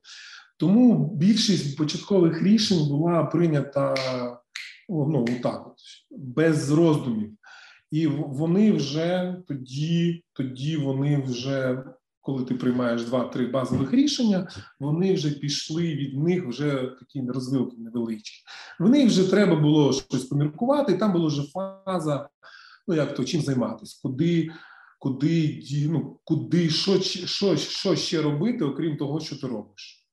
Тому 0.56 1.14
більшість 1.16 1.76
початкових 1.76 2.42
рішень 2.42 2.88
була 2.88 3.24
прийнята 3.24 3.94
ну 4.88 5.26
так, 5.42 5.74
без 6.10 6.70
роздумів, 6.70 7.32
і 7.90 8.06
вони 8.06 8.72
вже 8.72 9.36
тоді, 9.48 10.24
тоді 10.32 10.76
вони 10.76 11.22
вже. 11.22 11.84
Коли 12.28 12.44
ти 12.44 12.54
приймаєш 12.54 13.04
два-три 13.04 13.46
базових 13.46 13.92
рішення, 13.92 14.48
вони 14.80 15.14
вже 15.14 15.30
пішли 15.30 15.94
від 15.94 16.18
них 16.18 16.48
вже 16.48 16.96
такі 16.98 17.22
розвилки 17.28 17.76
невеличкі. 17.78 18.42
В 18.80 18.88
них 18.88 19.06
вже 19.06 19.30
треба 19.30 19.56
було 19.56 19.92
щось 19.92 20.24
поміркувати, 20.24 20.92
і 20.92 20.96
там 20.96 21.12
була 21.12 21.26
вже 21.26 21.42
фаза, 21.42 22.28
ну 22.88 22.94
як 22.94 23.14
то 23.14 23.24
чим 23.24 23.40
займатися, 23.40 24.00
куди 24.02 24.50
куди 24.98 25.62
ну, 25.90 26.20
куди 26.24 26.70
що 26.70 27.00
що, 27.00 27.56
що 27.56 27.96
ще 27.96 28.22
робити, 28.22 28.64
окрім 28.64 28.96
того, 28.96 29.20
що 29.20 29.36
ти 29.36 29.46
робиш. 29.46 30.08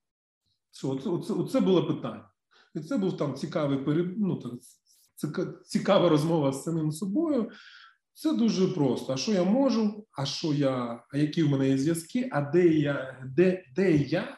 Це, 0.71 0.87
оце, 0.87 1.33
оце 1.33 1.59
було 1.59 1.87
питання. 1.87 2.29
І 2.75 2.79
це 2.79 2.97
був 2.97 3.17
там 3.17 3.33
цікавий 3.33 3.79
ну, 4.17 4.35
так, 4.35 5.65
цікава 5.65 6.09
розмова 6.09 6.53
з 6.53 6.63
самим 6.63 6.91
собою. 6.91 7.49
Це 8.15 8.33
дуже 8.33 8.67
просто. 8.67 9.13
А 9.13 9.17
що 9.17 9.31
я 9.31 9.43
можу? 9.43 10.07
А 10.11 10.25
що 10.25 10.53
я, 10.53 11.03
а 11.13 11.17
які 11.17 11.43
в 11.43 11.49
мене 11.49 11.69
є 11.69 11.77
зв'язки? 11.77 12.29
А 12.31 12.41
де 12.41 12.67
я, 12.67 13.23
де, 13.25 13.63
де 13.75 13.95
я, 13.95 14.37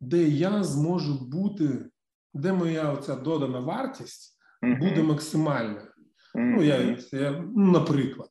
де 0.00 0.28
я 0.28 0.64
зможу 0.64 1.28
бути, 1.28 1.90
де 2.34 2.52
моя 2.52 2.92
оця 2.92 3.16
додана 3.16 3.60
вартість 3.60 4.38
буде 4.62 5.02
максимальна? 5.02 5.92
Ну, 6.34 6.62
я, 6.62 6.98
я 7.12 7.44
ну, 7.56 7.72
наприклад, 7.72 8.28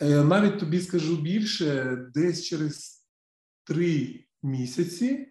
е, 0.00 0.24
навіть 0.24 0.58
тобі 0.58 0.80
скажу 0.80 1.16
більше, 1.16 1.96
десь 2.14 2.44
через 2.44 3.06
три 3.64 4.24
місяці 4.42 5.30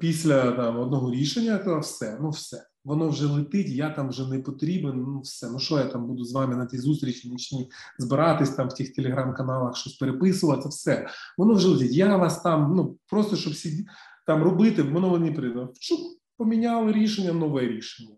після 0.00 0.52
там 0.52 0.78
одного 0.78 1.12
рішення, 1.12 1.58
то 1.58 1.78
все, 1.78 2.18
ну 2.20 2.30
все 2.30 2.67
воно 2.88 3.08
вже 3.08 3.26
летить, 3.26 3.68
я 3.68 3.90
там 3.90 4.08
вже 4.08 4.28
не 4.28 4.38
потрібен. 4.38 5.02
Ну 5.02 5.20
все, 5.20 5.50
ну 5.50 5.58
що 5.58 5.78
я 5.78 5.84
там 5.84 6.06
буду 6.06 6.24
з 6.24 6.32
вами 6.32 6.56
на 6.56 6.66
тій 6.66 6.78
зустрічі 6.78 7.30
нічні 7.30 7.70
збиратись 7.98 8.50
там 8.50 8.68
в 8.68 8.74
тих 8.74 8.94
телеграм-каналах, 8.94 9.76
щось 9.76 9.94
переписувати, 9.94 10.68
все. 10.68 11.08
Воно 11.38 11.54
вже 11.54 11.68
летить. 11.68 11.92
Я 11.92 12.16
вас 12.16 12.42
там, 12.42 12.74
ну 12.76 12.98
просто 13.06 13.36
щоб 13.36 13.54
сіді 13.54 13.86
там 14.26 14.42
робити, 14.42 14.82
воно 14.82 15.18
не 15.18 15.32
прийде. 15.32 15.68
Чук, 15.80 16.00
поміняли 16.36 16.92
рішення, 16.92 17.32
нове 17.32 17.60
рішення. 17.60 18.14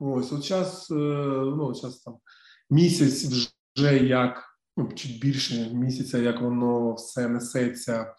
Ось, 0.00 0.32
от 0.32 0.44
час, 0.44 0.90
е, 0.90 0.94
ну 1.56 1.74
час 1.74 2.00
там 2.00 2.16
місяць 2.70 3.24
вже 3.76 3.98
як, 3.98 4.44
ну 4.76 4.92
чуть 4.94 5.20
більше 5.20 5.70
місяця, 5.72 6.18
як 6.18 6.40
воно 6.40 6.94
все 6.94 7.28
несеться 7.28 8.14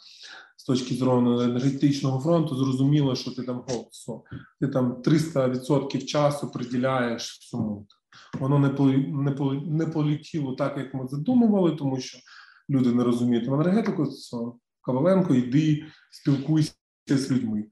з 0.61 0.63
точки 0.63 0.95
зору 0.95 1.41
енергетичного 1.41 2.19
фронту, 2.19 2.55
зрозуміло, 2.55 3.15
що 3.15 3.31
ти 3.31 3.43
там 3.43 3.63
о, 3.67 4.23
ти 4.59 4.67
там 4.67 4.93
300% 4.93 6.05
часу 6.05 6.51
приділяєш 6.51 7.39
цьому. 7.39 7.87
Воно 8.39 8.59
не 8.59 8.69
не, 9.07 9.35
не 9.65 9.85
полетіло 9.85 10.55
так, 10.55 10.77
як 10.77 10.93
ми 10.93 11.07
задумували, 11.07 11.71
тому 11.71 11.99
що 11.99 12.17
люди 12.69 12.91
не 12.91 13.03
розуміють 13.03 13.47
в 13.47 13.53
енергетику. 13.53 14.07
Коваленко, 14.81 15.35
йди, 15.35 15.85
спілкуйся 16.11 16.73
з 17.09 17.31
людьми. 17.31 17.65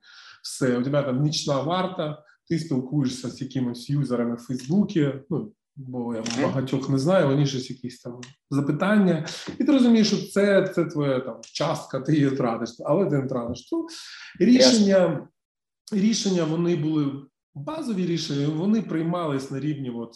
Все, 0.44 0.78
у 0.78 0.84
тебе 0.84 1.04
там 1.04 1.22
нічна 1.22 1.62
варта, 1.62 2.24
ти 2.48 2.60
спілкуєшся 2.60 3.30
з 3.30 3.42
якимись 3.42 3.90
юзерами 3.90 4.36
в 4.36 4.40
Фейсбуці. 4.40 5.14
Ну 5.30 5.52
бо 5.80 6.16
я 6.16 6.24
багатьох 6.42 6.90
не 6.90 7.00
знаю, 7.00 7.28
вони 7.28 7.46
ж 7.46 7.58
якісь 7.58 8.02
там 8.02 8.22
запитання, 8.50 9.28
і 9.60 9.64
ти 9.64 9.72
розумієш, 9.72 10.08
що 10.08 10.28
це 10.32 10.68
це 10.76 10.86
твоя 10.86 11.20
там 11.20 11.42
частка, 11.44 12.00
ти 12.00 12.14
її 12.14 12.28
втратиш, 12.28 12.70
але 12.86 13.06
ти 13.06 13.18
не 13.18 13.26
втратиш. 13.26 13.70
То 13.70 13.88
рішення, 14.40 15.28
рішення 15.92 16.44
вони 16.44 16.76
були 16.76 17.12
базові 17.56 18.06
рішення, 18.06 18.48
вони 18.48 18.82
приймались 18.82 19.52
на 19.52 19.60
рівні 19.60 19.90
от, 19.90 20.14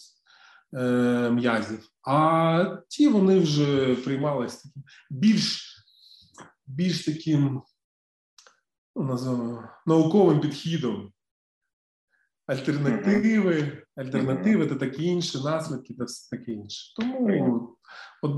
е, 0.73 1.29
м'язів, 1.31 1.87
а 2.07 2.77
ті 2.87 3.07
вони 3.07 3.39
вже 3.39 3.95
приймались 3.95 4.55
таким 4.55 4.83
більш 5.11 5.73
більш 6.67 7.05
таким 7.05 7.61
ну, 8.95 9.03
називаємо, 9.03 9.69
науковим 9.85 10.39
підхідом 10.39 11.12
альтернативи, 12.47 13.83
альтернативи 13.95 14.67
та 14.67 14.75
такі 14.75 15.05
інші 15.05 15.37
наслідки, 15.37 15.93
та 15.93 16.03
все 16.03 16.37
таке 16.37 16.51
інше. 16.51 16.93
Тому 16.95 17.77
от 18.21 18.31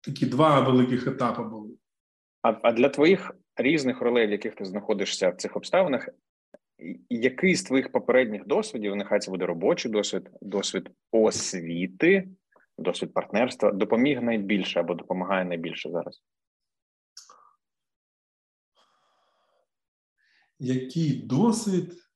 такі 0.00 0.26
два 0.26 0.60
великих 0.60 1.06
етапи 1.06 1.42
були. 1.42 1.70
А, 2.42 2.56
а 2.62 2.72
для 2.72 2.88
твоїх 2.88 3.32
різних 3.56 4.00
ролей, 4.00 4.26
в 4.26 4.30
яких 4.30 4.54
ти 4.54 4.64
знаходишся 4.64 5.30
в 5.30 5.36
цих 5.36 5.56
обставинах, 5.56 6.08
який 7.10 7.54
з 7.54 7.62
твоїх 7.62 7.92
попередніх 7.92 8.46
досвідів, 8.46 8.96
нехай 8.96 9.20
це 9.20 9.30
буде 9.30 9.46
робочий 9.46 9.90
досвід, 9.92 10.30
досвід 10.40 10.90
освіти, 11.10 12.28
досвід 12.78 13.14
партнерства, 13.14 13.72
допоміг 13.72 14.22
найбільше 14.22 14.80
або 14.80 14.94
допомагає 14.94 15.44
найбільше 15.44 15.90
зараз? 15.90 16.22
Який 20.58 21.22
досвід 21.22 22.07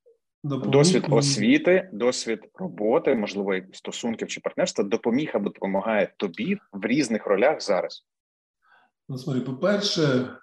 Досвід 0.44 1.04
освіти, 1.10 1.90
досвід 1.92 2.50
роботи, 2.54 3.14
можливо, 3.14 3.54
стосунків 3.72 4.28
чи 4.28 4.40
партнерства 4.40 4.84
допоміг 4.84 5.30
або 5.34 5.50
допомагає 5.50 6.14
тобі 6.16 6.58
в 6.72 6.86
різних 6.86 7.26
ролях 7.26 7.62
зараз. 7.62 8.06
Ну, 9.08 9.18
смотри, 9.18 9.40
по-перше, 9.40 10.36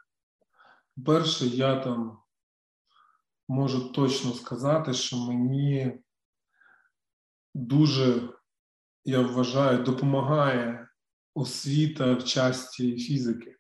по-перше, 0.96 1.46
я 1.46 1.80
там 1.80 2.18
можу 3.48 3.90
точно 3.90 4.32
сказати, 4.34 4.94
що 4.94 5.18
мені 5.18 6.00
дуже, 7.54 8.30
я 9.06 9.22
вважаю, 9.22 9.84
допомагає 9.84 10.88
освіта 11.34 12.14
в 12.14 12.24
часті 12.24 12.98
фізики. 12.98 13.56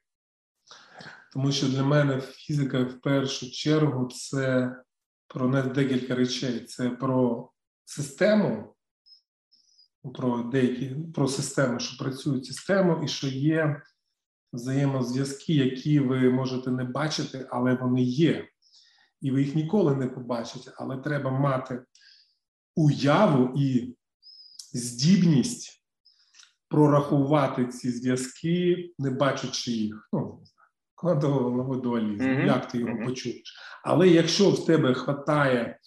Тому 1.34 1.52
що 1.52 1.68
для 1.68 1.84
мене 1.84 2.22
фізика 2.22 2.84
в 2.84 3.02
першу 3.02 3.52
чергу 3.52 4.08
це 4.08 4.76
про 5.30 5.63
декілька 5.63 6.15
речей: 6.15 6.59
це 6.59 6.89
про 6.89 7.49
систему, 7.86 8.75
про 10.13 10.43
деякі 10.43 10.95
про 11.13 11.27
систему, 11.27 11.80
що 11.80 12.03
працюють 12.03 12.45
систему, 12.45 13.03
і 13.03 13.07
що 13.07 13.27
є 13.27 13.82
взаємозв'язки, 14.53 15.53
які 15.53 15.99
ви 15.99 16.30
можете 16.30 16.71
не 16.71 16.84
бачити, 16.84 17.47
але 17.49 17.75
вони 17.75 18.01
є. 18.01 18.47
І 19.21 19.32
ви 19.32 19.43
їх 19.43 19.55
ніколи 19.55 19.95
не 19.95 20.07
побачите. 20.07 20.71
Але 20.77 20.97
треба 20.97 21.32
мати 21.32 21.84
уяву 22.75 23.53
і 23.57 23.97
здібність 24.73 25.86
прорахувати 26.67 27.67
ці 27.67 27.91
зв'язки, 27.91 28.89
не 28.99 29.09
бачачи 29.09 29.71
їх. 29.71 30.09
Ну, 30.13 30.43
квантовий 31.00 31.82
дуалізм, 31.82 32.24
mm-hmm. 32.24 32.45
як 32.45 32.68
ти 32.68 32.78
його 32.78 32.93
mm-hmm. 32.93 33.06
почуєш. 33.06 33.56
Але 33.84 34.08
якщо 34.08 34.50
в 34.50 34.66
тебе 34.66 34.89
вистачає 34.89 35.80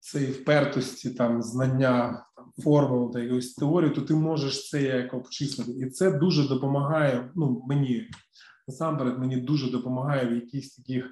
цієї 0.00 0.32
впертості, 0.32 1.10
там 1.10 1.42
знання 1.42 2.26
там, 2.36 2.52
формул 2.64 3.12
та 3.12 3.20
якоїсь 3.20 3.54
теорії, 3.54 3.90
то 3.90 4.00
ти 4.00 4.14
можеш 4.14 4.68
це 4.68 4.82
як 4.82 5.14
обчислити. 5.14 5.72
І 5.72 5.90
це 5.90 6.10
дуже 6.10 6.48
допомагає. 6.48 7.30
Ну, 7.34 7.62
мені 7.68 8.10
насамперед, 8.68 9.18
мені 9.18 9.36
дуже 9.36 9.70
допомагає 9.70 10.26
в 10.26 10.34
якихось 10.34 10.70
таких 10.70 11.10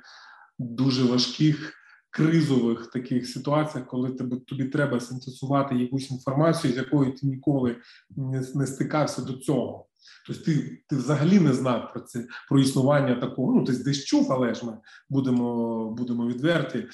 дуже 0.59 1.05
важких 1.05 1.75
кризових 2.11 2.87
таких 2.87 3.29
ситуаціях, 3.29 3.87
коли 3.87 4.11
тобі 4.11 4.37
тобі 4.37 4.65
треба 4.65 5.01
синтезувати 5.01 5.75
якусь 5.75 6.11
інформацію, 6.11 6.75
з 6.75 6.77
якою 6.77 7.13
ти 7.13 7.27
ніколи 7.27 7.77
не, 8.11 8.43
не 8.55 8.67
стикався 8.67 9.23
до 9.23 9.33
цього. 9.33 9.87
Тобто 10.27 10.45
ти 10.45 10.83
ти 10.89 10.97
взагалі 10.97 11.41
не 11.41 11.53
знав 11.53 11.93
про 11.93 12.01
це 12.01 12.27
про 12.49 12.61
існування 12.61 13.15
такого. 13.15 13.55
Ну 13.55 13.65
ти 13.65 13.73
десь 13.73 14.05
чув, 14.05 14.33
але 14.33 14.55
ж 14.55 14.67
ми 14.67 14.79
будемо 15.11 15.91
будемо 15.91 16.27
відверті. 16.27 16.79
Е, 16.79 16.89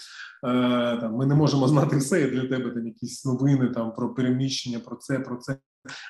там, 1.00 1.14
Ми 1.14 1.26
не 1.26 1.34
можемо 1.34 1.68
знати 1.68 1.96
все 1.96 2.22
і 2.22 2.30
для 2.30 2.48
тебе 2.48 2.70
там 2.70 2.86
якісь 2.86 3.24
новини 3.24 3.68
там 3.68 3.94
про 3.94 4.14
переміщення, 4.14 4.78
про 4.78 4.96
це, 4.96 5.18
про 5.18 5.36
це. 5.36 5.56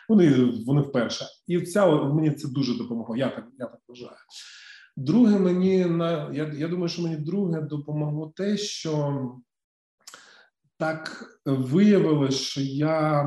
Вони 0.08 0.52
вони 0.66 0.80
вперше. 0.80 1.24
І 1.46 1.60
ця 1.60 1.96
мені 2.02 2.30
це 2.30 2.48
дуже 2.48 2.78
допомогло. 2.78 3.16
Я 3.16 3.28
так 3.28 3.44
я 3.58 3.66
так 3.66 3.80
вважаю. 3.88 4.16
Друге, 4.96 5.38
мені 5.38 5.84
на 5.84 6.30
я, 6.32 6.52
я 6.56 6.68
думаю, 6.68 6.88
що 6.88 7.02
мені 7.02 7.16
друге 7.16 7.60
допомогло 7.60 8.32
те, 8.36 8.56
що 8.56 9.22
так 10.78 11.24
виявилось, 11.46 12.34
що 12.34 12.60
я. 12.60 13.24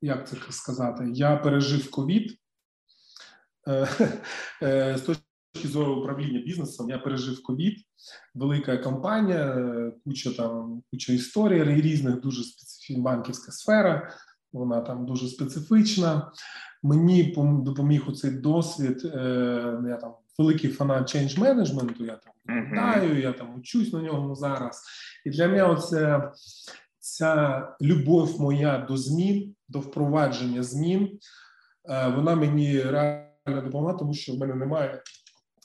Як 0.00 0.28
це 0.28 0.36
сказати? 0.50 1.08
Я 1.12 1.36
пережив 1.36 1.90
ковід 1.90 2.38
е, 3.68 3.88
е, 4.62 4.98
з 4.98 5.00
точки 5.00 5.68
зору 5.68 5.94
управління 5.94 6.40
бізнесом. 6.40 6.90
Я 6.90 6.98
пережив 6.98 7.42
ковід, 7.42 7.78
велика 8.34 8.78
компанія, 8.78 9.72
куча 10.04 10.30
там 10.30 10.82
куча 10.90 11.12
історій 11.12 11.64
різних, 11.64 12.20
дуже 12.20 12.42
специфічна 12.42 13.02
банківська 13.02 13.52
сфера. 13.52 14.10
Вона 14.52 14.80
там 14.80 15.06
дуже 15.06 15.28
специфічна. 15.28 16.32
Мені 16.82 17.34
допоміг 17.64 18.08
у 18.08 18.12
цей 18.12 18.30
досвід. 18.30 19.04
Е, 19.04 19.82
я 19.88 19.96
там 19.96 20.14
великий 20.38 20.70
фанат 20.70 21.14
change 21.14 21.40
менеджменту. 21.40 22.04
Я 22.04 22.16
там 22.16 22.32
uh-huh. 22.56 23.20
я 23.20 23.32
там 23.32 23.54
учусь 23.54 23.92
на 23.92 24.02
ньому 24.02 24.34
зараз. 24.34 24.82
І 25.24 25.30
для 25.30 25.48
мене 25.48 25.62
оце 25.62 26.30
ця 27.06 27.68
любов 27.82 28.40
моя 28.40 28.78
до 28.78 28.96
змін, 28.96 29.54
до 29.68 29.80
впровадження 29.80 30.62
змін. 30.62 31.18
Е, 31.88 32.08
вона 32.08 32.34
мені 32.34 32.82
реально 32.82 33.62
допомагає, 33.64 33.98
тому 33.98 34.14
що 34.14 34.32
в 34.32 34.38
мене 34.38 34.54
немає. 34.54 35.02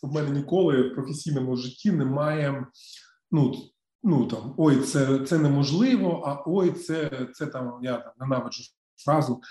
В 0.04 0.14
мене 0.14 0.30
ніколи 0.30 0.82
в 0.82 0.96
професійному 0.96 1.56
житті 1.56 1.92
немає. 1.92 2.66
Ну 3.32 3.54
ну 4.04 4.26
там 4.26 4.54
ой, 4.58 4.80
це 4.80 5.20
це 5.20 5.38
неможливо, 5.38 6.24
а 6.26 6.44
ой, 6.50 6.72
це 6.72 7.28
це 7.34 7.46
там 7.46 7.80
я 7.82 7.98
там 7.98 8.14
ненавиджу 8.20 8.64
фразу 9.06 9.42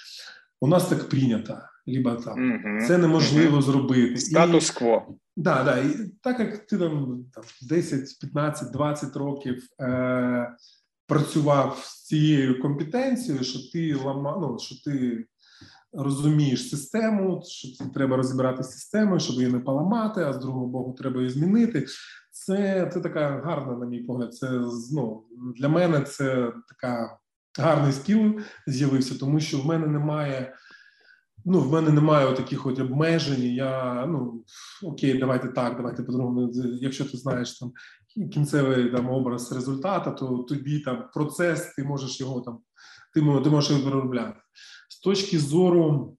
у 0.60 0.66
нас 0.66 0.88
так 0.88 1.08
прийнято, 1.08 1.58
либо 1.86 2.14
там 2.14 2.50
угу, 2.50 2.86
це 2.86 2.98
неможливо 2.98 3.52
угу. 3.52 3.62
зробити. 3.62 4.16
Статус-кво. 4.16 5.14
Да, 5.36 5.64
да, 5.64 5.78
і 5.78 6.10
так 6.22 6.40
як 6.40 6.66
ти 6.66 6.78
там, 6.78 7.24
там 7.34 7.44
10, 7.62 8.18
15, 8.20 8.72
20 8.72 9.16
років 9.16 9.62
е, 9.80 10.56
працював 11.10 11.78
з 11.84 12.04
цією 12.04 12.62
компетенцією, 12.62 13.44
що 13.44 13.58
ти 13.72 13.94
лама, 13.94 14.38
ну, 14.40 14.58
що 14.58 14.74
ти 14.84 15.24
розумієш 15.92 16.70
систему, 16.70 17.42
що 17.46 17.84
треба 17.94 18.16
розібрати 18.16 18.62
систему, 18.62 19.20
щоб 19.20 19.36
її 19.36 19.52
не 19.52 19.58
поламати, 19.58 20.20
а 20.20 20.32
з 20.32 20.38
другого 20.38 20.66
боку, 20.66 20.92
треба 20.92 21.20
її 21.20 21.30
змінити. 21.30 21.86
Це 22.32 22.90
це 22.94 23.00
така 23.00 23.42
гарна, 23.44 23.76
на 23.76 23.86
мій 23.86 24.00
погляд. 24.00 24.34
Це 24.34 24.60
ну, 24.92 25.24
для 25.56 25.68
мене 25.68 26.00
це 26.00 26.52
така 26.68 27.18
гарний 27.58 27.92
скіл 27.92 28.40
з'явився, 28.66 29.18
тому 29.18 29.40
що 29.40 29.58
в 29.58 29.66
мене 29.66 29.86
немає. 29.86 30.54
Ну, 31.44 31.60
в 31.60 31.72
мене 31.72 31.90
немає 31.90 32.32
таких 32.32 32.66
от 32.66 32.78
обмежень. 32.78 33.42
Я 33.42 34.06
ну 34.06 34.44
окей, 34.82 35.18
давайте 35.18 35.48
так, 35.48 35.76
давайте 35.76 36.02
по-другому. 36.02 36.52
Якщо 36.80 37.04
ти 37.04 37.16
знаєш 37.16 37.58
там 37.58 37.72
кінцевий 38.32 38.90
там 38.90 39.10
образ 39.10 39.52
результата, 39.52 40.10
то 40.10 40.38
тобі 40.38 40.80
там 40.80 41.08
процес, 41.14 41.74
ти 41.74 41.84
можеш 41.84 42.20
його 42.20 42.40
там, 42.40 42.58
ти, 43.14 43.22
можеш 43.22 43.70
його 43.70 43.82
переробляти. 43.84 44.40
З 44.88 45.00
точки 45.00 45.38
зору 45.38 46.16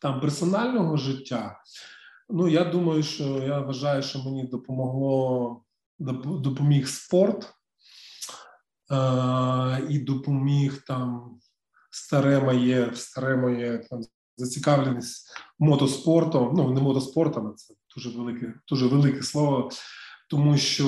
там 0.00 0.20
персонального 0.20 0.96
життя, 0.96 1.60
ну 2.28 2.48
я 2.48 2.64
думаю, 2.64 3.02
що 3.02 3.24
я 3.24 3.60
вважаю, 3.60 4.02
що 4.02 4.18
мені 4.18 4.44
допомогло 4.44 5.64
допоміг 6.24 6.88
спорт 6.88 7.54
і 9.88 9.98
допоміг 9.98 10.84
там 10.86 11.36
старе 11.90 12.40
моє 12.40 12.94
старе 12.94 13.36
моє 13.36 13.78
там 13.78 14.00
зацікавленість 14.36 15.28
мотоспортом. 15.58 16.54
Ну 16.56 16.70
не 16.70 16.80
мотоспортом, 16.80 17.54
це 17.56 17.74
дуже 17.96 18.18
велике, 18.18 18.54
дуже 18.68 18.86
велике 18.86 19.22
слово, 19.22 19.70
тому 20.30 20.56
що 20.56 20.84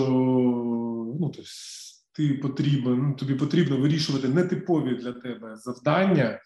ну 1.20 1.32
тобто, 1.34 1.50
ти 2.12 2.34
потрібен, 2.34 2.98
ну, 2.98 3.14
тобі 3.14 3.34
потрібно 3.34 3.76
вирішувати 3.76 4.28
нетипові 4.28 4.94
для 4.94 5.12
тебе 5.12 5.56
завдання. 5.56 6.40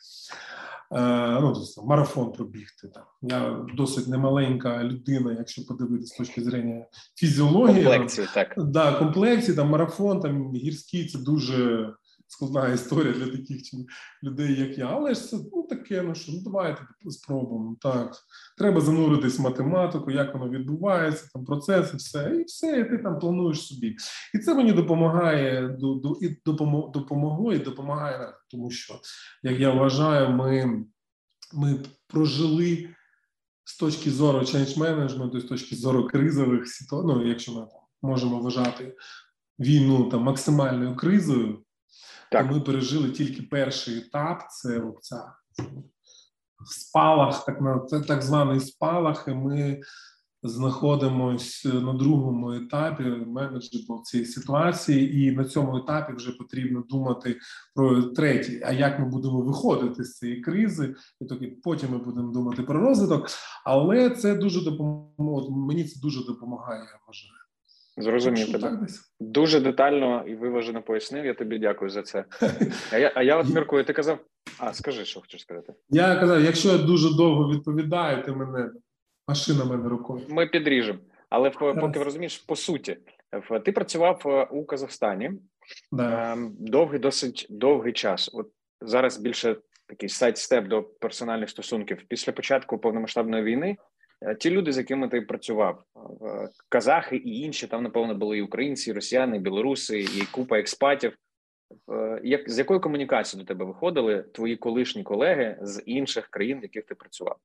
Е, 0.93 1.41
ну, 1.41 1.53
тобто, 1.55 1.87
марафон 1.87 2.33
пробігти. 2.33 2.89
Там. 2.89 3.05
Я 3.23 3.67
досить 3.75 4.09
немаленька 4.09 4.85
людина, 4.85 5.37
якщо 5.39 5.67
подивитися 5.67 6.15
з 6.15 6.19
точки 6.19 6.43
зрення 6.43 6.87
фізіології. 7.15 7.85
Комплекції, 7.85 8.27
так. 8.35 8.55
Да, 8.57 8.93
комплекції, 8.93 9.57
там 9.57 9.69
марафон, 9.69 10.21
там 10.21 10.55
гірський 10.55 11.07
це 11.07 11.19
дуже 11.19 11.91
складна 12.29 12.69
історія 12.69 13.13
для 13.13 13.27
таких 13.27 13.61
людей, 14.23 14.61
як 14.61 14.79
я. 14.79 14.87
Але 14.87 15.15
ж 15.15 15.29
це 15.29 15.37
ну 15.53 15.63
таке, 15.63 16.03
ну 16.03 16.15
що 16.15 16.33
ну 16.33 16.39
давайте 16.45 16.83
спробуємо. 17.11 17.77
Так, 17.81 18.17
треба 18.59 18.81
зануритись 18.81 19.39
в 19.39 19.43
математику, 19.43 20.11
як 20.11 20.35
воно 20.35 20.51
відбувається, 20.51 21.31
там 21.33 21.45
процеси, 21.45 21.97
все, 21.97 22.37
і 22.41 22.45
все, 22.45 22.81
і 22.81 22.85
ти 22.85 22.99
там 22.99 23.19
плануєш 23.19 23.67
собі. 23.67 23.97
І 24.35 24.39
це 24.39 24.55
мені 24.55 24.73
допомагає 24.73 25.69
до, 25.69 25.95
до 25.95 26.19
і 26.21 26.37
допомогло, 26.93 27.53
і 27.53 27.59
допомагає, 27.59 28.35
тому 28.51 28.71
що 28.71 28.95
як 29.43 29.61
я 29.61 29.71
вважаю, 29.71 30.31
ми, 30.31 30.85
ми 31.55 31.79
прожили. 32.07 32.89
З 33.69 33.77
точки 33.79 34.11
зору 34.11 34.39
change 34.39 34.79
management, 34.79 35.41
з 35.41 35.45
точки 35.45 35.77
зору 35.77 36.07
кризових 36.07 36.69
ситуацій, 36.69 37.07
ну, 37.07 37.29
якщо 37.29 37.53
ми 37.53 37.61
там 37.61 37.81
можемо 38.03 38.39
вважати 38.39 38.97
війну 39.59 40.09
там 40.09 40.23
максимальною 40.23 40.97
кризою, 40.97 41.66
так. 42.33 42.51
ми 42.51 42.61
пережили 42.61 43.11
тільки 43.11 43.43
перший 43.43 43.99
етап. 43.99 44.43
Це 44.51 44.81
оця 44.81 45.33
спалах, 46.65 47.45
так 47.45 47.61
на 47.61 47.79
так 48.01 48.23
званий 48.23 48.61
спалах. 48.61 49.25
і 49.29 49.35
Ми 49.35 49.81
знаходимося 50.43 51.73
на 51.73 51.93
другому 51.93 52.53
етапі 52.53 53.03
менеджменту 53.05 54.03
цієї 54.05 54.27
ситуації, 54.27 55.23
і 55.23 55.33
на 55.33 55.45
цьому 55.45 55.77
етапі 55.77 56.13
вже 56.13 56.33
потрібно 56.33 56.85
думати 56.89 57.37
про 57.75 58.03
третій. 58.03 58.63
А 58.67 58.73
як 58.73 58.99
ми 58.99 59.09
будемо 59.09 59.41
виходити 59.41 60.05
з 60.05 60.19
цієї 60.19 60.41
кризи, 60.41 60.95
і 61.21 61.25
тоді 61.25 61.47
потім 61.47 61.91
ми 61.91 61.99
будемо 61.99 62.33
думати 62.33 62.63
про 62.63 62.81
розвиток. 62.81 63.29
Але 63.65 64.11
це 64.11 64.35
дуже 64.35 64.65
допоможе. 64.65 65.51
Мені 65.51 65.85
це 65.85 66.01
дуже 66.01 66.25
допомагає. 66.25 66.81
Я 66.81 66.99
вважаю. 67.07 67.46
Зрозумів 67.97 68.53
тебе. 68.53 68.87
Дуже 69.21 69.61
детально 69.61 70.25
і 70.27 70.35
виважено 70.35 70.83
пояснив. 70.83 71.25
Я 71.25 71.35
тобі 71.35 71.59
дякую 71.59 71.91
за 71.91 72.03
це. 72.03 72.25
А 72.93 72.99
я 72.99 73.13
а 73.15 73.23
я 73.23 73.37
от 73.37 73.47
міркую, 73.55 73.85
ти 73.85 73.93
казав. 73.93 74.19
А 74.59 74.73
скажи, 74.73 75.05
що 75.05 75.21
хочеш 75.21 75.41
сказати? 75.41 75.75
Я 75.89 76.17
казав, 76.17 76.45
якщо 76.45 76.69
я 76.69 76.79
дуже 76.79 77.17
довго 77.17 77.53
відповідаю, 77.53 78.23
ти 78.23 78.33
мене 78.33 78.71
машина 79.29 79.65
мене 79.65 79.89
рукою. 79.89 80.23
Ми 80.29 80.47
підріжемо. 80.47 80.99
Але 81.31 81.51
поки 81.51 82.03
розумієш, 82.03 82.39
по 82.39 82.57
суті, 82.57 82.99
ти 83.65 83.73
працював 83.73 84.23
е, 84.27 84.45
у 84.45 84.65
Казахстані 84.65 85.33
да. 85.93 86.33
Ем, 86.33 86.57
довгий, 86.59 86.99
досить 86.99 87.47
довгий 87.51 87.93
час. 87.93 88.31
От 88.33 88.49
зараз 88.81 89.19
більше 89.19 89.57
такий 89.89 90.09
сайт-степ 90.09 90.69
до 90.69 90.83
персональних 90.83 91.51
стосунків. 91.51 92.03
Після 92.09 92.33
початку 92.33 92.79
повномасштабної 92.79 93.43
війни 93.43 93.77
ті 94.39 94.51
люди, 94.51 94.73
з 94.73 94.79
якими 94.79 95.09
ти 95.09 95.21
працював, 95.21 95.85
е, 95.97 96.49
казахи 96.69 97.17
і 97.17 97.41
інші, 97.41 97.67
там 97.67 97.83
напевно 97.83 98.15
були 98.15 98.39
і 98.39 98.43
українці, 98.43 98.91
і 98.91 98.93
росіяни, 98.93 99.37
і 99.37 99.41
білоруси, 99.41 100.01
і 100.01 100.27
купа 100.33 100.59
експатів. 100.59 101.19
Е, 101.93 102.21
як 102.25 102.51
з 102.51 102.59
якої 102.59 102.81
комунікації 102.81 103.43
до 103.43 103.47
тебе 103.47 103.65
виходили 103.65 104.23
твої 104.23 104.57
колишні 104.57 105.03
колеги 105.03 105.59
з 105.63 105.83
інших 105.87 106.29
країн, 106.29 106.61
в 106.61 106.63
яких 106.63 106.85
ти 106.85 106.95
працював? 106.95 107.37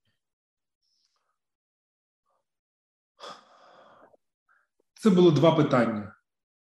Це 4.94 5.10
було 5.10 5.32
два 5.32 5.56
питання: 5.56 6.16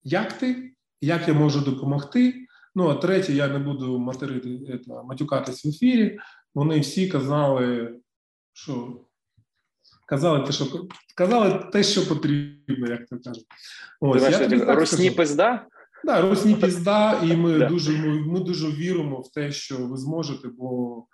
як 0.03 0.33
ти 0.33 0.71
як 1.01 1.29
я 1.29 1.35
можу 1.35 1.61
допомогти. 1.61 2.47
Ну, 2.75 2.89
а 2.89 2.95
третє, 2.95 3.33
я 3.33 3.49
не 3.49 3.59
буду 3.59 3.99
материти, 3.99 4.81
матюкатись 5.05 5.65
в 5.65 5.69
ефірі. 5.69 6.19
Вони 6.55 6.81
всі 6.81 7.09
казали, 7.09 7.97
що 8.53 9.05
казали 10.11 10.47
те, 10.47 10.53
що 10.53 10.65
казали 11.15 11.65
те, 11.73 11.83
що 11.83 12.09
потрібно, 12.09 12.87
як 12.89 13.07
то 13.09 13.19
кажуть. 13.25 13.47
Ось, 14.01 14.23
я 14.23 14.39
тобі 14.39 14.57
Русні 14.57 15.11
пизда? 15.11 15.67
Да, 16.05 16.21
Русні 16.21 16.55
пізда, 16.55 17.21
і 17.25 17.37
ми 17.37 17.67
дуже 17.67 17.93
ми, 17.93 18.21
ми 18.21 18.41
дуже 18.41 18.71
віримо 18.71 19.21
в 19.21 19.33
те, 19.33 19.53
що 19.53 19.77
ви 19.77 19.97
зможете, 19.97 20.49
бо 20.59 21.05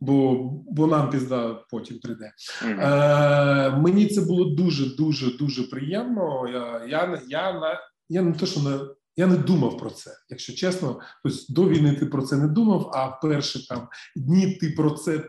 бо, 0.00 0.34
бо 0.70 0.86
нам 0.86 1.10
пізда 1.10 1.64
потім 1.70 1.98
прийде. 1.98 2.32
Е, 2.62 3.70
Мені 3.70 4.06
це 4.06 4.20
було 4.20 4.44
дуже 4.44 4.96
дуже 4.96 5.38
дуже 5.38 5.62
приємно. 5.62 6.48
Я 6.48 6.86
я, 6.88 7.22
я, 7.28 7.80
я 8.08 8.22
не 8.22 8.32
те, 8.32 8.46
що 8.46 8.60
не 8.60 8.78
я 9.16 9.26
не 9.26 9.36
думав 9.36 9.78
про 9.78 9.90
це, 9.90 10.10
якщо 10.28 10.52
чесно. 10.52 11.00
Тобто 11.24 11.38
до 11.48 11.68
війни 11.68 11.94
ти 11.94 12.06
про 12.06 12.22
це 12.22 12.36
не 12.36 12.48
думав, 12.48 12.90
а 12.94 13.08
перші 13.08 13.66
там 13.66 13.88
дні 14.16 14.58
ти 14.60 14.70
про 14.70 14.90
це 14.90 15.24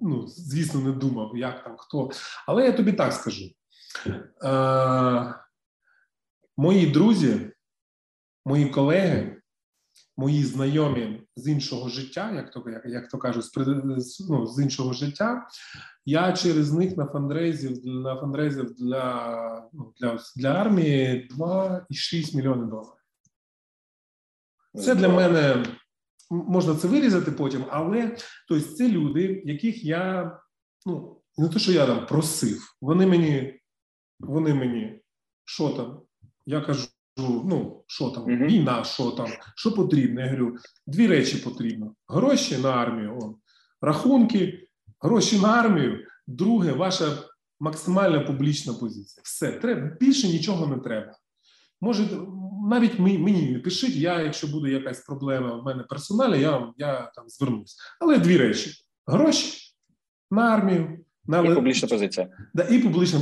ну 0.00 0.26
звісно 0.26 0.80
не 0.80 0.92
думав, 0.92 1.36
як 1.36 1.64
там 1.64 1.76
хто. 1.78 2.10
Але 2.46 2.64
я 2.64 2.72
тобі 2.72 2.92
так 2.92 3.12
скажу. 3.12 3.44
Е, 4.44 5.34
Мої 6.56 6.86
друзі 6.86 7.50
мої 8.44 8.66
колеги, 8.66 9.42
мої 10.16 10.44
знайомі 10.44 11.22
з 11.36 11.48
іншого 11.48 11.88
життя, 11.88 12.32
як 12.32 12.50
то 12.50 12.64
як, 12.70 12.86
як 12.86 13.08
то 13.08 13.18
кажуть, 13.18 13.44
з 13.44 14.26
ну, 14.30 14.46
з 14.46 14.62
іншого 14.62 14.92
життя. 14.92 15.48
Я 16.04 16.32
через 16.32 16.72
них 16.72 16.96
на 16.96 17.06
фандрейзів 17.06 17.86
на 17.86 18.16
фандрейзів 18.16 18.74
для 18.74 19.70
ну, 19.72 19.92
для, 20.00 20.18
для 20.36 20.48
армії 20.48 21.28
2,6 21.38 22.36
мільйони 22.36 22.66
доларів. 22.66 23.04
Це 24.74 24.94
для 24.94 25.08
мене 25.08 25.66
можна 26.30 26.74
це 26.74 26.88
вирізати 26.88 27.32
потім, 27.32 27.64
але 27.70 28.16
тобто, 28.48 28.64
це 28.66 28.88
люди, 28.88 29.42
яких 29.44 29.84
я 29.84 30.32
ну 30.86 31.20
не 31.38 31.48
те, 31.48 31.58
що 31.58 31.72
я 31.72 31.86
там 31.86 32.06
просив. 32.06 32.76
Вони 32.80 33.06
мені, 33.06 33.60
вони 34.20 34.54
мені 34.54 35.00
що 35.44 35.68
там? 35.68 36.00
Я 36.46 36.60
кажу, 36.60 36.88
ну 37.16 37.84
що 37.86 38.10
там, 38.10 38.26
війна, 38.26 38.84
що 38.84 39.10
там, 39.10 39.28
що 39.56 39.72
потрібно. 39.72 40.20
Я 40.20 40.26
говорю, 40.26 40.56
дві 40.86 41.06
речі 41.06 41.36
потрібно: 41.36 41.94
гроші 42.08 42.58
на 42.58 42.70
армію, 42.70 43.18
он, 43.22 43.36
рахунки, 43.80 44.68
гроші 45.00 45.40
на 45.40 45.48
армію. 45.48 46.06
Друге, 46.26 46.72
ваша 46.72 47.18
максимальна 47.60 48.20
публічна 48.20 48.74
позиція. 48.74 49.22
Все, 49.24 49.52
треба 49.52 49.96
більше 50.00 50.28
нічого 50.28 50.66
не 50.66 50.78
треба. 50.78 51.18
Може, 51.80 52.08
навіть 52.70 52.98
мені 52.98 53.50
не 53.52 53.58
пишіть, 53.58 53.96
я, 53.96 54.22
якщо 54.22 54.46
буде 54.46 54.70
якась 54.70 55.00
проблема 55.00 55.54
в 55.54 55.64
мене 55.64 55.82
персоналі, 55.82 56.40
я 56.40 56.72
я 56.76 57.12
там 57.14 57.28
звернусь. 57.28 57.76
Але 58.00 58.18
дві 58.18 58.36
речі: 58.36 58.70
гроші 59.06 59.74
на 60.30 60.42
армію, 60.42 61.04
на 61.26 61.40
і 61.40 61.54
публічна 61.54 61.88
позиція. 61.88 62.28
Да, 62.54 62.62
І 62.62 62.78
публічна 62.78 63.20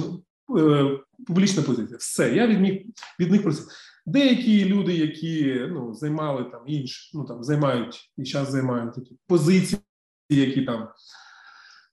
е, 0.59 0.99
публічна 1.27 1.63
позиція. 1.63 1.99
Все, 1.99 2.35
я 2.35 2.47
від 2.47 2.61
них 2.61 2.83
від 3.21 3.31
них 3.31 3.43
просив. 3.43 3.67
Деякі 4.07 4.65
люди, 4.65 4.95
які 4.95 5.67
ну, 5.71 5.95
займали 5.95 6.45
там 6.45 6.61
інші, 6.67 7.11
ну 7.15 7.25
там 7.25 7.45
займають 7.45 8.13
і 8.17 8.25
зараз 8.25 8.51
займають 8.51 8.95
такі 8.95 9.17
позиції, 9.27 9.81
які 10.31 10.63
там 10.63 10.89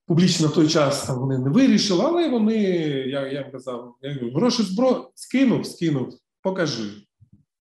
публічно 0.07 0.47
в 0.47 0.53
той 0.53 0.67
час 0.67 1.07
там 1.07 1.19
вони 1.19 1.37
не 1.37 1.49
вирішили, 1.49 2.03
але 2.05 2.29
вони, 2.29 2.63
я 3.07 3.27
я 3.27 3.41
їм 3.41 3.51
казав, 3.51 3.95
я 4.01 4.13
говорю, 4.13 4.31
гроші 4.35 4.63
збро 4.63 5.11
скинув, 5.15 5.65
скинув, 5.65 6.13
покажи. 6.41 7.04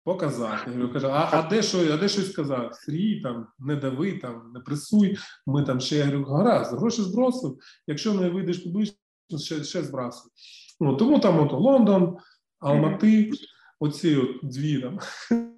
Показати. 0.09 0.71
Я 0.79 0.87
каже, 0.87 1.07
а 1.07 1.29
а 1.31 1.49
де 1.49 1.63
що, 1.63 1.93
а 1.93 1.97
де 1.97 2.09
щось 2.09 2.31
сказав? 2.31 2.75
Срій, 2.75 3.21
там, 3.21 3.47
не 3.59 3.75
дави, 3.75 4.13
там, 4.13 4.51
не 4.53 4.59
пресуй, 4.59 5.17
ми 5.45 5.63
там 5.63 5.79
ще 5.79 5.95
я 5.95 6.05
говорю, 6.05 6.23
гаразд, 6.23 6.77
гроші 6.77 7.01
збросив, 7.01 7.57
якщо 7.87 8.13
не 8.13 8.29
вийдеш 8.29 8.57
публічно, 8.57 8.97
ще 9.39 9.63
ще 9.63 9.83
збрасуй. 9.83 10.31
Ну, 10.79 10.95
Тому 10.95 11.19
там 11.19 11.39
от 11.39 11.51
Лондон, 11.51 12.17
Алмати 12.59 13.31
оці 13.79 14.15
от 14.15 14.29
дві 14.43 14.81
там. 14.81 14.99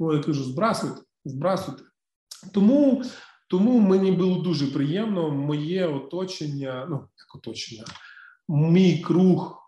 Ну, 0.00 0.14
я 0.14 0.22
кажу, 0.22 0.44
збрасуйте, 0.44 1.00
збрасуйте. 1.24 1.82
Тому 2.54 3.02
тому 3.50 3.78
мені 3.78 4.12
було 4.12 4.38
дуже 4.38 4.66
приємно 4.66 5.30
моє 5.30 5.86
оточення, 5.86 6.86
ну, 6.90 6.96
як 6.96 7.34
оточення, 7.34 7.84
мій 8.48 8.98
круг 8.98 9.62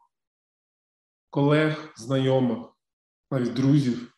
колег, 1.31 1.93
знайомих, 1.97 2.71
навіть 3.31 3.55
друзів. 3.55 4.13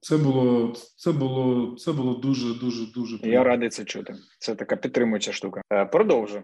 Це 0.00 0.16
було 0.16 0.74
це 0.96 1.12
було, 1.12 1.76
це 1.76 1.92
було 1.92 2.14
дуже, 2.14 2.54
дуже, 2.60 2.92
дуже 2.92 3.18
приємно. 3.18 3.40
Я 3.40 3.44
радий 3.44 3.68
це 3.68 3.84
чути. 3.84 4.14
Це 4.38 4.54
така 4.54 4.76
підтримуюча 4.76 5.32
штука. 5.32 5.62
Е, 5.72 5.84
продовжу. 5.84 6.42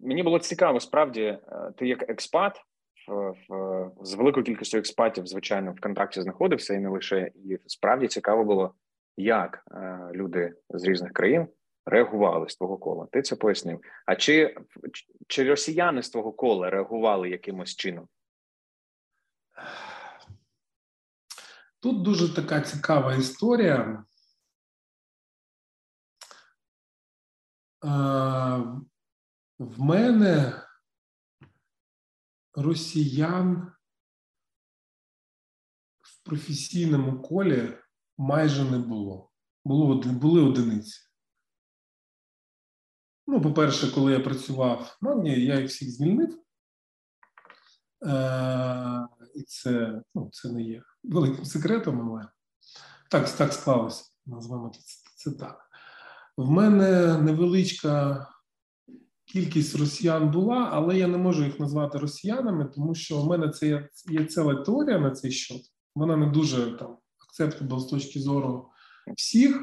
Мені 0.00 0.22
було 0.22 0.38
цікаво, 0.38 0.80
справді, 0.80 1.22
е, 1.22 1.40
ти 1.76 1.88
як 1.88 2.10
експат 2.10 2.60
в, 3.08 3.34
в 3.48 3.90
з 4.02 4.14
великою 4.14 4.44
кількістю 4.44 4.78
експатів, 4.78 5.26
звичайно, 5.26 5.72
в 5.72 5.80
контакті 5.80 6.22
знаходився 6.22 6.74
і 6.74 6.78
не 6.78 6.88
лише 6.88 7.30
і 7.34 7.58
справді 7.66 8.08
цікаво 8.08 8.44
було, 8.44 8.74
як 9.16 9.64
е, 9.70 10.10
люди 10.12 10.54
з 10.70 10.84
різних 10.84 11.12
країн 11.12 11.46
реагували 11.86 12.48
з 12.48 12.56
твого 12.56 12.76
кола. 12.76 13.06
Ти 13.12 13.22
це 13.22 13.36
пояснив. 13.36 13.80
А 14.06 14.16
чи, 14.16 14.56
чи 15.28 15.48
росіяни 15.48 16.02
з 16.02 16.10
твого 16.10 16.32
кола 16.32 16.70
реагували 16.70 17.30
якимось 17.30 17.76
чином? 17.76 18.08
Тут 21.84 22.02
дуже 22.02 22.34
така 22.34 22.60
цікава 22.60 23.14
історія. 23.14 24.04
Е, 27.84 27.88
в 29.58 29.80
мене 29.80 30.62
росіян 32.54 33.72
в 36.00 36.22
професійному 36.22 37.22
колі 37.22 37.78
майже 38.18 38.64
не 38.64 38.78
було. 38.78 39.30
Було 39.64 40.02
були 40.02 40.42
одиниці. 40.42 41.00
Ну, 43.26 43.40
по-перше, 43.40 43.94
коли 43.94 44.12
я 44.12 44.20
працював, 44.20 44.98
ну, 45.02 45.22
ні, 45.22 45.44
я 45.44 45.60
їх 45.60 45.70
всіх 45.70 45.90
звільнив, 45.90 46.44
Е, 48.06 49.08
і 49.34 49.42
це 49.42 50.02
ну, 50.14 50.30
це 50.32 50.52
не 50.52 50.62
є 50.62 50.82
великим 51.04 51.44
секретом, 51.44 52.10
але 52.10 52.28
так 53.10 53.30
так 53.30 53.52
склалося, 53.52 54.04
назвемо 54.26 54.72
це, 54.74 54.80
це 55.16 55.30
так. 55.38 55.70
В 56.36 56.50
мене 56.50 57.18
невеличка 57.18 58.26
кількість 59.24 59.76
росіян 59.76 60.30
була, 60.30 60.68
але 60.72 60.98
я 60.98 61.06
не 61.06 61.18
можу 61.18 61.44
їх 61.44 61.60
назвати 61.60 61.98
росіянами, 61.98 62.64
тому 62.64 62.94
що 62.94 63.20
в 63.20 63.26
мене 63.26 63.48
це 63.48 63.66
є, 63.66 63.88
є 64.10 64.24
ціла 64.24 64.54
теорія 64.54 64.98
на 64.98 65.10
цей 65.10 65.32
счет. 65.32 65.62
Вона 65.94 66.16
не 66.16 66.26
дуже 66.26 66.78
там 66.78 66.96
acceptable 67.28 67.80
з 67.80 67.86
точки 67.86 68.20
зору 68.20 68.70
всіх, 69.16 69.60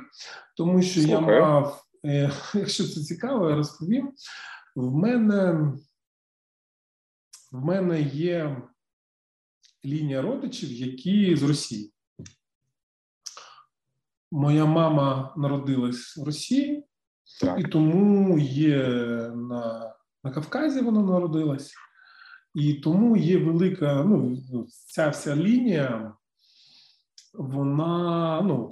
тому 0.58 0.82
що 0.82 1.02
Слухаю. 1.02 1.36
я 1.36 1.42
мав, 1.42 1.84
е, 2.06 2.32
якщо 2.54 2.84
це 2.84 3.02
цікаво, 3.02 3.50
я 3.50 3.56
розповім. 3.56 4.12
В 4.76 4.96
мене 4.96 5.74
в 7.52 7.66
мене 7.66 8.02
є 8.02 8.62
лінія 9.86 10.22
родичів, 10.22 10.72
які 10.72 11.36
з 11.36 11.44
Росії. 11.44 11.94
Моя 14.32 14.66
мама 14.66 15.34
народилась 15.38 16.18
в 16.18 16.24
Росії, 16.24 16.84
так. 17.42 17.60
і 17.60 17.64
тому 17.64 18.40
є 18.40 18.78
на 19.36 19.94
на 20.24 20.32
Кавказі 20.32 20.82
вона 20.82 21.02
народилась, 21.02 21.74
і 22.54 22.74
тому 22.74 23.18
є 23.18 23.38
велика, 23.38 24.04
ну, 24.04 24.38
ця 24.68 25.10
вся 25.10 25.36
лінія, 25.36 26.14
вона, 27.34 28.42
ну, 28.42 28.70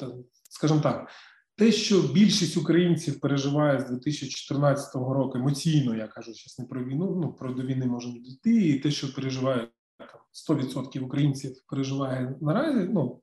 скажімо 0.49 0.79
так, 0.79 1.09
те, 1.55 1.71
що 1.71 2.01
більшість 2.01 2.57
українців 2.57 3.19
переживає 3.19 3.79
з 3.79 3.89
2014 3.89 4.95
року 4.95 5.37
емоційно, 5.37 5.95
я 5.95 6.07
кажу 6.07 6.33
зараз 6.33 6.59
не 6.59 6.65
про 6.65 6.83
війну, 6.83 7.19
ну 7.21 7.33
про 7.33 7.53
до 7.53 7.63
війни 7.63 7.85
можемо 7.85 8.17
дійти, 8.17 8.67
і 8.67 8.79
те, 8.79 8.91
що 8.91 9.13
переживає 9.13 9.59
там 9.59 9.69
100% 10.49 10.99
українців, 10.99 11.55
переживає 11.67 12.35
наразі. 12.41 12.89
Ну 12.93 13.21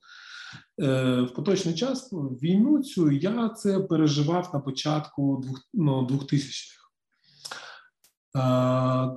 е, 0.82 1.20
в 1.22 1.34
поточний 1.34 1.74
час 1.74 2.12
ну, 2.12 2.20
війну 2.20 2.82
цю 2.82 3.10
я 3.10 3.48
це 3.48 3.80
переживав 3.80 4.50
на 4.54 4.60
початку 4.60 5.44
ну, 5.74 6.06
2000-х. 6.06 6.76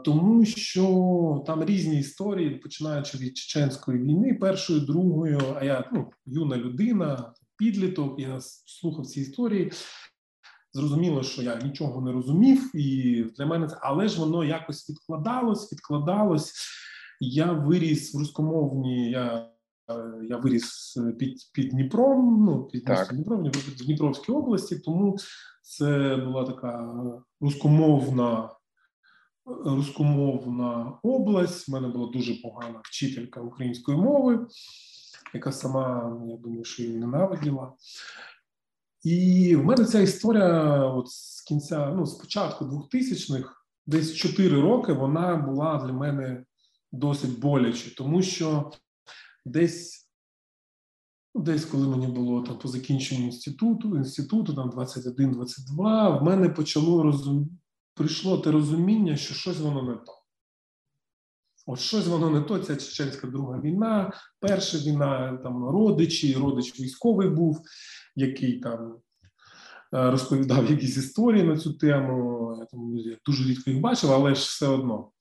Тому 0.06 0.46
що 0.46 1.44
там 1.48 1.64
різні 1.64 2.00
історії, 2.00 2.50
починаючи 2.50 3.18
від 3.18 3.38
чеченської 3.38 4.00
війни, 4.00 4.34
першою, 4.34 4.80
другою, 4.80 5.40
а 5.58 5.64
я 5.64 5.90
ну, 5.94 6.12
юна 6.26 6.58
людина, 6.58 7.34
підліток, 7.58 8.20
я 8.20 8.38
слухав 8.66 9.06
ці 9.06 9.22
історії. 9.22 9.72
Зрозуміло, 10.74 11.24
що 11.24 11.42
я 11.42 11.56
нічого 11.56 12.02
не 12.02 12.12
розумів, 12.12 12.76
і 12.76 13.24
для 13.38 13.46
мене 13.46 13.68
це, 13.68 13.78
але 13.82 14.08
ж 14.08 14.20
воно 14.20 14.44
якось 14.44 14.90
відкладалось, 14.90 15.74
відкладалось. 15.74 16.54
Я 17.20 17.52
виріс 17.52 18.16
в 18.16 18.18
рускомовній, 18.18 19.12
я 19.12 19.50
я 20.30 20.38
виріс 20.38 20.98
під 21.20 21.38
під 21.54 21.70
Дніпром, 21.70 22.46
ну 22.46 22.64
під 22.64 22.90
Дніпром 23.12 23.44
в 23.52 23.86
Дніпровській 23.86 24.32
області, 24.32 24.80
тому 24.80 25.18
це 25.62 26.16
була 26.16 26.46
така 26.46 26.96
рускомовна 27.42 28.50
рускомовна 29.46 31.00
область. 31.04 31.70
У 31.70 31.72
мене 31.72 31.88
була 31.88 32.12
дуже 32.12 32.42
погана 32.42 32.82
вчителька 32.84 33.42
української 33.42 33.98
мови, 33.98 34.48
яка 35.34 35.52
сама, 35.52 36.18
я 36.28 36.38
думаю, 36.38 36.64
що 36.64 36.84
її 36.84 36.98
ненавиділа. 36.98 37.74
І 39.04 39.56
в 39.56 39.66
мене 39.66 39.86
ця 39.86 40.00
історія 40.00 40.84
от 40.84 41.12
з 41.12 41.42
кінця, 41.42 41.94
ну, 41.96 42.06
з 42.06 42.14
початку 42.14 42.66
2000-х, 42.66 43.50
десь 43.86 44.16
4 44.16 44.62
роки, 44.62 44.94
вона 44.94 45.36
була 45.36 45.78
для 45.86 45.94
мене 45.94 46.46
досить 46.92 47.40
боляче, 47.40 47.96
тому 47.96 48.22
що 48.22 48.72
десь, 49.46 50.10
ну, 51.36 51.42
десь 51.42 51.66
коли 51.66 51.88
мені 51.88 52.08
було 52.08 52.42
там 52.42 52.60
по 52.60 52.68
закінченню 52.68 53.26
інституту, 53.26 53.98
інституту, 53.98 54.54
там 54.54 54.72
21-22, 54.72 56.20
в 56.20 56.24
мене 56.24 56.50
почало 56.50 57.04
розум... 57.04 57.50
прийшло 57.94 58.38
те 58.38 58.52
розуміння, 58.52 59.18
що 59.18 59.34
щось 59.34 59.60
воно 59.60 59.84
не 59.84 59.96
то. 59.96 60.20
От 61.66 61.80
щось 61.80 62.08
воно 62.08 62.30
не 62.30 62.42
то, 62.42 62.60
ця 62.60 62.76
чеченська 62.76 63.28
друга 63.28 63.62
війна, 63.62 64.14
перша 64.40 64.78
війна, 64.78 65.40
там 65.44 65.70
родичі, 65.70 66.34
родич 66.34 66.80
військовий 66.80 67.30
був, 67.30 67.62
який 68.16 68.60
там 68.60 68.96
е, 69.94 70.12
розповідав 70.12 70.72
якісь 70.72 70.98
історії 70.98 71.44
на 71.44 71.58
цю 71.58 71.74
тему. 71.74 72.56
Я 72.60 72.66
там 72.66 72.96
дуже 73.26 73.50
рідко 73.50 73.70
їх 73.70 73.80
бачив, 73.80 74.12
але 74.12 74.36
ж 74.36 74.42
все 74.42 74.68
одно. 74.68 75.12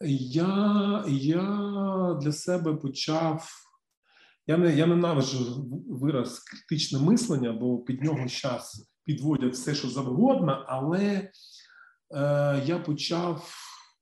Я 0.00 1.04
я 1.08 2.18
для 2.22 2.32
себе 2.32 2.74
почав. 2.74 3.48
Я 4.46 4.56
не 4.56 4.76
я 4.76 4.86
ненавиджу 4.86 5.66
вираз 5.88 6.38
критичне 6.38 6.98
мислення, 6.98 7.52
бо 7.52 7.78
під 7.78 8.02
нього 8.02 8.28
час 8.28 8.90
підводять 9.04 9.52
все, 9.52 9.74
що 9.74 9.88
завгодно, 9.88 10.64
але 10.68 11.02
е, 11.04 11.30
я 12.66 12.78
почав 12.78 13.54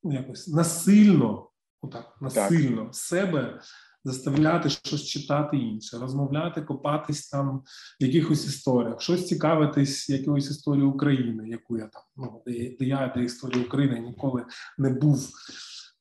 ну, 0.03 0.13
якось 0.13 0.49
насильно, 0.49 1.51
отак, 1.83 2.17
насильно 2.21 2.85
так. 2.85 2.95
себе 2.95 3.61
заставляти 4.05 4.69
щось 4.69 5.05
читати 5.05 5.57
інше, 5.57 5.99
розмовляти, 5.99 6.63
копатись 6.63 7.29
там 7.29 7.63
в 8.01 8.05
якихось 8.05 8.47
історіях, 8.47 9.01
щось 9.01 9.29
цікавитись 9.29 10.09
якоюсь 10.09 10.51
історією 10.51 10.91
України, 10.91 11.49
яку 11.49 11.79
я 11.79 11.87
там 11.87 12.03
ну 12.17 12.43
де, 12.47 12.77
де 12.79 12.85
я 12.85 13.13
де 13.17 13.25
історія 13.25 13.65
України 13.65 14.01
ніколи 14.01 14.45
не 14.79 14.91
був. 14.91 15.31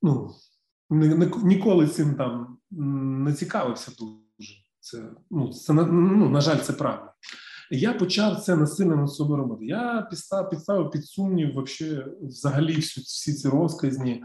Ну 0.03 0.31
ніколи 1.43 1.87
цим 1.87 2.15
там 2.15 2.57
не 3.23 3.33
цікавився 3.33 3.91
дуже. 3.99 4.53
Це 4.79 5.11
ну 5.31 5.53
це 5.53 5.73
ну, 5.73 6.29
на 6.29 6.41
жаль, 6.41 6.57
це 6.57 6.73
правда. 6.73 7.13
Я 7.71 7.93
почав 7.93 8.41
це 8.41 8.55
насильно 8.55 8.95
над 8.95 9.11
собою 9.11 9.37
робити. 9.37 9.65
Я 9.65 10.07
підстав, 10.09 10.49
підставив 10.49 10.91
під 10.91 11.05
сумнів 11.05 11.53
вообще, 11.53 12.05
взагалі 12.21 12.77
всі, 12.77 13.01
всі 13.01 13.33
ці 13.33 13.49
розказні. 13.49 14.23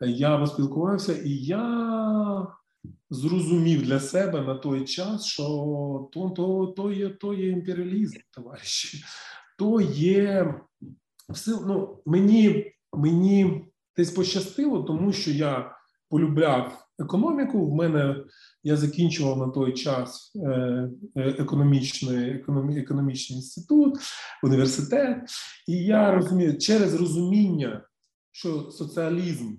Я 0.00 0.38
поспілкувався, 0.38 1.12
і 1.12 1.30
я 1.30 2.46
зрозумів 3.10 3.82
для 3.82 4.00
себе 4.00 4.40
на 4.40 4.54
той 4.54 4.84
час, 4.84 5.24
що 5.24 5.44
то 6.12 6.30
то, 6.30 6.66
то, 6.66 6.92
є 6.92 7.08
то 7.08 7.34
є 7.34 7.48
імперіалізм, 7.48 8.18
товариші. 8.30 9.04
То 9.58 9.80
є 9.80 10.54
все. 11.28 11.50
Ну, 11.66 12.02
мені, 12.06 12.72
мені 12.92 13.66
десь 13.96 14.10
пощастило, 14.10 14.82
тому 14.82 15.12
що 15.12 15.30
я 15.30 15.76
полюбляв 16.08 16.86
економіку. 16.98 17.70
В 17.70 17.74
мене 17.74 18.16
я 18.62 18.76
закінчував 18.76 19.38
на 19.38 19.48
той 19.48 19.72
час 19.72 20.32
е, 20.36 20.48
е, 21.16 21.28
економічний 21.38 22.30
економі, 22.30 22.78
економічний 22.78 23.38
інститут, 23.38 23.94
університет, 24.42 25.16
і 25.68 25.72
я 25.72 26.10
розумію 26.10 26.58
через 26.58 26.94
розуміння, 26.94 27.82
що 28.32 28.70
соціалізм 28.70 29.56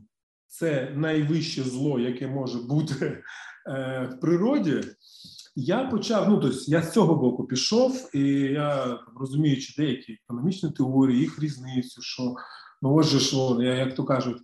це 0.47 0.93
найвище 0.95 1.63
зло, 1.63 1.99
яке 1.99 2.27
може 2.27 2.59
бути 2.59 3.05
е, 3.05 4.09
в 4.11 4.19
природі. 4.19 4.81
Я 5.55 5.83
почав, 5.83 6.29
ну 6.29 6.37
тобто 6.37 6.57
я 6.67 6.81
з 6.81 6.93
цього 6.93 7.15
боку 7.15 7.47
пішов, 7.47 8.09
і 8.13 8.29
я 8.39 8.99
розуміючи 9.19 9.73
деякі 9.77 10.17
економічні 10.23 10.71
теорії, 10.71 11.19
їх 11.19 11.39
різницю, 11.39 12.01
що 12.01 12.35
ну 12.81 12.95
отже, 12.95 13.19
що 13.19 13.57
я 13.61 13.75
як 13.75 13.95
то 13.95 14.03
кажуть, 14.03 14.37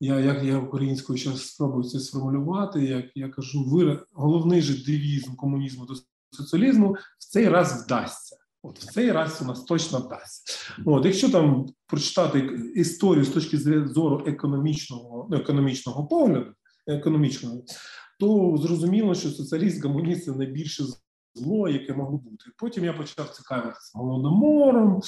я 0.00 0.20
як 0.20 0.44
я 0.44 0.58
українською 0.58 1.18
зараз 1.18 1.46
спробую 1.46 1.84
це 1.84 2.00
сформулювати. 2.00 2.84
Як 2.84 3.04
я 3.14 3.28
кажу, 3.28 3.64
ви 3.64 4.00
головний 4.12 4.62
же 4.62 4.84
девіз 4.84 5.28
комунізму 5.36 5.86
до 5.86 5.94
соціалізму 6.30 6.96
в 7.18 7.24
цей 7.24 7.48
раз 7.48 7.84
вдасться. 7.84 8.36
От 8.62 8.78
в 8.78 8.92
цей 8.92 9.12
раз 9.12 9.38
у 9.42 9.44
нас 9.44 9.64
точно 9.64 9.98
вдасться. 9.98 10.72
От, 10.84 11.04
Якщо 11.04 11.30
там 11.30 11.66
прочитати 11.86 12.38
історію 12.74 13.24
з 13.24 13.28
точки 13.28 13.58
зору 13.88 14.24
економічного 14.26 15.28
ну, 15.30 15.36
економічного 15.36 16.06
погляду, 16.06 16.52
економічного, 16.86 17.62
то 18.20 18.56
зрозуміло, 18.62 19.14
що 19.14 19.30
соціаліст, 19.30 19.82
комуніст– 19.82 20.24
це 20.24 20.32
найбільше 20.32 20.84
зло, 21.34 21.68
яке 21.68 21.94
могло 21.94 22.18
бути. 22.18 22.44
Потім 22.56 22.84
я 22.84 22.92
почав 22.92 23.28
цікавитися 23.28 23.98
голодомором. 23.98 25.00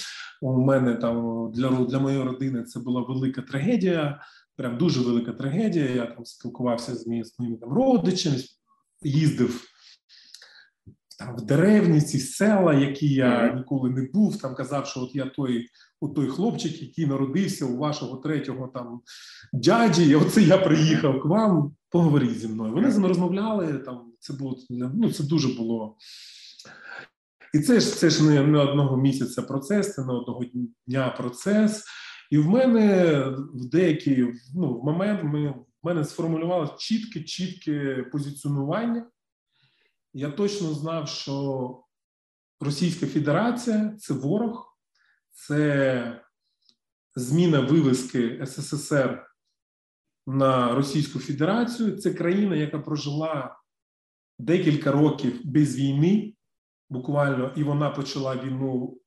У 0.43 0.61
мене 0.61 0.95
там 0.95 1.51
для 1.53 1.71
для 1.71 1.99
моєї 1.99 2.23
родини 2.23 2.63
це 2.63 2.81
була 2.81 3.03
велика 3.03 3.43
трагедія, 3.43 4.21
прям 4.57 4.79
дуже 4.79 5.01
велика 5.01 5.33
трагедія. 5.33 5.91
Я 5.91 6.07
там 6.07 6.25
спілкувався 6.25 6.95
з 6.95 7.07
моїми 7.07 7.57
там 7.57 7.73
родичами, 7.73 8.37
їздив 9.03 9.72
там 11.25 11.37
в 11.37 11.43
деревні, 11.43 12.01
ці 12.01 12.19
села, 12.19 12.75
які 12.75 13.15
я 13.15 13.53
ніколи 13.53 13.91
не 13.91 14.09
був. 14.13 14.39
Там 14.39 14.55
казав, 14.55 14.87
що 14.87 15.01
от 15.01 15.15
я 15.15 15.27
той 15.27 15.67
от 16.01 16.15
той 16.15 16.27
хлопчик, 16.27 16.83
який 16.83 17.07
народився 17.07 17.67
у 17.67 17.77
вашого 17.77 18.17
третього 18.17 18.69
там 18.75 19.01
дяді. 19.53 20.05
і 20.05 20.15
Оце 20.15 20.43
я 20.43 20.59
приїхав 20.59 21.21
к 21.21 21.29
вам. 21.29 21.75
Поговоріть 21.91 22.39
зі 22.39 22.49
мною. 22.49 22.73
Вони 22.73 22.91
з 22.91 22.97
ними 22.97 23.09
розмовляли. 23.09 23.75
Там 23.75 24.13
це 24.19 24.33
було 24.33 24.57
ну 24.71 25.13
це 25.13 25.25
дуже 25.25 25.49
було. 25.49 25.97
І 27.55 27.59
це 27.59 27.81
ж 27.81 27.97
це 27.97 28.11
ж 28.11 28.25
не, 28.25 28.47
не 28.47 28.59
одного 28.59 28.97
місяця 28.97 29.43
процес, 29.43 29.95
це 29.95 30.05
не 30.05 30.13
одного 30.13 30.45
дня 30.87 31.15
процес. 31.19 31.85
І 32.31 32.39
в 32.39 32.49
мене 32.49 33.15
в 33.55 33.69
деякий 33.69 34.33
ну, 34.55 34.75
в 34.75 34.85
момент 34.85 35.21
ми, 35.25 35.49
в 35.49 35.87
мене 35.87 36.05
сформулювалося 36.05 36.73
чітке, 36.79 37.21
чітке 37.21 38.07
позиціонування 38.13 39.07
я 40.15 40.31
точно 40.31 40.75
знав, 40.75 41.09
що 41.09 41.85
Російська 42.61 43.07
Федерація 43.07 43.97
це 43.99 44.15
ворог, 44.15 44.79
це 45.33 46.23
зміна 47.15 47.61
вивески 47.61 48.47
СССР 48.47 49.27
на 50.27 50.75
Російську 50.75 51.19
Федерацію. 51.19 51.97
Це 51.97 52.15
країна, 52.15 52.57
яка 52.57 52.79
прожила 52.79 53.57
декілька 54.39 54.93
років 54.93 55.41
без 55.45 55.77
війни, 55.77 56.35
буквально, 56.91 57.53
і 57.57 57.65
вона 57.65 57.91
почала 57.91 58.37
війну. 58.37 58.99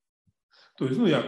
Тобто, 0.78 0.96
ну 0.98 1.08
як 1.08 1.26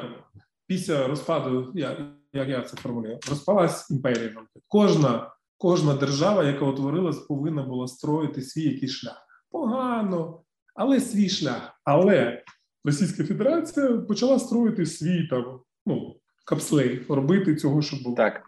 після 0.68 1.08
розпаду, 1.08 1.72
як, 1.76 2.00
як 2.34 2.50
я 2.50 2.62
це 2.62 2.78
формулюю, 2.78 3.20
розпалась 3.30 3.92
імперія. 3.92 4.46
Кожна, 4.68 5.34
Кожна 5.60 5.94
держава, 5.94 6.44
яка 6.44 6.66
утворилась, 6.66 7.18
повинна 7.18 7.64
була 7.64 7.88
строїти 7.88 8.42
свій 8.42 8.64
якийсь 8.64 8.92
шлях 8.92 9.27
погано, 9.52 10.42
але 10.76 11.02
свій 11.02 11.30
шлях. 11.30 11.80
Але 11.84 12.44
Російська 12.86 13.24
Федерація 13.24 13.98
почала 13.98 14.40
строїти 14.40 14.86
свій 14.86 15.28
там 15.28 15.60
ну, 15.86 16.16
капслей, 16.46 17.06
робити 17.10 17.56
цього, 17.56 17.82
щоб 17.82 18.04
було. 18.04 18.16
Так. 18.16 18.42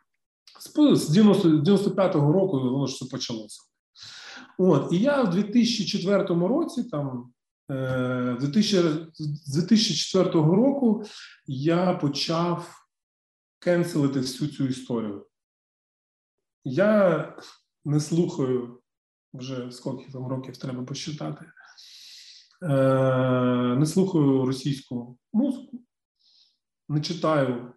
З 0.96 1.18
95-го 1.18 2.34
року 2.34 2.60
воно 2.60 2.88
ж 2.88 2.94
все 2.94 3.06
почалося. 3.06 3.62
От, 4.58 4.94
і 4.94 4.98
я 4.98 5.24
в 5.24 5.30
2004 5.30 6.24
році, 6.48 6.84
там, 6.84 7.34
е, 7.72 8.38
2000, 8.40 8.82
з 9.14 9.56
2004 9.56 10.32
року 10.32 11.04
я 11.48 11.94
почав 11.94 12.86
кенселити 13.60 14.20
всю 14.20 14.52
цю 14.52 14.68
історію. 14.68 15.26
Я 16.64 17.26
не 17.86 18.00
слухаю 18.00 18.79
вже 19.34 19.72
скільки 19.72 20.12
там 20.12 20.28
років 20.28 20.58
треба 20.58 20.84
посчитати. 20.84 21.46
Е, 22.64 23.76
Не 23.80 23.86
слухаю 23.86 24.46
російську 24.46 25.18
музику, 25.34 25.82
не 26.90 27.02
читаю 27.02 27.74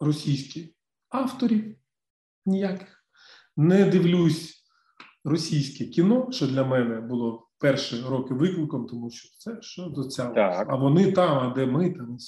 російські 0.00 0.74
авторів 1.08 1.76
ніяких, 2.46 3.04
не 3.56 3.84
дивлюсь 3.84 4.64
російське 5.24 5.84
кіно, 5.84 6.28
що 6.32 6.46
для 6.46 6.64
мене 6.64 7.00
було 7.00 7.48
перші 7.58 8.00
роки 8.00 8.34
викликом, 8.34 8.86
тому 8.86 9.10
що 9.10 9.28
це 9.38 9.62
що 9.62 9.86
до 9.86 10.04
цього. 10.04 10.32
А 10.68 10.76
вони 10.76 11.12
там, 11.12 11.38
а 11.38 11.54
де 11.54 11.66
ми 11.66 11.90
там. 11.90 12.18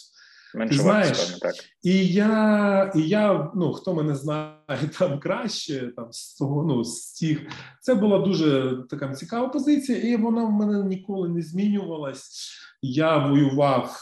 Ти 0.69 0.75
знаєш, 0.75 1.19
так. 1.19 1.55
І 1.83 2.07
я, 2.07 2.93
і 2.97 3.03
я, 3.03 3.53
ну 3.55 3.73
хто 3.73 3.95
мене 3.95 4.15
знає 4.15 4.57
там 4.99 5.21
краще, 5.21 5.93
там 5.97 6.09
з 6.11 6.35
того, 6.35 6.65
ну 6.65 6.85
з 6.85 7.13
тих, 7.13 7.41
це 7.81 7.95
була 7.95 8.19
дуже 8.19 8.79
така 8.91 9.15
цікава 9.15 9.49
позиція, 9.49 9.99
і 9.99 10.17
вона 10.17 10.45
в 10.45 10.51
мене 10.51 10.85
ніколи 10.85 11.29
не 11.29 11.43
змінювалась. 11.43 12.51
Я 12.83 13.27
воював 13.27 14.01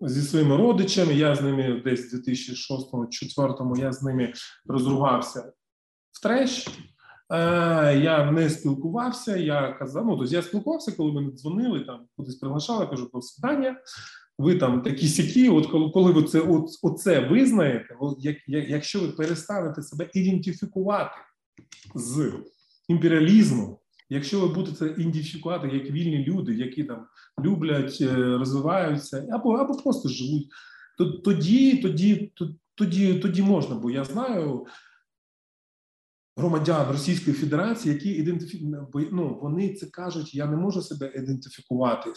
зі 0.00 0.22
своїми 0.22 0.56
родичами. 0.56 1.14
Я 1.14 1.34
з 1.34 1.40
ними 1.40 1.82
десь 1.84 2.12
в 2.12 2.16
2006-2004 2.16 3.78
я 3.78 3.92
з 3.92 4.02
ними 4.02 4.32
розругався 4.66 5.52
в 6.12 6.22
треш. 6.22 6.68
Е, 7.30 7.98
я 7.98 8.30
не 8.30 8.50
спілкувався. 8.50 9.36
Я 9.36 9.72
казав, 9.72 10.06
ну 10.06 10.16
тобто 10.16 10.34
я 10.34 10.42
спілкувався, 10.42 10.92
коли 10.92 11.12
мене 11.12 11.30
дзвонили, 11.30 11.80
там 11.80 12.06
кудись 12.16 12.34
приглашали, 12.34 12.86
кажу, 12.86 13.10
до 13.14 13.22
свидання. 13.22 13.76
Ви 14.38 14.54
там 14.54 14.82
такі 14.82 15.08
сякі, 15.08 15.48
от 15.48 15.66
коли 15.66 15.90
коли 15.90 16.12
ви 16.12 16.22
це 16.22 16.40
от, 16.40 16.68
оце 16.82 17.20
визнаєте, 17.20 17.96
як, 18.18 18.36
як, 18.46 18.70
якщо 18.70 19.00
ви 19.00 19.08
перестанете 19.08 19.82
себе 19.82 20.10
ідентифікувати 20.14 21.16
з 21.94 22.32
імперіалізмом, 22.88 23.76
якщо 24.10 24.40
ви 24.40 24.48
будете 24.48 24.86
ідентифікувати 24.86 25.68
як 25.68 25.90
вільні 25.90 26.24
люди, 26.24 26.54
які 26.54 26.84
там 26.84 27.06
люблять, 27.44 27.98
е, 28.00 28.14
розвиваються, 28.14 29.26
або 29.32 29.52
або 29.52 29.74
просто 29.74 30.08
живуть, 30.08 30.48
то 30.98 31.04
тоді, 31.04 31.76
тоді, 31.76 32.32
тоді, 32.74 33.14
тоді 33.14 33.42
можна, 33.42 33.74
бо 33.74 33.90
я 33.90 34.04
знаю 34.04 34.66
громадян 36.38 36.92
Російської 36.92 37.36
Федерації, 37.36 37.94
які 37.94 38.10
ідентифікують, 38.10 39.12
ну, 39.12 39.38
вони 39.42 39.74
це 39.74 39.86
кажуть, 39.86 40.34
я 40.34 40.46
не 40.46 40.56
можу 40.56 40.82
себе 40.82 41.12
ідентифікувати. 41.16 42.12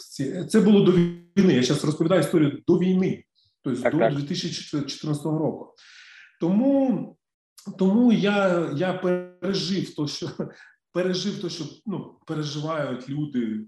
Це 0.48 0.60
було 0.60 0.84
до 0.84 0.92
війни. 0.92 1.54
Я 1.54 1.62
зараз 1.62 1.84
розповідаю 1.84 2.20
історію 2.20 2.62
до 2.66 2.78
війни, 2.78 3.24
тобто 3.62 3.82
так, 3.82 3.92
до 3.92 3.98
так. 3.98 4.14
2014 4.14 5.24
року. 5.24 5.74
Тому 6.40 7.16
тому 7.78 8.12
я 8.12 8.70
я 8.76 8.92
пережив 8.92 9.94
то, 9.94 10.08
що 10.08 10.30
пережив 10.92 11.40
то, 11.40 11.48
що 11.48 11.64
ну, 11.86 12.18
переживають 12.26 13.08
люди 13.08 13.60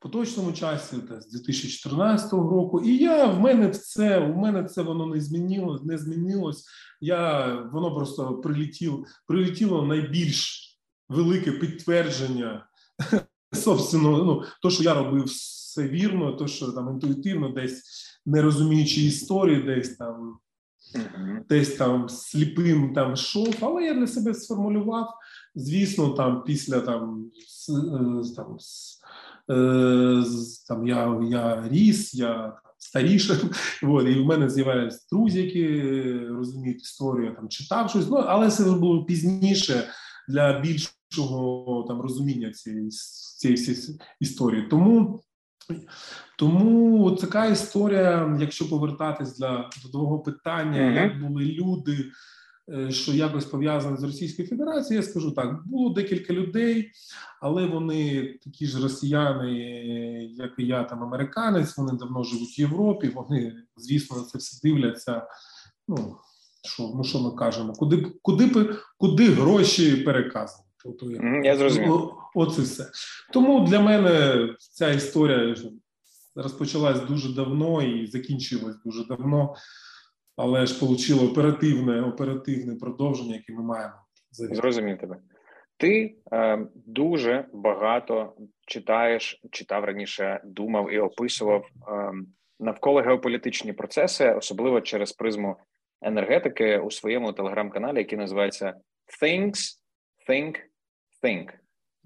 поточному 0.00 0.52
часі, 0.52 0.96
та 0.96 1.20
з 1.20 1.30
2014 1.30 2.32
року, 2.32 2.80
і 2.80 2.96
я 2.96 3.26
в 3.26 3.40
мене 3.40 3.70
це 3.70 4.18
в 4.18 4.36
мене 4.36 4.64
це 4.64 4.82
воно 4.82 5.06
не 5.06 5.20
змінилось, 5.20 5.82
не 5.82 5.98
змінилось. 5.98 6.64
Я 7.00 7.54
воно 7.72 7.94
просто 7.94 8.34
прилетіло, 8.34 9.04
прилетіло 9.26 9.82
найбільш 9.82 10.62
велике 11.08 11.52
підтвердження 11.52 12.66
собственно, 13.52 14.24
ну 14.24 14.42
то, 14.62 14.70
що 14.70 14.82
я 14.82 14.94
робив 14.94 15.24
все 15.24 15.88
вірно, 15.88 16.32
то 16.32 16.46
що 16.46 16.72
там 16.72 16.88
інтуїтивно, 16.88 17.48
десь 17.48 17.82
не 18.26 18.42
розуміючи 18.42 19.00
історії, 19.00 19.62
десь 19.62 19.96
там. 19.96 20.38
Mm-hmm. 20.94 21.40
Десь 21.48 21.76
там 21.76 22.08
сліпим 22.08 22.94
там 22.94 23.12
йшов, 23.12 23.54
але 23.60 23.84
я 23.84 23.94
для 23.94 24.06
себе 24.06 24.34
сформулював. 24.34 25.14
Звісно, 25.54 26.08
там 26.08 26.44
після 26.44 26.80
там, 26.80 27.30
е, 27.68 28.34
там 28.36 28.56
там 30.68 30.86
я 30.86 31.20
я 31.30 31.68
ріс, 31.68 32.14
я 32.14 32.56
старіше, 32.78 33.36
от, 33.82 34.08
і 34.08 34.14
в 34.14 34.26
мене 34.26 34.50
з'являються 34.50 35.06
друзі, 35.12 35.42
які 35.42 35.88
розуміють 36.28 36.82
історію, 36.82 37.34
там 37.34 37.48
читав 37.48 37.90
щось, 37.90 38.10
ну 38.10 38.16
але 38.16 38.50
це 38.50 38.64
було 38.64 39.04
пізніше 39.04 39.88
для 40.28 40.60
більшого 40.60 41.84
там 41.88 42.00
розуміння 42.00 42.50
цієї 42.50 42.90
цієї 43.38 43.76
історії. 44.20 44.66
Тому 44.70 45.20
тому 46.38 47.10
така 47.10 47.46
історія, 47.46 48.36
якщо 48.40 48.70
повертатись 48.70 49.38
для 49.38 49.70
до 49.82 49.88
того 49.88 50.18
питання, 50.18 50.80
mm-hmm. 50.80 51.02
як 51.02 51.20
були 51.20 51.44
люди. 51.44 52.10
Е, 52.74 52.90
що 52.90 53.12
якось 53.12 53.44
пов'язане 53.44 53.96
з 53.96 54.02
Російською 54.02 54.48
Федерацією, 54.48 55.02
я 55.04 55.10
скажу 55.10 55.30
так: 55.30 55.68
було 55.68 55.90
декілька 55.90 56.32
людей, 56.32 56.90
але 57.40 57.66
вони 57.66 58.24
такі 58.44 58.66
ж 58.66 58.82
росіяни, 58.82 59.54
як 60.36 60.50
і 60.58 60.66
я, 60.66 60.84
там 60.84 61.02
американець. 61.02 61.76
Вони 61.76 61.92
давно 61.98 62.24
живуть 62.24 62.58
в 62.58 62.60
Європі. 62.60 63.08
Вони, 63.08 63.54
звісно, 63.76 64.16
на 64.16 64.22
це 64.22 64.38
все 64.38 64.68
дивляться. 64.68 65.26
Ну 65.88 66.16
що 66.62 66.92
ну 66.96 67.04
що 67.04 67.20
ми 67.20 67.30
кажемо? 67.30 67.72
Куди 67.72 68.06
куди 68.22 68.68
куди 68.98 69.30
гроші 69.30 69.96
переказувати? 69.96 70.70
Тобто 70.84 71.10
я, 71.10 71.40
я 71.44 71.56
зрозумів. 71.56 72.10
Оце 72.34 72.62
все. 72.62 72.90
Тому 73.32 73.66
для 73.66 73.80
мене 73.80 74.48
ця 74.58 74.90
історія 74.90 75.56
розпочалась 76.34 77.00
дуже 77.00 77.34
давно 77.34 77.82
і 77.82 78.06
закінчилась 78.06 78.76
дуже 78.84 79.04
давно 79.04 79.54
але 80.36 80.66
ж 80.66 80.84
отримало 80.84 81.30
оперативне 81.30 82.02
оперативне 82.02 82.74
продовження, 82.74 83.34
яке 83.34 83.52
ми 83.52 83.62
маємо. 83.62 83.94
Зрозумів 84.30 84.98
тебе. 84.98 85.16
Ти 85.76 86.16
е, 86.32 86.66
дуже 86.74 87.48
багато 87.52 88.36
читаєш, 88.66 89.40
читав 89.50 89.84
раніше, 89.84 90.40
думав 90.44 90.92
і 90.92 90.98
описував 90.98 91.66
е, 91.88 92.12
навколо 92.60 93.00
геополітичні 93.00 93.72
процеси, 93.72 94.30
особливо 94.30 94.80
через 94.80 95.12
призму 95.12 95.56
енергетики 96.02 96.78
у 96.78 96.90
своєму 96.90 97.32
телеграм-каналі, 97.32 97.98
який 97.98 98.18
називається 98.18 98.74
Things, 99.22 99.78
Think, 100.28 100.56
Think. 101.22 101.48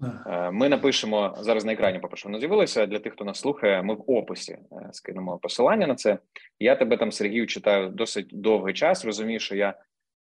Е, 0.03 0.51
ми 0.51 0.69
напишемо 0.69 1.35
зараз 1.39 1.65
на 1.65 1.73
екрані. 1.73 1.99
По 1.99 2.09
воно 2.25 2.39
з'явилося 2.39 2.85
для 2.85 2.99
тих, 2.99 3.13
хто 3.13 3.25
нас 3.25 3.39
слухає. 3.39 3.83
Ми 3.83 3.93
в 3.93 4.03
описі 4.07 4.51
е, 4.51 4.89
скинемо 4.91 5.37
посилання 5.37 5.87
на 5.87 5.95
це. 5.95 6.17
Я 6.59 6.75
тебе 6.75 6.97
там, 6.97 7.11
Сергію, 7.11 7.47
читаю 7.47 7.89
досить 7.89 8.27
довгий 8.31 8.73
час. 8.73 9.05
Розумію, 9.05 9.39
що 9.39 9.55
я 9.55 9.73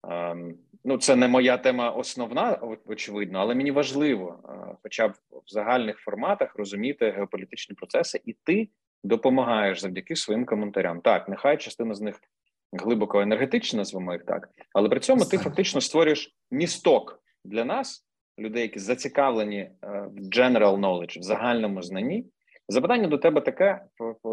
ем, 0.09 0.55
ну 0.85 0.99
це 0.99 1.17
не 1.17 1.29
моя 1.29 1.57
тема 1.57 1.91
основна, 1.91 2.59
очевидно, 2.87 3.39
але 3.39 3.55
мені 3.55 3.71
важливо, 3.71 4.41
е, 4.49 4.77
хоча 4.83 5.09
б 5.09 5.13
в 5.31 5.43
загальних 5.47 5.99
форматах 5.99 6.57
розуміти 6.57 7.11
геополітичні 7.11 7.75
процеси, 7.75 8.21
і 8.25 8.37
ти 8.45 8.69
допомагаєш 9.05 9.81
завдяки 9.81 10.17
своїм 10.17 10.45
коментарям. 10.45 11.01
Так, 11.01 11.29
нехай 11.29 11.57
частина 11.57 11.95
з 11.95 12.01
них 12.01 12.21
глибоко 12.73 13.21
енергетична, 13.21 13.77
назвемо 13.77 14.13
їх 14.13 14.25
так, 14.25 14.49
але 14.73 14.89
при 14.89 15.01
цьому 15.01 15.25
ти 15.25 15.39
фактично 15.39 15.81
створюєш 15.81 16.37
місток 16.51 17.23
для 17.45 17.65
нас 17.65 18.08
людей, 18.39 18.63
які 18.63 18.79
зацікавлені 18.79 19.59
е, 19.59 19.73
в 20.17 20.19
general 20.19 20.77
knowledge, 20.77 21.21
в 21.21 21.23
загальному 21.23 21.83
знанні. 21.83 22.27
Запитання 22.69 23.09
до 23.09 23.19
тебе 23.19 23.41
таке: 23.41 23.85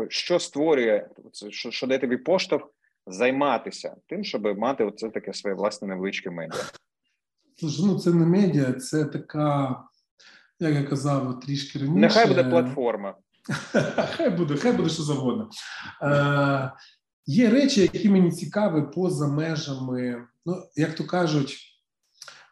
що 0.10 0.40
створює 0.40 1.08
що, 1.50 1.72
що 1.72 1.88
дає 1.88 2.00
тобі 2.00 2.18
поштовх 2.18 2.70
займатися 3.08 3.96
тим, 4.08 4.24
щоб 4.24 4.58
мати 4.58 4.84
оце 4.84 5.10
таке 5.10 5.34
своє 5.34 5.56
власне 5.56 5.88
невеличке 5.88 6.30
медіа? 6.30 6.62
Ну 7.80 8.00
це 8.00 8.14
не 8.14 8.26
медіа, 8.26 8.74
це 8.74 9.06
така, 9.06 9.84
як 10.60 10.74
я 10.74 10.84
казав, 10.84 11.40
трішки 11.40 11.80
раніше. 11.80 12.00
Нехай 12.00 12.28
буде 12.28 12.44
платформа. 12.44 13.16
Хай 14.18 14.30
буде, 14.30 14.56
хай 14.56 14.72
буде 14.72 14.90
що 14.90 15.04
завгодно. 15.04 15.50
Е, 16.02 16.72
Є 17.28 17.50
речі, 17.50 17.82
які 17.82 18.10
мені 18.10 18.32
цікаві 18.32 18.84
поза 18.94 19.28
межами, 19.28 20.28
ну 20.46 20.64
як 20.76 20.96
то 20.96 21.06
кажуть. 21.06 21.58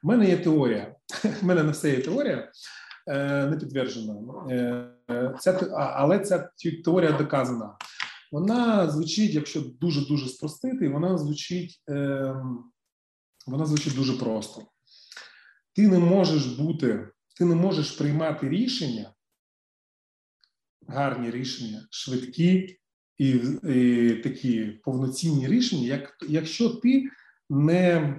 У 0.03 0.07
мене 0.07 0.29
є 0.29 0.37
теорія. 0.37 0.95
У 1.41 1.45
мене 1.45 1.63
на 1.63 1.71
все 1.71 1.89
є 1.89 2.01
теорія 2.01 2.51
е, 3.07 3.45
не 3.45 3.57
підтверджена. 3.57 4.15
Е, 5.09 5.35
ця, 5.39 5.51
але 5.77 6.19
ця 6.19 6.49
теорія 6.85 7.11
доказана. 7.11 7.77
Вона 8.31 8.89
звучить, 8.89 9.33
якщо 9.33 9.61
дуже 9.61 10.05
дуже 10.05 10.29
спростити, 10.29 10.89
вона 10.89 11.17
звучить, 11.17 11.83
е, 11.89 12.35
вона 13.47 13.65
звучить 13.65 13.95
дуже 13.95 14.13
просто. 14.13 14.61
Ти 15.75 15.87
не 15.87 15.99
можеш 15.99 16.45
бути, 16.45 17.09
ти 17.37 17.45
не 17.45 17.55
можеш 17.55 17.91
приймати 17.91 18.49
рішення, 18.49 19.13
гарні 20.87 21.31
рішення, 21.31 21.87
швидкі 21.89 22.79
і, 23.17 23.29
і 23.63 24.09
такі 24.23 24.65
повноцінні 24.65 25.47
рішення, 25.47 25.87
як, 25.87 26.17
якщо 26.27 26.69
ти 26.69 27.09
не 27.49 28.15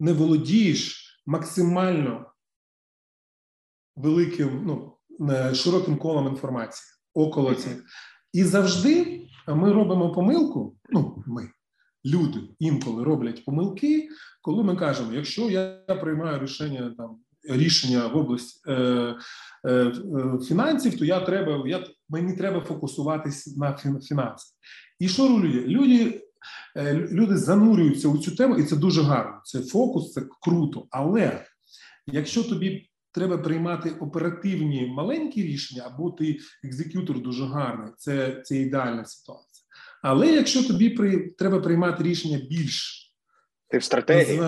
не 0.00 0.12
володієш 0.12 1.07
максимально 1.28 2.32
великим, 3.96 4.62
ну 4.66 4.94
широким 5.54 5.96
колом 5.96 6.28
інформації 6.28 6.84
около 7.14 7.54
цих. 7.54 7.84
І 8.32 8.44
завжди 8.44 9.22
ми 9.48 9.72
робимо 9.72 10.12
помилку. 10.12 10.76
Ну, 10.90 11.24
ми, 11.26 11.48
люди 12.04 12.40
інколи 12.58 13.04
роблять 13.04 13.44
помилки, 13.44 14.08
коли 14.42 14.64
ми 14.64 14.76
кажемо: 14.76 15.12
якщо 15.12 15.50
я 15.50 15.70
приймаю 16.00 16.42
рішення 16.42 16.94
там 16.98 17.18
рішення 17.48 18.06
в 18.06 18.16
області 18.16 18.60
е, 18.68 18.72
е, 18.72 19.16
е, 19.70 19.92
фінансів, 20.48 20.98
то 20.98 21.04
я 21.04 21.20
треба, 21.20 21.68
я 21.68 21.86
мені 22.08 22.36
треба 22.36 22.60
фокусуватись 22.60 23.56
на 23.56 23.76
фінансах. 23.76 24.56
І 24.98 25.08
що 25.08 25.28
люди? 25.28 25.60
Люди 25.60 26.04
Е, 26.06 26.27
люди 27.10 27.36
занурюються 27.36 28.08
у 28.08 28.18
цю 28.18 28.36
тему, 28.36 28.56
і 28.56 28.64
це 28.64 28.76
дуже 28.76 29.02
гарно. 29.02 29.40
Це 29.44 29.62
фокус, 29.62 30.12
це 30.12 30.22
круто. 30.40 30.86
Але 30.90 31.44
якщо 32.06 32.44
тобі 32.44 32.90
треба 33.12 33.38
приймати 33.38 33.90
оперативні 33.90 34.86
маленькі 34.86 35.42
рішення, 35.42 35.82
або 35.86 36.10
ти 36.10 36.38
executor 36.64 37.22
дуже 37.22 37.44
гарний. 37.44 37.92
Це 37.96 38.42
це 38.44 38.56
ідеальна 38.56 39.04
ситуація. 39.04 39.66
Але 40.02 40.26
якщо 40.26 40.64
тобі 40.64 40.90
при, 40.90 41.30
треба 41.38 41.60
приймати 41.60 42.02
рішення 42.02 42.38
більш 42.50 43.08
ти 43.70 43.78
в 43.78 43.84
стратегії? 43.84 44.40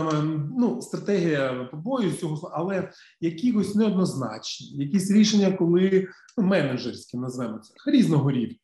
Ну, 0.58 0.82
стратегія 0.82 1.68
побою 1.70 2.12
цього, 2.12 2.50
але 2.54 2.92
якихось 3.20 3.74
неоднозначні, 3.74 4.84
якісь 4.84 5.10
рішення, 5.10 5.52
коли 5.52 6.08
ну, 6.38 6.44
менеджерські 6.44 7.16
називаємо 7.16 7.58
це 7.58 7.90
різного 7.90 8.30
рівня, 8.30 8.56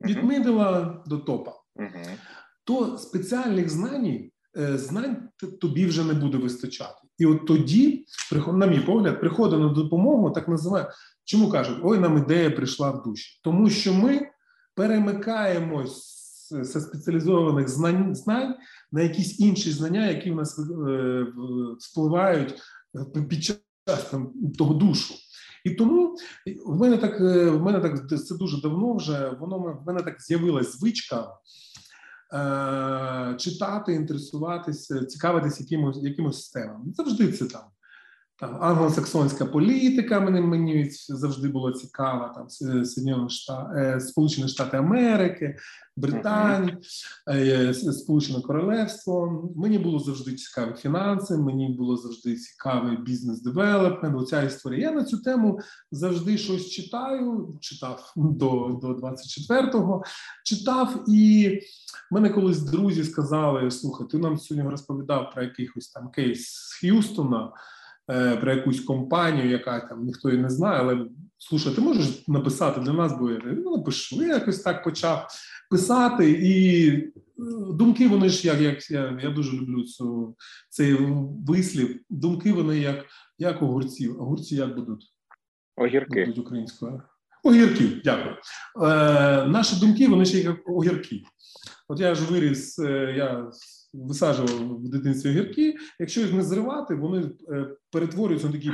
від 0.00 0.24
middle 0.24 0.91
а 0.91 1.02
до 1.06 1.18
топа, 1.18 1.52
uh-huh. 1.76 2.10
То 2.66 2.98
спеціальних 2.98 3.70
знань 3.70 4.30
е, 4.58 4.78
знань 4.78 5.28
тобі 5.60 5.86
вже 5.86 6.04
не 6.04 6.14
буде 6.14 6.38
вистачати. 6.38 7.00
І 7.18 7.26
от 7.26 7.46
тоді, 7.46 8.06
на 8.46 8.66
мій 8.66 8.80
погляд, 8.80 9.20
приходить 9.20 9.60
на 9.60 9.68
допомогу, 9.68 10.30
так 10.30 10.48
називає. 10.48 10.90
Чому 11.24 11.50
кажуть, 11.50 11.78
ой, 11.82 11.98
нам 11.98 12.18
ідея 12.18 12.50
прийшла 12.50 12.90
в 12.90 13.02
душі, 13.02 13.40
тому 13.44 13.70
що 13.70 13.94
ми 13.94 14.28
перемикаємось 14.74 16.16
з 16.50 16.80
спеціалізованих 16.80 17.68
знань 17.68 18.14
знань 18.14 18.54
на 18.92 19.02
якісь 19.02 19.40
інші 19.40 19.72
знання, 19.72 20.08
які 20.08 20.30
в 20.30 20.36
нас 20.36 20.58
е, 20.58 21.26
впливають 21.80 22.54
е, 23.16 23.22
під 23.22 23.44
час 23.44 23.58
там, 24.10 24.32
того 24.58 24.74
душу. 24.74 25.14
І 25.64 25.70
тому 25.70 26.16
в 26.66 26.76
мене 26.76 26.96
так 26.96 27.20
е, 27.20 27.50
в 27.50 27.62
мене 27.62 27.80
так 27.80 28.08
це 28.26 28.34
дуже 28.34 28.60
давно 28.60 28.94
вже 28.94 29.36
воно 29.40 29.58
в 29.58 29.86
мене 29.86 30.02
так 30.02 30.22
з'явилась 30.22 30.78
звичка 30.78 31.28
читати, 33.38 33.92
інтересуватися, 33.92 35.04
цікавитися 35.04 35.62
якимось 35.62 36.02
якимось 36.02 36.36
системами. 36.36 36.84
Завжди 36.92 37.32
це 37.32 37.46
там 37.46 37.62
там 38.38 38.58
англосаксонська 38.60 39.46
політика 39.46 40.20
мені 40.20 40.40
мені 40.40 40.90
завжди 41.08 41.48
було 41.48 41.72
цікава. 41.72 42.28
Там 42.28 43.28
Штати, 43.28 44.00
Сполучені 44.00 44.48
Штати 44.48 44.76
Америки, 44.76 45.56
Британія, 45.96 46.78
е, 47.30 47.74
Сполучене 47.74 48.40
Королевство. 48.40 49.44
Мені 49.56 49.78
було 49.78 49.98
завжди 49.98 50.34
цікаві 50.34 50.74
фінанси. 50.76 51.36
Мені 51.36 51.68
було 51.68 51.96
завжди 51.96 52.36
цікавий 52.36 52.96
бізнес-девелопмент. 52.96 54.16
Оця 54.16 54.42
історія. 54.42 54.88
Я 54.90 54.94
на 54.94 55.04
цю 55.04 55.18
тему 55.18 55.60
завжди 55.90 56.38
щось 56.38 56.70
читаю. 56.70 57.58
Читав 57.60 58.12
до 58.16 58.78
до 58.82 58.88
24-го, 58.88 60.02
читав, 60.44 61.04
і 61.08 61.50
мене 62.10 62.30
колись 62.30 62.60
друзі 62.60 63.04
сказали: 63.04 63.70
слухай, 63.70 64.06
ти 64.10 64.18
нам 64.18 64.38
сьогодні 64.38 64.70
розповідав 64.70 65.30
про 65.34 65.42
якийсь 65.42 65.88
там 65.88 66.10
кейс 66.10 66.46
з 66.46 66.80
Х'юстона. 66.80 67.52
Е, 68.10 68.36
про 68.36 68.54
якусь 68.54 68.80
компанію, 68.80 69.50
яка 69.50 69.80
там 69.80 70.04
ніхто 70.04 70.30
і 70.30 70.36
не 70.36 70.50
знає, 70.50 70.80
але 70.80 71.06
слушай, 71.38 71.74
ти 71.74 71.80
можеш 71.80 72.28
написати 72.28 72.80
для 72.80 72.92
нас, 72.92 73.12
бо 73.20 73.30
я 73.30 73.40
ну, 73.44 73.76
напишу. 73.76 74.22
Я 74.22 74.28
якось 74.28 74.60
так 74.60 74.84
почав 74.84 75.28
писати, 75.70 76.30
і 76.30 76.88
е, 76.88 77.12
думки 77.72 78.08
вони 78.08 78.28
ж 78.28 78.46
як 78.46 78.60
як 78.60 78.90
я 78.90 79.20
я 79.22 79.30
дуже 79.30 79.56
люблю 79.56 79.84
цю 79.84 80.36
цей 80.68 80.96
вислів. 81.46 82.00
Думки 82.10 82.52
вони 82.52 82.78
як 82.78 83.04
як 83.38 83.62
огурці. 83.62 84.08
Огурці 84.08 84.56
як 84.56 84.74
будуть? 84.74 85.04
Огірки. 85.76 86.20
Будуть 86.20 86.38
українською. 86.38 87.02
Огірки, 87.44 88.00
дякую. 88.04 88.36
Е, 88.82 89.46
Наші 89.46 89.80
думки, 89.80 90.08
вони 90.08 90.24
ще 90.24 90.38
як 90.38 90.68
огірки. 90.68 91.22
От 91.88 92.00
я 92.00 92.14
ж 92.14 92.24
виріс, 92.24 92.78
е, 92.78 93.14
я 93.16 93.50
висаджував 93.96 94.80
в 94.80 94.88
дитинстві 94.88 95.30
огірки. 95.30 95.74
Якщо 96.00 96.20
їх 96.20 96.32
не 96.32 96.42
зривати, 96.42 96.94
вони 96.94 97.30
е, 97.50 97.66
перетворюються 97.92 98.46
на 98.46 98.52
такі 98.52 98.70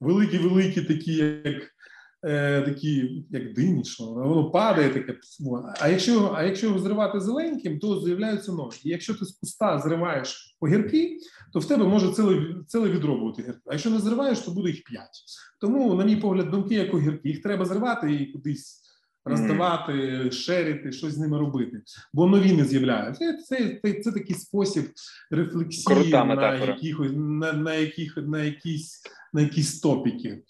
великі-великі, 0.00 0.82
такі, 0.82 1.12
як 1.44 1.62
е, 2.24 2.62
такі, 2.62 3.24
як 3.30 3.52
дині, 3.54 3.84
що 3.84 4.04
воно 4.04 4.50
падає 4.50 4.90
таке. 4.90 5.18
А 5.80 5.88
якщо 5.88 6.32
а 6.34 6.42
якщо 6.42 6.66
його 6.66 6.78
зривати 6.78 7.20
зеленьким, 7.20 7.78
то 7.78 8.00
з'являються 8.00 8.52
нові. 8.52 8.74
І 8.84 8.88
якщо 8.88 9.14
ти 9.14 9.24
з 9.24 9.32
куста 9.32 9.78
зриваєш 9.78 10.56
огірки, 10.60 11.18
то 11.52 11.58
в 11.58 11.68
тебе 11.68 11.84
може 11.84 12.12
ціле 12.12 12.54
ціле 12.66 12.90
відро 12.90 13.18
бути 13.18 13.42
гірки. 13.42 13.60
А 13.66 13.72
якщо 13.72 13.90
не 13.90 13.98
зриваєш, 13.98 14.38
то 14.38 14.50
буде 14.50 14.70
їх 14.70 14.84
п'ять. 14.84 15.24
Тому, 15.60 15.94
на 15.94 16.04
мій 16.04 16.16
погляд, 16.16 16.50
думки 16.50 16.74
як 16.74 16.94
огірки, 16.94 17.28
їх 17.28 17.42
треба 17.42 17.64
зривати 17.64 18.14
і 18.14 18.32
кудись 18.32 18.85
роздавати, 19.26 20.30
шерити, 20.30 20.92
щось 20.92 21.12
з 21.12 21.18
ними 21.18 21.38
робити, 21.38 21.82
бо 22.12 22.26
нові 22.26 22.52
не 22.52 22.64
з'являються. 22.64 23.36
Це 23.36 23.80
це, 23.82 23.92
це, 23.92 24.12
такий 24.12 24.36
спосіб 24.36 24.84
рефлексії 25.30 26.12
на 26.12 26.54
якихось 26.54 27.12
на, 27.14 27.52
на 27.52 27.74
яких 27.74 28.16
на 28.16 28.42
якісь 28.42 29.02
на 29.32 29.40
якісь 29.40 29.80
топіки. 29.80 30.42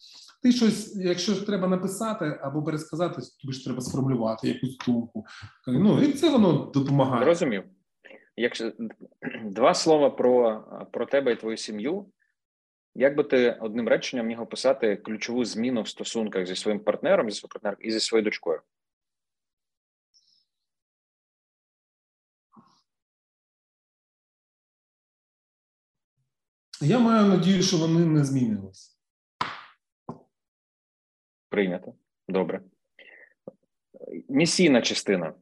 Ти 0.43 0.53
щось, 0.53 0.97
якщо 0.97 1.35
треба 1.35 1.69
написати 1.69 2.39
або 2.43 2.63
пересказати, 2.63 3.23
тобі 3.43 3.53
ж 3.53 3.65
треба 3.65 3.81
сформулювати 3.81 4.49
якусь 4.49 4.77
думку. 4.87 5.27
Ну 5.67 6.03
і 6.03 6.13
це 6.13 6.31
воно 6.31 6.71
допомагає. 6.75 7.25
Розумів. 7.25 7.65
Якщо 8.37 8.73
два 9.45 9.75
слова 9.75 10.11
про, 10.11 10.65
про 10.93 11.07
тебе 11.07 11.33
і 11.33 11.37
твою 11.37 11.57
сім'ю. 11.57 12.07
Як 12.99 13.17
би 13.17 13.25
ти 13.25 13.53
одним 13.53 13.89
реченням 13.89 14.27
міг 14.27 14.41
описати 14.41 14.97
ключову 14.97 15.45
зміну 15.45 15.83
в 15.83 15.89
стосунках 15.89 16.47
зі 16.47 16.57
своїм 16.57 16.81
партнером, 16.81 17.31
зі 17.31 17.39
своїм 17.39 17.51
партнером 17.51 17.79
і 17.81 17.91
зі 17.91 18.01
своєю 18.01 18.25
дочкою? 18.25 18.61
Я 26.81 26.99
маю 26.99 27.27
надію, 27.27 27.63
що 27.63 27.77
вони 27.77 28.07
не 28.07 28.25
змінилися. 28.25 28.97
Прийнято. 31.49 31.95
Добре. 32.29 32.63
Місійна 34.29 34.83
частина. 34.83 35.35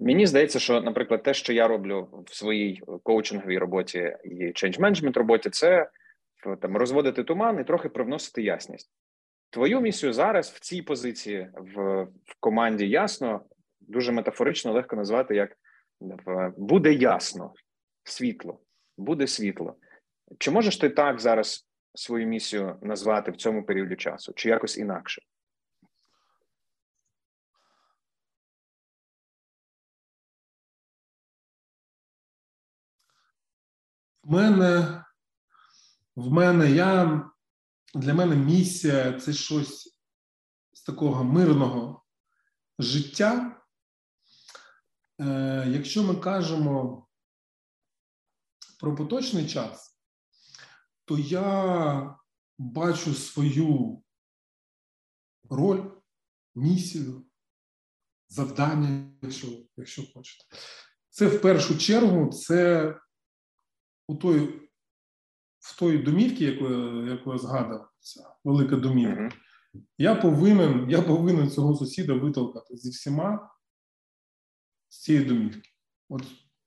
Мені 0.00 0.26
здається, 0.26 0.58
що, 0.58 0.80
наприклад, 0.80 1.22
те, 1.22 1.34
що 1.34 1.52
я 1.52 1.68
роблю 1.68 2.24
в 2.26 2.34
своїй 2.34 2.82
коучинговій 3.02 3.58
роботі 3.58 4.16
і 4.24 4.46
change 4.46 4.80
management 4.80 5.18
роботі, 5.18 5.50
це 5.50 5.90
там 6.62 6.76
розводити 6.76 7.24
туман 7.24 7.60
і 7.60 7.64
трохи 7.64 7.88
привносити 7.88 8.42
ясність. 8.42 8.90
Твою 9.50 9.80
місію 9.80 10.12
зараз 10.12 10.50
в 10.50 10.60
цій 10.60 10.82
позиції 10.82 11.50
в, 11.54 12.02
в 12.02 12.34
команді 12.40 12.88
ясно, 12.88 13.40
дуже 13.80 14.12
метафорично 14.12 14.72
легко 14.72 14.96
назвати 14.96 15.34
як 15.34 15.56
буде 16.56 16.92
ясно, 16.92 17.52
світло, 18.04 18.60
буде 18.98 19.26
світло. 19.26 19.76
Чи 20.38 20.50
можеш 20.50 20.76
ти 20.76 20.90
так 20.90 21.20
зараз 21.20 21.66
свою 21.94 22.26
місію 22.26 22.78
назвати 22.82 23.30
в 23.30 23.36
цьому 23.36 23.64
періоді 23.64 23.96
часу, 23.96 24.32
чи 24.36 24.48
якось 24.48 24.78
інакше? 24.78 25.22
В 34.26 34.30
мене, 34.30 35.04
в 36.16 36.32
мене 36.32 36.70
я 36.70 37.24
для 37.94 38.14
мене 38.14 38.36
місія 38.36 39.20
це 39.20 39.32
щось 39.32 40.00
з 40.72 40.82
такого 40.82 41.24
мирного 41.24 42.04
життя. 42.78 43.62
Е, 45.20 45.66
Якщо 45.68 46.02
ми 46.02 46.14
кажемо 46.14 47.06
про 48.80 48.94
поточний 48.94 49.48
час, 49.48 49.98
то 51.04 51.18
я 51.18 52.18
бачу 52.58 53.14
свою 53.14 54.02
роль, 55.50 55.90
місію, 56.54 57.26
завдання, 58.28 59.10
якщо, 59.22 59.46
якщо 59.76 60.02
хочете. 60.14 60.44
Це 61.08 61.26
в 61.26 61.42
першу 61.42 61.78
чергу 61.78 62.32
це 62.32 62.94
у 64.08 64.14
той, 64.14 64.68
в 65.58 65.78
той 65.78 65.98
домівці, 65.98 66.44
яку, 66.44 66.64
яку 67.06 67.32
я 67.32 67.38
згадав, 67.38 67.90
ця 67.98 68.34
велика 68.44 68.76
домівка, 68.76 69.20
mm-hmm. 69.20 69.32
я 69.98 70.14
повинен 70.14 70.90
я 70.90 71.02
повинен 71.02 71.50
цього 71.50 71.76
сусіда 71.76 72.14
витолкати 72.14 72.76
зі 72.76 72.90
всіма 72.90 73.50
з 74.88 75.00
цієї 75.00 75.24
домівки. 75.24 75.70
От 76.08 76.22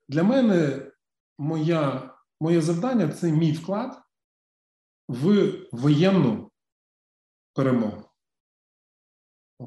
Для 0.08 0.22
мене 0.22 0.90
моя, 1.38 2.14
моє 2.40 2.60
завдання 2.60 3.08
це 3.08 3.32
мій 3.32 3.52
вклад 3.52 4.02
в 5.08 5.52
воєнну 5.72 6.50
перемогу. 7.54 8.10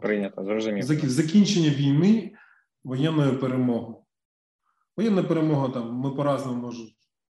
Прийнято, 0.01 0.43
зрозуміло. 0.43 0.87
Закінчення 1.03 1.69
війни 1.69 2.37
воєнною 2.83 3.39
перемогою. 3.39 4.03
Воєнна 4.97 5.23
перемога 5.23 5.69
там 5.69 5.93
ми 5.93 6.11
по-разному 6.11 6.61
можемо 6.61 6.89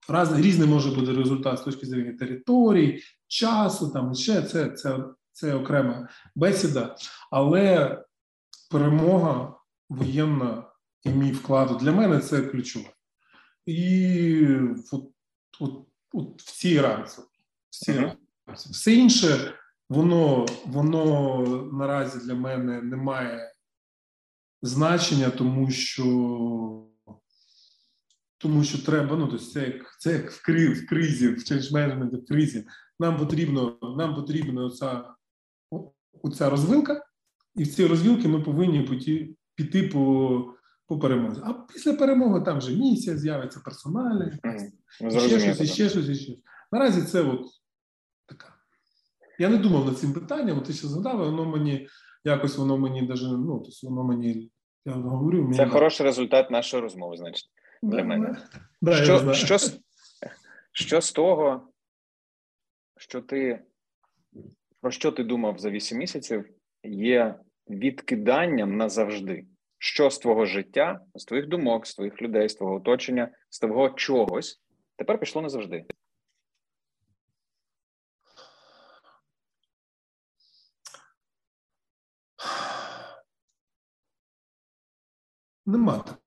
Раз, 0.10 0.40
різний 0.40 0.68
може 0.68 0.91
бути 0.91 1.14
результат 1.14 1.60
з 1.60 1.61
точки 1.61 1.86
зору 1.86 2.18
території, 2.18 3.03
часу, 3.28 3.90
там 3.90 4.15
ще 4.15 4.41
це, 4.41 4.69
це, 4.69 4.99
це 5.32 5.56
окрема 5.56 6.10
бесіда, 6.36 6.95
але 7.32 7.98
перемога 8.72 9.56
воєнна 9.90 10.64
і 11.03 11.10
мій 11.10 11.32
вклад 11.32 11.78
для 11.78 11.91
мене 11.91 12.19
це 12.19 12.41
ключове. 12.41 12.90
І 13.65 14.48
от, 14.91 15.03
от, 15.60 15.88
от 16.14 16.41
в 16.41 16.52
цій 16.52 16.82
рамці, 16.82 17.22
в 17.22 17.26
Всі 17.69 17.91
uh-huh. 17.91 18.15
Все 18.53 18.94
інше, 18.94 19.53
воно 19.90 20.45
воно 20.65 21.69
наразі 21.74 22.19
для 22.28 22.34
мене 22.36 22.82
не 22.82 22.95
має 22.95 23.53
значення, 24.61 25.30
тому 25.30 25.72
що 25.72 26.86
тому 28.38 28.64
що 28.64 28.85
треба, 28.85 29.15
ну 29.15 29.27
тобто 29.27 29.45
це 29.45 29.65
як 29.65 29.99
це 29.99 30.14
як 30.14 30.31
в 30.31 30.45
кризі, 30.45 30.73
в 30.73 30.88
кризі, 30.88 31.27
в 31.27 31.38
change 31.38 31.72
management, 31.72 32.23
в 32.23 32.27
кризі. 32.27 32.65
Нам 32.99 33.18
потрібно, 33.18 33.77
нам 33.97 34.15
потрібна 34.15 34.65
оця, 34.65 35.05
оця 36.23 36.49
розвилка, 36.49 37.05
і 37.55 37.64
в 37.64 37.76
цій 37.76 37.85
розвилці 37.85 38.27
ми 38.27 38.41
повинні 38.41 38.81
піти, 38.84 39.35
піти 39.55 39.84
по 39.84 40.53
по 40.88 40.99
перемозі. 40.99 41.41
А 41.43 41.53
після 41.53 41.93
перемоги 41.93 42.41
там 42.41 42.57
вже 42.57 42.76
місія 42.76 43.18
з'явиться 43.18 43.61
персональний, 43.65 44.27
mm, 44.27 44.69
ще 45.09 45.39
щось, 45.39 45.61
і 45.61 45.65
ще 45.65 45.89
щось, 45.89 46.09
і 46.09 46.15
ще 46.15 46.26
щось. 46.26 46.39
Наразі 46.72 47.01
це 47.01 47.22
от 47.22 47.41
така. 48.26 48.53
Я 49.39 49.49
не 49.49 49.57
думав 49.57 49.85
над 49.85 49.97
цим 49.97 50.14
питанням, 50.14 50.61
ти 50.61 50.73
ще 50.73 50.88
згадав, 50.88 51.18
воно 51.18 51.45
мені 51.45 51.88
якось 52.23 52.57
воно 52.57 52.77
мені 52.77 53.01
даже, 53.01 53.27
ну, 53.27 53.64
тобто 53.65 53.88
воно 53.88 54.03
мені. 54.03 54.51
Я 54.85 54.93
говорю, 54.93 55.41
мені 55.41 55.57
Це 55.57 55.64
так. 55.64 55.73
хороший 55.73 56.05
результат 56.05 56.51
нашої 56.51 56.84
розмови, 56.84 57.18
значить, 57.18 57.49
для 57.82 58.04
мене. 58.04 58.38
Да, 58.82 59.04
що, 59.04 59.34
що, 59.34 59.58
що 60.72 61.02
з 61.02 61.12
того, 61.12 61.68
що 62.98 63.22
ти 63.22 63.64
про 64.82 64.91
що 64.91 65.12
ти 65.12 65.24
думав 65.24 65.60
за 65.60 65.70
8 65.70 65.98
місяців, 65.98 66.49
є 66.84 67.40
відкиданням 67.70 68.78
назавжди? 68.78 69.45
Що 69.80 70.10
з 70.10 70.20
твого 70.20 70.45
життя, 70.45 70.99
з 71.16 71.26
твоїх 71.26 71.48
думок, 71.48 71.88
з 71.88 71.95
твоїх 71.95 72.22
людей, 72.22 72.49
з 72.49 72.56
твого 72.56 72.76
оточення, 72.76 73.32
з 73.49 73.60
твого 73.60 73.90
чогось 73.90 74.62
тепер 74.95 75.20
пішло 75.20 75.41
назавжди? 75.41 75.86
Нема 85.66 85.98
такого. 85.98 86.27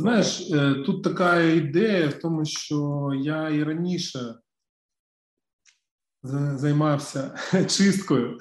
Знаєш, 0.00 0.50
е, 0.50 0.74
тут 0.74 1.02
така 1.02 1.40
ідея 1.40 2.08
в 2.08 2.18
тому, 2.18 2.44
що 2.44 3.10
я 3.22 3.48
і 3.48 3.62
раніше 3.62 4.34
займався 6.56 7.38
чисткою, 7.68 8.38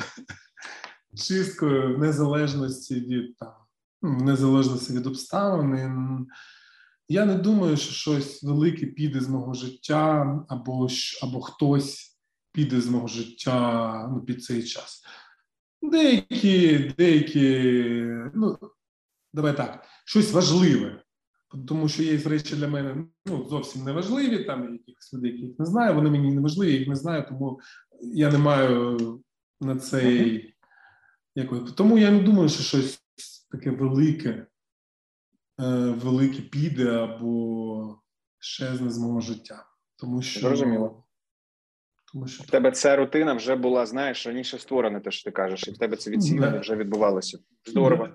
чисткою 1.15 1.95
в 1.95 1.99
незалежності 1.99 2.95
від 2.95 3.38
там, 3.38 3.53
ну, 4.02 4.18
в 4.18 4.22
незалежності 4.22 4.94
від 4.94 5.07
обставин. 5.07 6.27
Я 7.10 7.26
не 7.26 7.36
думаю, 7.36 7.77
що 7.77 7.94
щось 7.94 8.44
велике 8.44 8.86
піде 8.86 9.22
з 9.22 9.30
мого 9.30 9.53
життя, 9.53 10.40
або 10.49 10.88
або 11.23 11.41
хтось 11.41 12.19
піде 12.52 12.81
з 12.81 12.88
мого 12.88 13.07
життя 13.07 14.07
ну, 14.11 14.22
під 14.22 14.44
цей 14.44 14.64
час. 14.64 15.03
Деякі, 15.81 16.77
деякі, 16.98 17.64
ну 18.34 18.57
давай 19.34 19.57
так, 19.57 19.86
щось 20.06 20.31
важливе. 20.31 21.03
Тому 21.68 21.88
що 21.88 22.04
є 22.04 22.18
речі 22.18 22.56
для 22.56 22.68
мене 22.68 23.06
ну, 23.26 23.46
зовсім 23.50 23.84
не 23.84 23.92
важливі, 23.92 24.44
там 24.44 24.74
якихось 24.74 25.14
людей, 25.14 25.32
яких 25.32 25.60
не 25.60 25.66
знаю, 25.66 25.96
вони 25.96 26.10
мені 26.10 26.32
не 26.32 26.42
важливі, 26.42 26.74
їх 26.74 26.88
не 26.88 26.96
знаю, 26.96 27.26
тому 27.30 27.60
я 28.02 28.32
не 28.32 28.38
маю 28.38 28.98
на 29.62 29.76
цей. 29.76 30.56
Якось. 31.36 31.74
Тому 31.74 31.98
я 31.98 32.12
не 32.12 32.20
думаю, 32.20 32.50
що 32.50 32.64
щось 32.64 33.04
таке 33.52 33.72
велике, 33.72 34.30
е, 34.30 34.46
велике 35.90 36.42
піде 36.42 36.92
або 36.92 38.02
щезне 38.40 38.90
з 38.90 38.98
мого 38.98 39.22
життя. 39.22 39.66
Тому 39.96 40.22
що 40.22 40.40
Зрозуміло. 40.40 41.04
Тому 42.14 42.28
що 42.28 42.44
в 42.44 42.48
тебе 42.48 42.72
ця 42.72 42.96
рутина 42.96 43.34
вже 43.34 43.56
була, 43.56 43.86
знаєш, 43.86 44.28
раніше 44.28 44.60
створена, 44.60 45.00
те, 45.00 45.12
що 45.12 45.24
ти 45.24 45.32
кажеш, 45.32 45.68
і 45.68 45.72
в 45.72 45.78
тебе 45.78 45.98
це 45.98 46.12
відсілення 46.12 46.60
вже 46.60 46.76
відбувалося. 46.76 47.40
Здорово 47.66 48.10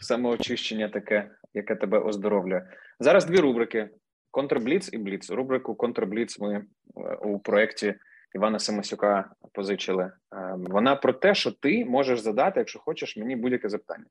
самоочищення 0.00 0.88
таке, 0.88 1.30
яке 1.54 1.76
тебе 1.76 1.98
оздоровлює. 1.98 2.62
Зараз 3.00 3.24
дві 3.24 3.36
рубрики: 3.36 3.90
Контрбліц 4.30 4.92
і 4.92 4.98
Бліц. 4.98 5.30
Рубрику 5.30 5.74
Контрбліц 5.74 6.38
ми 6.38 6.54
е, 6.56 7.14
у 7.14 7.38
проєкті 7.38 7.94
Івана 8.34 8.58
Самосюка 8.58 9.30
позичили. 9.52 10.04
Е, 10.04 10.12
вона 10.56 10.96
про 10.96 11.12
те, 11.12 11.34
що 11.34 11.52
ти 11.52 11.84
можеш 11.84 12.20
задати, 12.20 12.60
якщо 12.60 12.78
хочеш, 12.78 13.16
мені 13.16 13.36
будь-яке 13.36 13.68
запитання. 13.68 14.06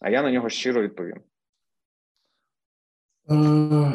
А 0.00 0.10
я 0.10 0.22
на 0.22 0.32
нього 0.32 0.48
щиро 0.48 0.82
відповім. 0.82 1.20
Е, 3.30 3.94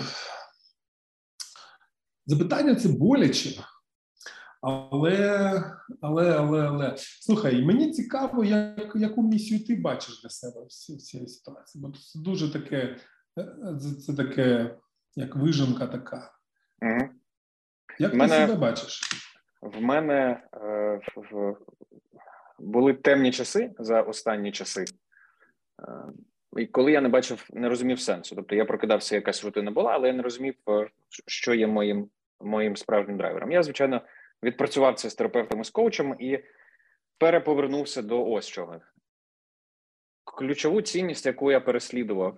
запитання 2.25 2.75
це 2.75 2.89
боляче. 2.89 3.63
Але, 4.63 5.63
але, 6.01 6.37
але, 6.37 6.67
але 6.67 6.93
слухай, 6.97 7.65
мені 7.65 7.91
цікаво, 7.91 8.43
як, 8.43 8.91
яку 8.95 9.23
місію 9.23 9.65
ти 9.65 9.75
бачиш 9.75 10.21
для 10.21 10.29
себе 10.29 10.61
в 10.61 10.67
цій 10.67 11.27
ситуації. 11.27 11.81
Бо 11.81 11.91
це 11.91 12.19
дуже 12.19 12.53
таке, 12.53 12.97
е, 13.39 13.77
це 14.05 14.13
таке, 14.13 14.75
як 15.15 15.35
вижимка 15.35 15.87
така. 15.87 16.31
Угу. 16.81 17.09
Як 17.99 18.13
мене, 18.13 18.39
ти 18.39 18.47
себе 18.47 18.59
бачиш? 18.59 19.01
В 19.61 19.81
мене 19.81 20.43
е, 20.53 20.99
в, 21.15 21.55
були 22.59 22.93
темні 22.93 23.31
часи 23.31 23.71
за 23.79 24.01
останні 24.01 24.51
часи. 24.51 24.85
Е, 25.81 25.91
і 26.57 26.65
коли 26.65 26.91
я 26.91 27.01
не 27.01 27.09
бачив, 27.09 27.47
не 27.53 27.69
розумів 27.69 27.99
сенсу. 27.99 28.35
Тобто 28.35 28.55
я 28.55 28.65
прокидався, 28.65 29.15
якась 29.15 29.43
рутина 29.43 29.71
була, 29.71 29.91
але 29.91 30.07
я 30.07 30.13
не 30.13 30.23
розумів, 30.23 30.55
е, 30.69 30.89
що 31.27 31.53
є 31.53 31.67
моїм 31.67 32.09
моїм 32.41 32.75
справжнім 32.75 33.17
драйвером. 33.17 33.51
Я, 33.51 33.63
звичайно 33.63 34.01
відпрацював 34.43 34.95
це 34.95 35.09
з 35.09 35.15
терапевтом 35.15 35.61
і 35.61 35.63
з 35.63 35.69
коучем 35.69 36.15
і 36.19 36.39
переповернувся 37.17 38.01
до 38.01 38.25
ось 38.25 38.47
чого. 38.47 38.81
Ключову 40.23 40.81
цінність, 40.81 41.25
яку 41.25 41.51
я 41.51 41.59
переслідував, 41.59 42.37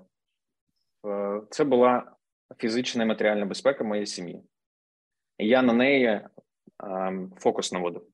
е, 1.07 1.41
це 1.49 1.63
була 1.63 2.15
фізична 2.57 3.03
і 3.03 3.07
матеріальна 3.07 3.45
безпека 3.45 3.83
моєї 3.83 4.05
сім'ї. 4.05 4.43
Я 5.37 5.61
на 5.61 5.73
неї 5.73 6.27
ем, 6.83 7.33
фокус 7.37 7.71
наводив 7.71 8.07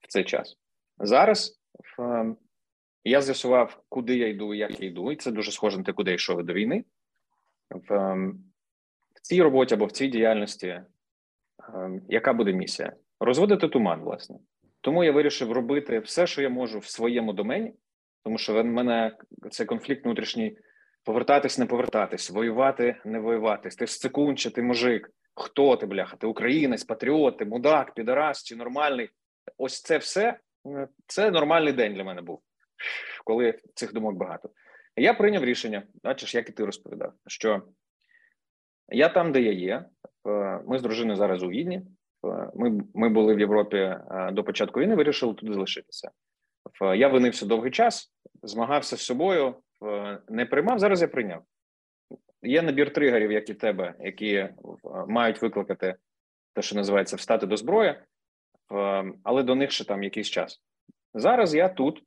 в 0.00 0.06
цей 0.08 0.24
час. 0.24 0.58
Зараз 0.98 1.60
ем, 1.98 2.36
я 3.04 3.22
з'ясував, 3.22 3.82
куди 3.88 4.16
я 4.16 4.28
йду 4.28 4.54
і 4.54 4.58
як 4.58 4.80
я 4.80 4.88
йду, 4.88 5.12
і 5.12 5.16
це 5.16 5.30
дуже 5.30 5.52
схоже 5.52 5.78
на 5.78 5.84
те, 5.84 5.92
куди 5.92 6.10
я 6.10 6.14
йшов 6.14 6.42
до 6.42 6.52
війни. 6.52 6.84
В, 7.70 7.94
ем, 7.94 8.44
цій 9.22 9.42
роботі 9.42 9.74
або 9.74 9.86
в 9.86 9.92
цій 9.92 10.08
діяльності 10.08 10.82
яка 12.08 12.32
буде 12.32 12.52
місія? 12.52 12.92
Розводити 13.20 13.68
туман, 13.68 14.00
власне. 14.00 14.36
Тому 14.80 15.04
я 15.04 15.12
вирішив 15.12 15.52
робити 15.52 15.98
все, 15.98 16.26
що 16.26 16.42
я 16.42 16.48
можу 16.48 16.78
в 16.78 16.86
своєму 16.86 17.32
домені, 17.32 17.74
тому 18.24 18.38
що 18.38 18.62
в 18.62 18.64
мене 18.64 19.16
це 19.50 19.64
конфлікт 19.64 20.04
внутрішній. 20.04 20.58
Повертатись, 21.04 21.58
не 21.58 21.66
повертатись, 21.66 22.30
воювати, 22.30 22.96
не 23.04 23.20
воювати. 23.20 23.68
Ти 23.68 23.86
сцикунча, 23.86 24.50
ти 24.50 24.62
мужик. 24.62 25.10
Хто 25.34 25.76
ти, 25.76 25.86
бляха? 25.86 26.16
Ти 26.16 26.26
українець, 26.26 26.84
патріот, 26.84 27.38
ти 27.38 27.44
мудак, 27.44 27.94
підарас 27.94 28.44
чи 28.44 28.56
нормальний. 28.56 29.10
Ось 29.58 29.82
це 29.82 29.98
все 29.98 30.38
е, 30.66 30.88
це 31.06 31.30
нормальний 31.30 31.72
день 31.72 31.94
для 31.94 32.04
мене 32.04 32.22
був, 32.22 32.42
коли 33.24 33.58
цих 33.74 33.92
думок 33.92 34.14
багато. 34.14 34.50
Я 34.96 35.14
прийняв 35.14 35.44
рішення, 35.44 35.82
бачиш, 36.04 36.34
як 36.34 36.48
і 36.48 36.52
ти 36.52 36.64
розповідав, 36.64 37.12
що 37.26 37.62
я 38.88 39.08
там, 39.08 39.32
де 39.32 39.40
я 39.40 39.52
є, 39.52 39.84
ми 40.66 40.78
з 40.78 40.82
дружиною 40.82 41.16
зараз 41.16 41.42
у 41.42 41.48
Відні. 41.48 41.82
Е, 42.26 42.50
ми 42.54 42.80
ми 42.94 43.08
були 43.08 43.34
в 43.34 43.40
Європі 43.40 43.76
е, 43.76 44.30
до 44.32 44.44
початку 44.44 44.80
війни, 44.80 44.94
вирішили 44.94 45.34
туди 45.34 45.52
залишитися. 45.52 46.10
Я 46.96 47.08
винився 47.08 47.46
довгий 47.46 47.70
час, 47.70 48.12
змагався 48.42 48.96
з 48.96 49.00
собою, 49.00 49.54
не 50.28 50.46
приймав. 50.46 50.78
Зараз 50.78 51.02
я 51.02 51.08
прийняв. 51.08 51.42
Є 52.42 52.62
набір 52.62 52.92
тригерів, 52.92 53.32
як 53.32 53.50
і 53.50 53.54
тебе, 53.54 53.94
які 54.00 54.48
мають 55.08 55.42
викликати 55.42 55.94
те, 56.54 56.62
що 56.62 56.76
називається 56.76 57.16
встати 57.16 57.46
до 57.46 57.56
зброї, 57.56 57.94
але 59.24 59.42
до 59.42 59.54
них 59.54 59.70
ще 59.70 59.84
там 59.84 60.02
якийсь 60.02 60.30
час. 60.30 60.62
Зараз 61.14 61.54
я 61.54 61.68
тут. 61.68 62.02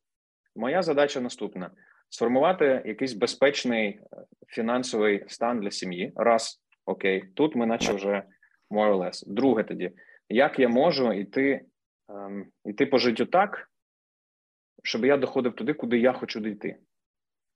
Моя 0.56 0.82
задача 0.82 1.22
наступна: 1.22 1.72
сформувати 2.10 2.82
якийсь 2.86 3.14
безпечний 3.14 4.02
фінансовий 4.48 5.26
стан 5.28 5.60
для 5.60 5.72
сім'ї. 5.72 6.14
Раз 6.16 6.62
Окей, 6.86 7.24
тут 7.34 7.56
ми 7.56 7.66
наче 7.66 7.94
вже 7.94 8.24
more 8.72 8.94
or 8.94 8.98
less. 8.98 9.24
Друге 9.28 9.64
тоді, 9.64 9.92
як 10.30 10.60
я 10.60 10.70
можу 10.70 11.14
йти 11.14 11.62
ем, 12.10 12.46
йти 12.66 12.86
по 12.86 12.98
життю 12.98 13.26
так, 13.26 13.70
щоб 14.84 15.06
я 15.06 15.18
доходив 15.18 15.56
туди, 15.56 15.74
куди 15.74 16.00
я 16.00 16.14
хочу 16.14 16.40
дійти? 16.40 16.78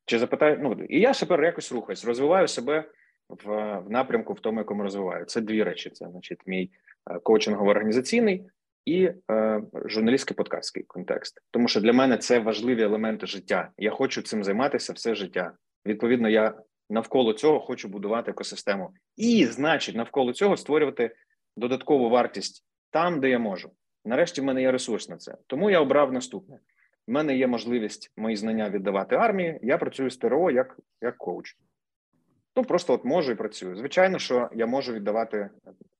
Чи 0.05 0.19
запитаю, 0.19 0.59
ну 0.61 0.85
і 0.89 0.99
я 0.99 1.13
тепер 1.13 1.43
якось 1.43 1.71
рухаюсь, 1.71 2.05
розвиваю 2.05 2.47
себе 2.47 2.89
в 3.29 3.79
в 3.79 3.89
напрямку, 3.89 4.33
в 4.33 4.39
тому, 4.39 4.59
якому 4.59 4.83
розвиваю. 4.83 5.25
Це 5.25 5.41
дві 5.41 5.63
речі: 5.63 5.89
це 5.89 6.09
значить, 6.09 6.39
мій 6.45 6.71
е, 7.11 7.19
коучингово-організаційний 7.19 8.45
і 8.85 9.11
е, 9.31 9.61
журналістський 9.85 10.35
подкастський 10.35 10.83
контекст. 10.83 11.41
Тому 11.51 11.67
що 11.67 11.81
для 11.81 11.93
мене 11.93 12.17
це 12.17 12.39
важливі 12.39 12.81
елементи 12.81 13.27
життя. 13.27 13.71
Я 13.77 13.91
хочу 13.91 14.21
цим 14.21 14.43
займатися 14.43 14.93
все 14.93 15.15
життя. 15.15 15.53
Відповідно, 15.85 16.29
я 16.29 16.53
навколо 16.89 17.33
цього 17.33 17.59
хочу 17.59 17.89
будувати 17.89 18.31
екосистему, 18.31 18.93
і 19.15 19.45
значить, 19.45 19.95
навколо 19.95 20.33
цього 20.33 20.57
створювати 20.57 21.15
додаткову 21.57 22.09
вартість 22.09 22.65
там, 22.89 23.19
де 23.19 23.29
я 23.29 23.39
можу. 23.39 23.71
Нарешті 24.05 24.41
в 24.41 24.43
мене 24.43 24.61
є 24.61 24.71
ресурс 24.71 25.09
на 25.09 25.17
це. 25.17 25.37
Тому 25.47 25.69
я 25.69 25.79
обрав 25.79 26.13
наступне: 26.13 26.59
в 27.07 27.11
мене 27.11 27.37
є 27.37 27.47
можливість 27.47 28.11
мої 28.17 28.35
знання 28.35 28.69
віддавати 28.69 29.15
армії. 29.15 29.59
Я 29.61 29.77
працюю 29.77 30.09
з 30.09 30.17
ТРО 30.17 30.51
як 30.51 30.79
як 31.01 31.17
коуч. 31.17 31.57
Ну 32.55 32.63
просто 32.63 32.93
от 32.93 33.05
можу 33.05 33.31
і 33.31 33.35
працюю. 33.35 33.75
Звичайно, 33.75 34.19
що 34.19 34.49
я 34.55 34.65
можу 34.65 34.93
віддавати 34.93 35.49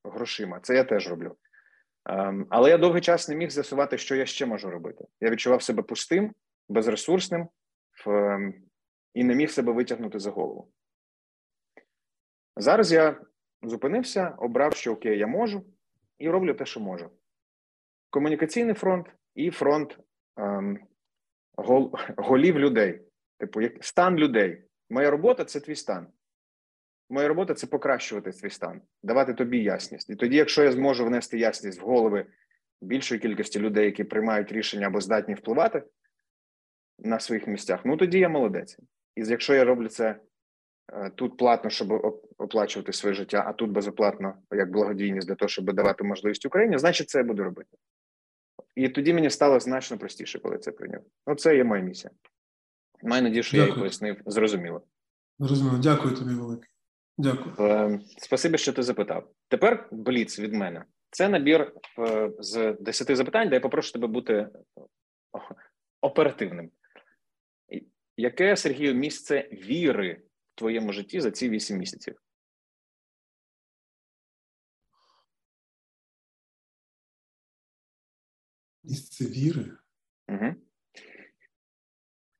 грошима. 0.03 0.59
Це 0.59 0.75
я 0.75 0.83
теж 0.83 1.09
роблю. 1.09 1.35
Ем, 2.05 2.47
але 2.49 2.69
я 2.69 2.77
довгий 2.77 3.01
час 3.01 3.29
не 3.29 3.35
міг 3.35 3.49
з'ясувати, 3.49 3.97
що 3.97 4.15
я 4.15 4.25
ще 4.25 4.45
можу 4.45 4.69
робити. 4.69 5.05
Я 5.21 5.29
відчував 5.29 5.61
себе 5.61 5.83
пустим, 5.83 6.33
безресурсним 6.69 7.47
ем, 8.07 8.53
і 9.13 9.23
не 9.23 9.35
міг 9.35 9.51
себе 9.51 9.73
витягнути 9.73 10.19
за 10.19 10.31
голову. 10.31 10.71
Зараз 12.55 12.91
я 12.91 13.21
зупинився, 13.63 14.35
обрав, 14.37 14.73
що 14.73 14.93
окей, 14.93 15.19
я 15.19 15.27
можу, 15.27 15.65
і 16.19 16.29
роблю 16.29 16.53
те, 16.53 16.65
що 16.65 16.79
можу. 16.79 17.09
Комунікаційний 18.09 18.75
фронт 18.75 19.07
і 19.35 19.51
фронт 19.51 19.99
ем, 20.37 20.79
гол, 21.55 21.95
голів 22.17 22.59
людей, 22.59 23.01
типу, 23.37 23.61
як 23.61 23.85
стан 23.85 24.15
людей. 24.15 24.63
Моя 24.89 25.09
робота 25.09 25.45
це 25.45 25.59
твій 25.59 25.75
стан. 25.75 26.07
Моя 27.09 27.27
робота 27.27 27.53
це 27.53 27.67
покращувати 27.67 28.33
свій 28.33 28.49
стан, 28.49 28.81
давати 29.03 29.33
тобі 29.33 29.63
ясність. 29.63 30.09
І 30.09 30.15
тоді, 30.15 30.35
якщо 30.35 30.63
я 30.63 30.71
зможу 30.71 31.05
внести 31.05 31.39
ясність 31.39 31.81
в 31.81 31.85
голови 31.85 32.25
більшої 32.81 33.21
кількості 33.21 33.59
людей, 33.59 33.85
які 33.85 34.03
приймають 34.03 34.51
рішення 34.51 34.87
або 34.87 35.01
здатні 35.01 35.33
впливати 35.33 35.83
на 36.99 37.19
своїх 37.19 37.47
місцях, 37.47 37.81
ну 37.85 37.97
тоді 37.97 38.19
я 38.19 38.29
молодець. 38.29 38.77
І 39.15 39.25
якщо 39.25 39.53
я 39.53 39.63
роблю 39.63 39.87
це 39.87 40.19
е, 40.93 41.11
тут 41.15 41.37
платно, 41.37 41.69
щоб 41.69 41.91
оплачувати 42.37 42.93
своє 42.93 43.15
життя, 43.15 43.43
а 43.47 43.53
тут 43.53 43.71
безоплатно, 43.71 44.33
як 44.51 44.71
благодійність 44.71 45.27
для 45.27 45.35
того, 45.35 45.49
щоб 45.49 45.73
давати 45.73 46.03
можливість 46.03 46.45
Україні, 46.45 46.77
значить 46.77 47.09
це 47.09 47.17
я 47.17 47.23
буду 47.23 47.43
робити. 47.43 47.77
І 48.75 48.89
тоді 48.89 49.13
мені 49.13 49.29
стало 49.29 49.59
значно 49.59 49.97
простіше, 49.97 50.39
коли 50.39 50.57
це 50.57 50.71
прийняв. 50.71 51.01
Ну, 51.27 51.35
це 51.35 51.55
є 51.55 51.63
моя 51.63 51.83
місія. 51.83 52.11
Маю 53.03 53.23
надію, 53.23 53.43
що 53.43 53.57
Дякую. 53.57 53.67
я 53.67 53.73
її 53.73 53.79
пояснив 53.79 54.17
зрозуміло. 54.25 54.81
Зрозуміло. 55.39 55.77
Дякую 55.83 56.15
тобі, 56.15 56.33
велике. 56.33 56.67
Дякую. 57.17 57.69
Е, 57.69 57.99
спасибі, 58.17 58.57
що 58.57 58.73
ти 58.73 58.83
запитав. 58.83 59.29
Тепер 59.47 59.87
бліц 59.91 60.39
від 60.39 60.53
мене. 60.53 60.83
Це 61.09 61.29
набір 61.29 61.71
е, 61.99 62.31
з 62.39 62.73
10 62.79 63.17
запитань, 63.17 63.49
де 63.49 63.55
я 63.55 63.61
попрошу 63.61 63.91
тебе 63.91 64.07
бути 64.07 64.49
оперативним. 66.01 66.71
Яке 68.17 68.57
Сергію 68.57 68.93
місце 68.93 69.49
віри 69.51 70.23
в 70.53 70.55
твоєму 70.55 70.93
житті 70.93 71.21
за 71.21 71.31
ці 71.31 71.49
8 71.49 71.77
місяців? 71.77 72.21
Місце 78.83 79.25
віри? 79.25 79.77
Угу. 80.27 80.55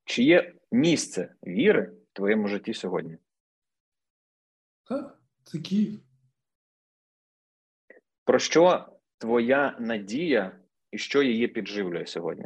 Чи 0.06 0.24
є 0.24 0.56
місце 0.72 1.36
віри 1.44 1.82
в 1.82 2.14
твоєму 2.14 2.48
житті 2.48 2.74
сьогодні? 2.74 3.18
Так, 4.84 5.22
це 5.44 5.60
Київ. 5.60 6.00
Про 8.24 8.40
що 8.40 8.94
твоя 9.18 9.78
надія 9.80 10.60
і 10.92 10.98
що 10.98 11.24
її 11.24 11.48
підживлює 11.48 12.06
сьогодні? 12.06 12.46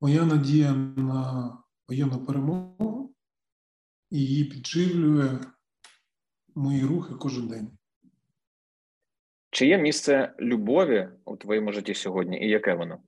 Моя 0.00 0.24
надія 0.24 0.72
на 0.72 1.52
воєнну 1.88 2.26
перемогу 2.26 3.14
і 4.10 4.18
її 4.18 4.44
підживлює 4.44 5.40
мої 6.54 6.84
рухи 6.84 7.14
кожен 7.14 7.48
день. 7.48 7.78
Чи 9.50 9.66
є 9.66 9.78
місце 9.78 10.34
любові 10.40 11.08
у 11.24 11.36
твоєму 11.36 11.72
житті 11.72 11.94
сьогодні, 11.94 12.40
і 12.40 12.48
яке 12.48 12.74
воно? 12.74 13.02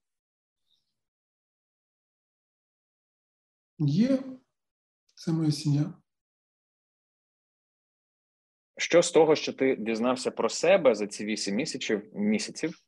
Є. 3.79 4.23
Це 5.15 5.33
моя 5.33 5.53
сім'я. 5.53 5.95
Що 8.77 9.03
з 9.03 9.11
того, 9.11 9.35
що 9.37 9.53
ти 9.53 9.77
дізнався 9.77 10.31
про 10.31 10.49
себе 10.49 10.95
за 10.95 11.07
ці 11.07 11.25
вісім 11.25 11.55
місяців, 11.55 12.17
місяців, 12.17 12.79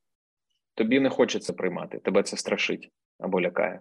тобі 0.74 1.00
не 1.00 1.10
хочеться 1.10 1.52
приймати, 1.52 1.98
тебе 1.98 2.22
це 2.22 2.36
страшить 2.36 2.92
або 3.18 3.40
лякає? 3.40 3.80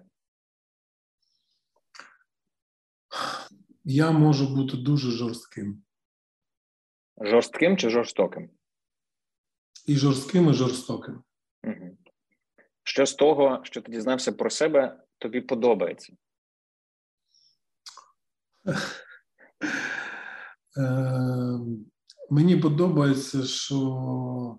Я 3.91 4.11
можу 4.11 4.55
бути 4.55 4.77
дуже 4.77 5.11
жорстким. 5.11 5.83
Жорстким 7.21 7.77
чи 7.77 7.89
жорстоким? 7.89 8.49
І 9.85 9.95
жорстким, 9.95 10.49
і 10.49 10.53
жорстоким. 10.53 11.23
Угу. 11.63 11.97
Що 12.83 13.05
з 13.05 13.13
того, 13.13 13.61
що 13.63 13.81
ти 13.81 13.91
дізнався 13.91 14.31
про 14.31 14.49
себе, 14.49 15.03
тобі 15.17 15.41
подобається? 15.41 16.13
Ем, 20.77 21.85
Мені 22.29 22.57
подобається, 22.57 23.43
що 23.43 24.57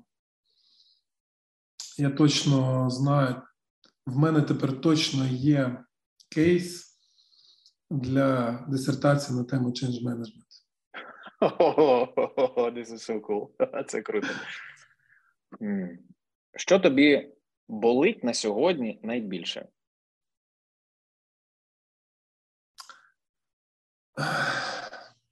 я 1.98 2.10
точно 2.10 2.90
знаю, 2.90 3.42
в 4.06 4.16
мене 4.16 4.42
тепер 4.42 4.80
точно 4.80 5.26
є 5.26 5.84
кейс 6.28 6.91
для 7.92 8.64
дисертації 8.68 9.38
на 9.38 9.44
тему 9.44 9.68
change 9.68 10.02
management. 10.04 10.52
This 12.74 12.90
is 12.90 13.10
so 13.10 13.20
cool. 13.20 13.48
Це 13.88 14.02
круто. 14.02 14.28
Що 16.56 16.78
тобі 16.78 17.34
болить 17.68 18.24
на 18.24 18.34
сьогодні 18.34 19.00
найбільше? 19.02 19.68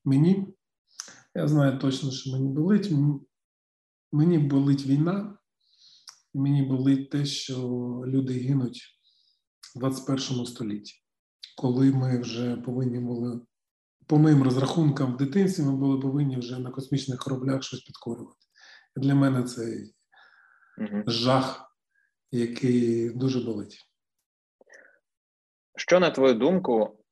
Мені 0.04 0.54
я 1.34 1.48
знаю 1.48 1.78
точно, 1.78 2.10
що 2.10 2.30
мені 2.32 2.48
болить. 2.48 2.90
Мені 4.12 4.38
болить 4.38 4.86
війна, 4.86 5.38
і 6.34 6.38
мені 6.38 6.62
болить 6.62 7.10
те, 7.10 7.24
що 7.24 7.56
люди 8.06 8.32
гинуть 8.32 9.00
в 9.76 9.78
21 9.78 10.46
столітті, 10.46 11.04
коли 11.60 11.92
ми 11.92 12.20
вже 12.20 12.56
повинні 12.56 12.98
були, 12.98 13.40
по 14.06 14.18
моїм 14.18 14.42
розрахункам, 14.42 15.14
в 15.14 15.16
дитинстві 15.16 15.62
ми 15.62 15.76
були 15.76 16.00
повинні 16.00 16.36
вже 16.36 16.58
на 16.58 16.70
космічних 16.70 17.18
кораблях 17.18 17.62
щось 17.62 17.80
підкорювати. 17.80 18.46
І 18.96 19.00
для 19.00 19.14
мене 19.14 19.42
це 19.42 19.62
угу. 20.78 21.02
жах, 21.06 21.76
який 22.32 23.10
дуже 23.10 23.40
болить. 23.40 23.78
Що, 25.76 26.00
на 26.00 26.10
твою 26.10 26.34
думку, 26.34 27.04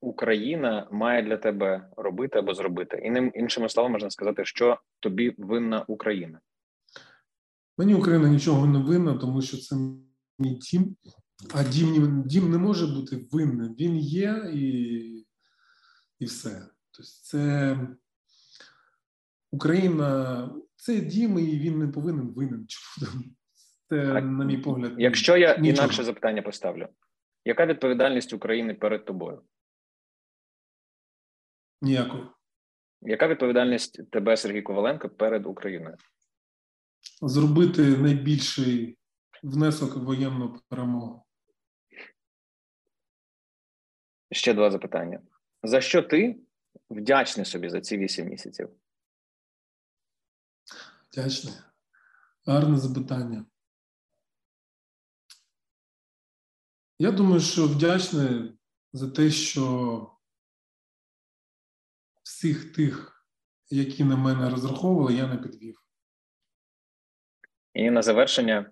Україна 0.00 0.88
має 0.92 1.22
для 1.22 1.36
тебе 1.36 1.90
робити 1.96 2.38
або 2.38 2.54
зробити, 2.54 3.02
і 3.04 3.10
ним 3.10 3.32
іншими 3.34 3.68
словами 3.68 3.92
можна 3.92 4.10
сказати, 4.10 4.44
що 4.44 4.78
тобі 5.00 5.34
винна 5.38 5.84
Україна. 5.88 6.40
Мені 7.78 7.94
Україна 7.94 8.28
нічого 8.28 8.66
не 8.66 8.78
винна, 8.78 9.14
тому 9.14 9.42
що 9.42 9.56
це 9.56 9.76
мій 10.38 10.54
дім. 10.54 10.96
А 11.54 11.64
дім 11.64 12.22
дім 12.26 12.50
не 12.50 12.58
може 12.58 12.86
бути 12.86 13.28
винним. 13.30 13.74
Він 13.74 13.96
є 13.96 14.50
і 14.54 15.26
і 16.18 16.24
все. 16.24 16.68
Тобто 16.90 17.10
це 17.22 17.78
Україна, 19.50 20.50
це 20.76 21.00
дім, 21.00 21.38
і 21.38 21.58
він 21.58 21.78
не 21.78 21.88
повинен 21.88 22.28
винен. 22.28 22.66
Це, 23.88 24.22
на 24.22 24.44
мій 24.44 24.58
погляд, 24.58 24.94
якщо 24.98 25.36
я 25.36 25.56
нічого. 25.56 25.68
інакше 25.68 26.04
запитання 26.04 26.42
поставлю, 26.42 26.88
яка 27.44 27.66
відповідальність 27.66 28.32
України 28.32 28.74
перед 28.74 29.04
тобою? 29.04 29.42
Ніякої. 31.82 32.24
Яка 33.02 33.28
відповідальність 33.28 34.10
тебе, 34.10 34.36
Сергій 34.36 34.62
Коваленко, 34.62 35.08
перед 35.08 35.46
Україною? 35.46 35.96
Зробити 37.22 37.82
найбільший 37.82 38.98
внесок 39.42 39.96
в 39.96 40.04
воєнну 40.04 40.60
перемогу. 40.68 41.26
Ще 44.30 44.54
два 44.54 44.70
запитання. 44.70 45.22
За 45.62 45.80
що 45.80 46.02
ти 46.02 46.40
вдячний 46.90 47.46
собі 47.46 47.68
за 47.68 47.80
ці 47.80 47.98
вісім 47.98 48.28
місяців? 48.28 48.70
Вдячний. 51.10 51.54
Гарне 52.46 52.78
запитання. 52.78 53.46
Я 56.98 57.10
думаю, 57.10 57.40
що 57.40 57.66
вдячний 57.66 58.58
за 58.92 59.10
те, 59.10 59.30
що 59.30 60.16
всіх 62.22 62.72
тих, 62.72 63.26
які 63.70 64.04
на 64.04 64.16
мене 64.16 64.50
розраховували, 64.50 65.14
я 65.14 65.26
не 65.26 65.36
підвів. 65.36 65.82
І 67.74 67.90
на 67.90 68.02
завершення, 68.02 68.70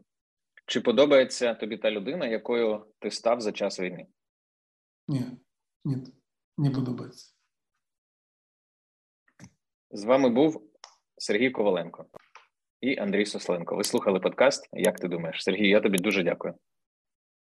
чи 0.71 0.81
подобається 0.81 1.55
тобі 1.55 1.77
та 1.77 1.91
людина, 1.91 2.27
якою 2.27 2.87
ти 2.99 3.11
став 3.11 3.41
за 3.41 3.53
час 3.53 3.81
війни? 3.81 4.07
Ні, 5.09 5.25
ні, 5.85 5.97
не 6.59 6.71
подобається. 6.71 7.35
З 9.91 10.05
вами 10.05 10.29
був 10.29 10.71
Сергій 11.17 11.51
Коваленко. 11.51 12.07
і 12.81 12.97
Андрій 12.99 13.27
Сосленко. 13.27 13.77
Ви 13.77 13.85
слухали 13.85 14.21
подкаст. 14.21 14.69
Як 14.73 15.01
ти 15.01 15.09
думаєш, 15.09 15.45
Сергій? 15.45 15.69
Я 15.69 15.81
тобі 15.81 15.99
дуже 15.99 16.23
дякую. 16.23 16.55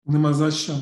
Нема 0.06 0.34
за 0.34 0.52
що. 0.52 0.73